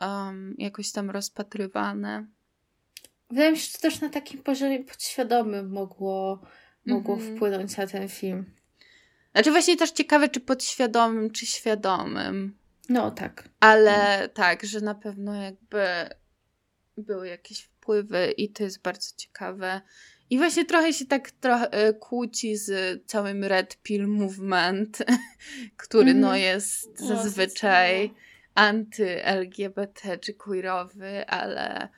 um, 0.00 0.54
jakoś 0.58 0.92
tam 0.92 1.10
rozpatrywane. 1.10 2.26
Wydaje 3.30 3.50
mi 3.52 3.58
się, 3.58 3.66
że 3.66 3.72
to 3.72 3.78
też 3.78 4.00
na 4.00 4.08
takim 4.08 4.42
poziomie 4.42 4.84
podświadomym 4.84 5.70
mogło, 5.70 6.40
mogło 6.86 7.14
mm 7.14 7.26
-hmm. 7.26 7.36
wpłynąć 7.36 7.76
na 7.76 7.86
ten 7.86 8.08
film. 8.08 8.44
Znaczy 9.32 9.50
właśnie 9.50 9.76
też 9.76 9.90
ciekawe, 9.90 10.28
czy 10.28 10.40
podświadomym, 10.40 11.30
czy 11.30 11.46
świadomym. 11.46 12.56
No 12.88 13.10
tak. 13.10 13.48
Ale 13.60 14.18
no. 14.22 14.28
tak, 14.28 14.64
że 14.64 14.80
na 14.80 14.94
pewno 14.94 15.34
jakby 15.34 15.84
były 16.96 17.28
jakieś 17.28 17.60
wpływy 17.60 18.34
i 18.36 18.48
to 18.48 18.62
jest 18.62 18.82
bardzo 18.82 19.16
ciekawe. 19.16 19.80
I 20.30 20.38
właśnie 20.38 20.64
trochę 20.64 20.92
się 20.92 21.06
tak 21.06 21.30
trochę 21.30 21.72
e, 21.72 21.94
kłóci 21.94 22.56
z 22.56 23.00
całym 23.06 23.44
Red 23.44 23.76
Pill 23.82 24.06
Movement, 24.06 24.98
który 25.76 26.10
mm. 26.10 26.20
no 26.20 26.26
mhm. 26.26 26.42
jest 26.42 27.00
no, 27.00 27.06
zazwyczaj 27.06 28.14
anty-LGBT 28.54 30.18
czy 30.18 30.34
queerowy, 30.34 31.26
ale 31.26 31.88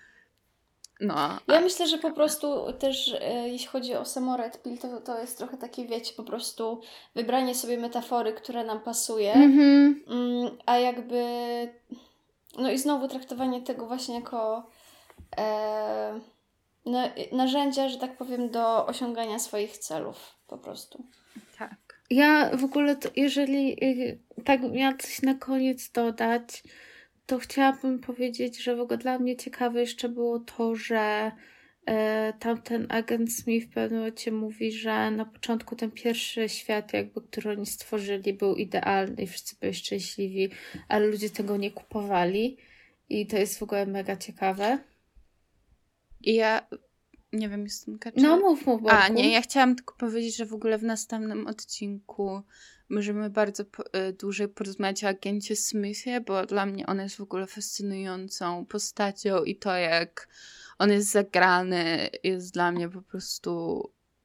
no. 1.00 1.38
Ja 1.48 1.60
myślę, 1.60 1.88
że 1.88 1.98
po 1.98 2.10
prostu 2.10 2.72
też 2.72 3.16
e, 3.20 3.48
jeśli 3.48 3.68
chodzi 3.68 3.94
o 3.94 4.04
samo 4.04 4.36
Red 4.36 4.62
Pill, 4.62 4.78
to, 4.78 5.00
to 5.00 5.18
jest 5.18 5.38
trochę 5.38 5.56
takie, 5.56 5.86
wiecie, 5.86 6.14
po 6.16 6.22
prostu 6.22 6.80
wybranie 7.14 7.54
sobie 7.54 7.78
metafory, 7.78 8.32
która 8.32 8.64
nam 8.64 8.80
pasuje, 8.80 9.34
mm-hmm. 9.34 9.94
mm, 10.06 10.58
a 10.66 10.78
jakby 10.78 11.24
no 12.58 12.70
i 12.70 12.78
znowu 12.78 13.08
traktowanie 13.08 13.62
tego 13.62 13.86
właśnie 13.86 14.14
jako 14.14 14.70
e, 15.38 16.20
narzędzia, 17.32 17.88
że 17.88 17.98
tak 17.98 18.16
powiem, 18.16 18.50
do 18.50 18.86
osiągania 18.86 19.38
swoich 19.38 19.78
celów 19.78 20.36
po 20.46 20.58
prostu. 20.58 21.04
Tak. 21.58 22.02
Ja 22.10 22.50
w 22.56 22.64
ogóle, 22.64 22.96
to, 22.96 23.08
jeżeli 23.16 23.84
y, 23.84 24.18
tak 24.44 24.62
miała 24.62 24.96
coś 24.96 25.22
na 25.22 25.34
koniec 25.34 25.90
dodać, 25.90 26.62
to 27.32 27.38
chciałabym 27.38 27.98
powiedzieć, 27.98 28.62
że 28.62 28.76
w 28.76 28.80
ogóle 28.80 28.98
dla 28.98 29.18
mnie 29.18 29.36
ciekawe 29.36 29.80
jeszcze 29.80 30.08
było 30.08 30.38
to, 30.40 30.74
że 30.74 31.32
e, 31.86 32.32
tamten 32.38 32.86
agent 32.88 33.32
Smith 33.32 33.66
w 33.66 33.74
pewnym 33.74 33.98
momencie 33.98 34.32
mówi, 34.32 34.72
że 34.72 35.10
na 35.10 35.24
początku 35.24 35.76
ten 35.76 35.90
pierwszy 35.90 36.48
świat, 36.48 36.92
jakby, 36.92 37.20
który 37.22 37.50
oni 37.50 37.66
stworzyli, 37.66 38.32
był 38.32 38.54
idealny 38.54 39.22
i 39.22 39.26
wszyscy 39.26 39.56
byli 39.60 39.74
szczęśliwi, 39.74 40.50
ale 40.88 41.06
ludzie 41.06 41.30
tego 41.30 41.56
nie 41.56 41.70
kupowali. 41.70 42.56
I 43.08 43.26
to 43.26 43.36
jest 43.36 43.58
w 43.58 43.62
ogóle 43.62 43.86
mega 43.86 44.16
ciekawe. 44.16 44.78
I 46.20 46.34
ja 46.34 46.66
nie 47.32 47.48
wiem, 47.48 47.62
Justynka, 47.62 48.12
czy... 48.12 48.20
No 48.20 48.40
mów, 48.40 48.66
mów. 48.66 48.80
A, 48.88 49.08
nie, 49.08 49.32
ja 49.32 49.42
chciałam 49.42 49.76
tylko 49.76 49.94
powiedzieć, 49.98 50.36
że 50.36 50.46
w 50.46 50.54
ogóle 50.54 50.78
w 50.78 50.84
następnym 50.84 51.46
odcinku 51.46 52.42
możemy 52.92 53.30
bardzo 53.30 53.62
y, 53.62 54.12
dłużej 54.12 54.48
porozmawiać 54.48 55.04
o 55.04 55.08
agencie 55.08 55.56
Smithie, 55.56 56.20
bo 56.20 56.46
dla 56.46 56.66
mnie 56.66 56.86
on 56.86 57.00
jest 57.00 57.16
w 57.16 57.20
ogóle 57.20 57.46
fascynującą 57.46 58.66
postacią 58.66 59.44
i 59.44 59.56
to, 59.56 59.76
jak 59.76 60.28
on 60.78 60.90
jest 60.90 61.10
zagrany, 61.10 62.10
jest 62.22 62.54
dla 62.54 62.72
mnie 62.72 62.88
po 62.88 63.02
prostu 63.02 63.82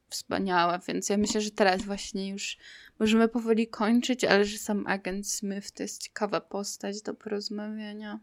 wspaniałe, 0.09 0.80
więc 0.88 1.09
ja 1.09 1.18
myślę, 1.18 1.41
że 1.41 1.51
teraz 1.51 1.82
właśnie 1.82 2.30
już 2.30 2.57
możemy 2.99 3.28
powoli 3.28 3.68
kończyć, 3.68 4.24
ale 4.24 4.45
że 4.45 4.57
sam 4.57 4.88
agent 4.88 5.28
Smith 5.28 5.72
to 5.72 5.84
jest 5.84 6.03
ciekawa 6.03 6.41
postać 6.41 7.01
do 7.01 7.13
porozmawiania. 7.13 8.20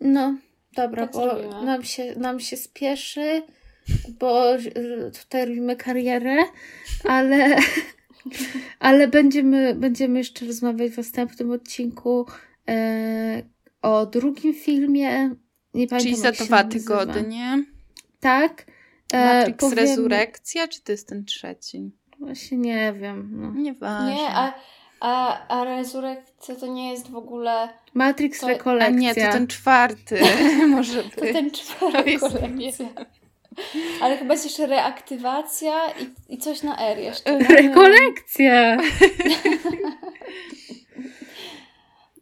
No, 0.00 0.36
dobra, 0.72 1.06
tak 1.06 1.12
bo 1.12 1.62
nam 1.64 1.84
się, 1.84 2.14
nam 2.16 2.40
się 2.40 2.56
spieszy 2.56 3.42
bo 4.08 4.56
tutaj 5.22 5.46
robimy 5.46 5.76
karierę, 5.76 6.36
ale, 7.04 7.56
ale 8.78 9.08
będziemy, 9.08 9.74
będziemy 9.74 10.18
jeszcze 10.18 10.46
rozmawiać 10.46 10.92
w 10.92 10.96
następnym 10.96 11.50
odcinku 11.50 12.26
e, 12.68 13.42
o 13.82 14.06
drugim 14.06 14.54
filmie. 14.54 15.30
Nie 15.74 15.86
pamiętam, 15.86 15.98
Czyli 16.00 16.16
za 16.16 16.32
dwa 16.32 16.64
tygodnie. 16.64 17.64
Tak. 18.20 18.66
E, 19.12 19.38
Matrix 19.38 19.60
powiem... 19.60 19.78
Rezurekcja, 19.78 20.68
czy 20.68 20.82
to 20.82 20.92
jest 20.92 21.08
ten 21.08 21.24
trzeci? 21.24 21.90
Właśnie 22.18 22.58
nie 22.58 22.92
wiem. 22.92 23.30
No. 23.32 23.52
Nieważne. 23.62 24.14
Nie, 24.14 24.28
a, 24.28 24.54
a, 25.00 25.46
a 25.48 25.64
Rezurekcja 25.64 26.54
to 26.54 26.66
nie 26.66 26.90
jest 26.90 27.10
w 27.10 27.16
ogóle... 27.16 27.68
Matrix 27.94 28.40
to... 28.40 28.48
Rekolekcja. 28.48 28.96
A 28.96 29.00
nie, 29.00 29.14
to 29.14 29.32
ten 29.32 29.46
czwarty 29.46 30.20
może 30.68 31.02
być. 31.02 31.14
To 31.14 31.20
ten 31.20 31.50
czwarty. 31.50 32.18
Ale 34.00 34.16
chyba 34.16 34.34
jest 34.34 34.44
jeszcze 34.44 34.66
reaktywacja 34.66 35.90
i, 35.90 36.34
i 36.34 36.38
coś 36.38 36.62
na 36.62 36.78
R 36.78 36.98
jeszcze. 36.98 37.38
Tak? 37.38 37.50
Rekolekcja! 37.50 38.76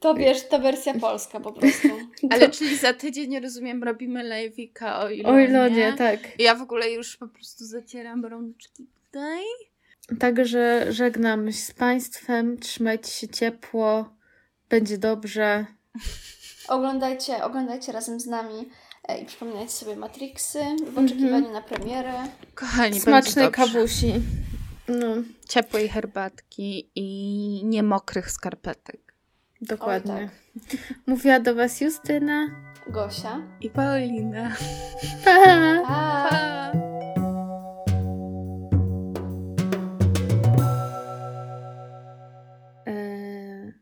To 0.00 0.14
wiesz, 0.14 0.48
to 0.48 0.58
wersja 0.58 0.94
polska 0.94 1.40
po 1.40 1.52
prostu. 1.52 1.88
Ale 2.30 2.50
czyli 2.50 2.76
za 2.76 2.94
tydzień, 2.94 3.30
nie 3.30 3.40
rozumiem, 3.40 3.82
robimy 3.82 4.22
lejwika 4.22 5.00
o 5.00 5.10
Ilonie. 5.10 5.36
O 5.36 5.48
Ilonie, 5.48 5.92
tak. 5.98 6.20
Ja 6.38 6.54
w 6.54 6.62
ogóle 6.62 6.90
już 6.90 7.16
po 7.16 7.28
prostu 7.28 7.64
zacieram 7.64 8.24
rączki 8.24 8.86
tutaj. 9.06 9.44
Także 10.18 10.86
żegnam 10.92 11.52
się 11.52 11.58
z 11.58 11.72
Państwem. 11.72 12.58
Trzymajcie 12.58 13.10
się 13.10 13.28
ciepło. 13.28 14.14
Będzie 14.68 14.98
dobrze. 14.98 15.66
Oglądajcie, 16.68 17.44
oglądajcie 17.44 17.92
razem 17.92 18.20
z 18.20 18.26
nami 18.26 18.56
E, 18.56 18.83
i 19.22 19.24
przypominać 19.24 19.72
sobie 19.72 19.96
Matrixy 19.96 20.64
w 20.92 20.98
oczekiwaniu 20.98 21.48
mm-hmm. 21.48 21.52
na 21.52 21.62
premierę. 21.62 22.12
Kochani, 22.54 23.00
Smacznej 23.00 23.50
kawusi. 23.50 24.12
No. 24.88 25.06
Ciepłej 25.48 25.88
herbatki 25.88 26.90
i 26.94 27.64
niemokrych 27.64 28.30
skarpetek. 28.30 29.14
Dokładnie. 29.60 30.14
Oj, 30.14 30.68
tak. 30.70 30.78
Mówiła 31.06 31.40
do 31.40 31.54
Was 31.54 31.80
Justyna, 31.80 32.48
Gosia 32.88 33.42
i 33.60 33.70
Paulina. 33.70 34.56
Pa! 35.24 35.34
pa. 35.86 36.28
pa. 36.30 36.72
E, 42.86 43.72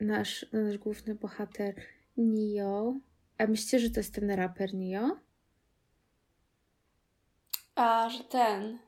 nasz, 0.00 0.46
nasz 0.52 0.78
główny 0.78 1.14
bohater 1.14 1.74
Nio 2.16 2.94
a 3.40 3.46
myślicie, 3.46 3.78
że 3.78 3.90
to 3.90 4.00
jest 4.00 4.14
ten 4.14 4.30
raper 4.30 4.74
Nio? 4.74 5.16
A, 7.74 8.08
że 8.10 8.24
ten. 8.24 8.78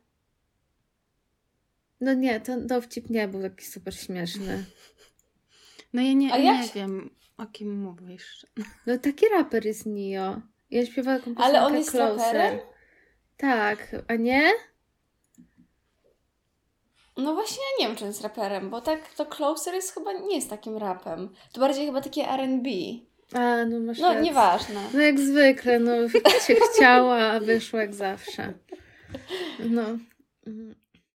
No 2.01 2.15
nie, 2.15 2.41
ten 2.41 2.67
dowcip 2.67 3.11
nie 3.11 3.29
był 3.29 3.43
taki 3.43 3.67
super 3.67 3.95
śmieszny. 3.99 4.65
No 5.93 6.03
ja 6.03 6.13
nie, 6.13 6.29
ja 6.29 6.39
nie 6.39 6.69
się... 6.69 6.75
wiem, 6.75 7.11
o 7.39 7.47
kim 7.47 7.81
mówisz. 7.81 8.47
No 8.87 8.99
taki 8.99 9.29
raper 9.29 9.67
jest 9.67 9.87
Nio. 9.87 10.41
Ja 10.71 10.87
śpiewałam 10.87 11.21
taką 11.21 11.35
Ale 11.37 11.67
on 11.67 11.75
jest 11.75 11.91
Closer. 11.91 12.17
Raperem? 12.19 12.61
Tak, 13.37 13.97
a 14.09 14.15
nie? 14.15 14.51
No 17.17 17.35
właśnie 17.35 17.59
ja 17.63 17.85
nie 17.85 17.89
wiem, 17.89 17.97
czy 17.97 18.05
jest 18.05 18.23
raperem, 18.23 18.71
bo 18.71 18.81
tak 18.81 19.15
to 19.15 19.27
Closer 19.27 19.75
jest 19.75 19.95
chyba 19.95 20.13
nie 20.13 20.37
jest 20.37 20.51
takim 20.51 20.77
rapem. 20.77 21.35
To 21.53 21.61
bardziej 21.61 21.87
chyba 21.87 22.01
takie 22.01 22.29
R&B. 22.29 22.71
A, 23.35 23.65
no 23.65 23.81
masz 23.81 23.99
No, 23.99 24.09
rację. 24.09 24.23
nieważne. 24.23 24.81
No 24.95 25.01
jak 25.01 25.21
zwykle, 25.21 25.79
no 25.79 25.93
się 26.47 26.55
chciała, 26.75 27.17
a 27.17 27.41
wyszło 27.41 27.81
jak 27.81 27.95
zawsze. 27.95 28.53
No. 29.71 29.83
Mhm. 30.47 30.75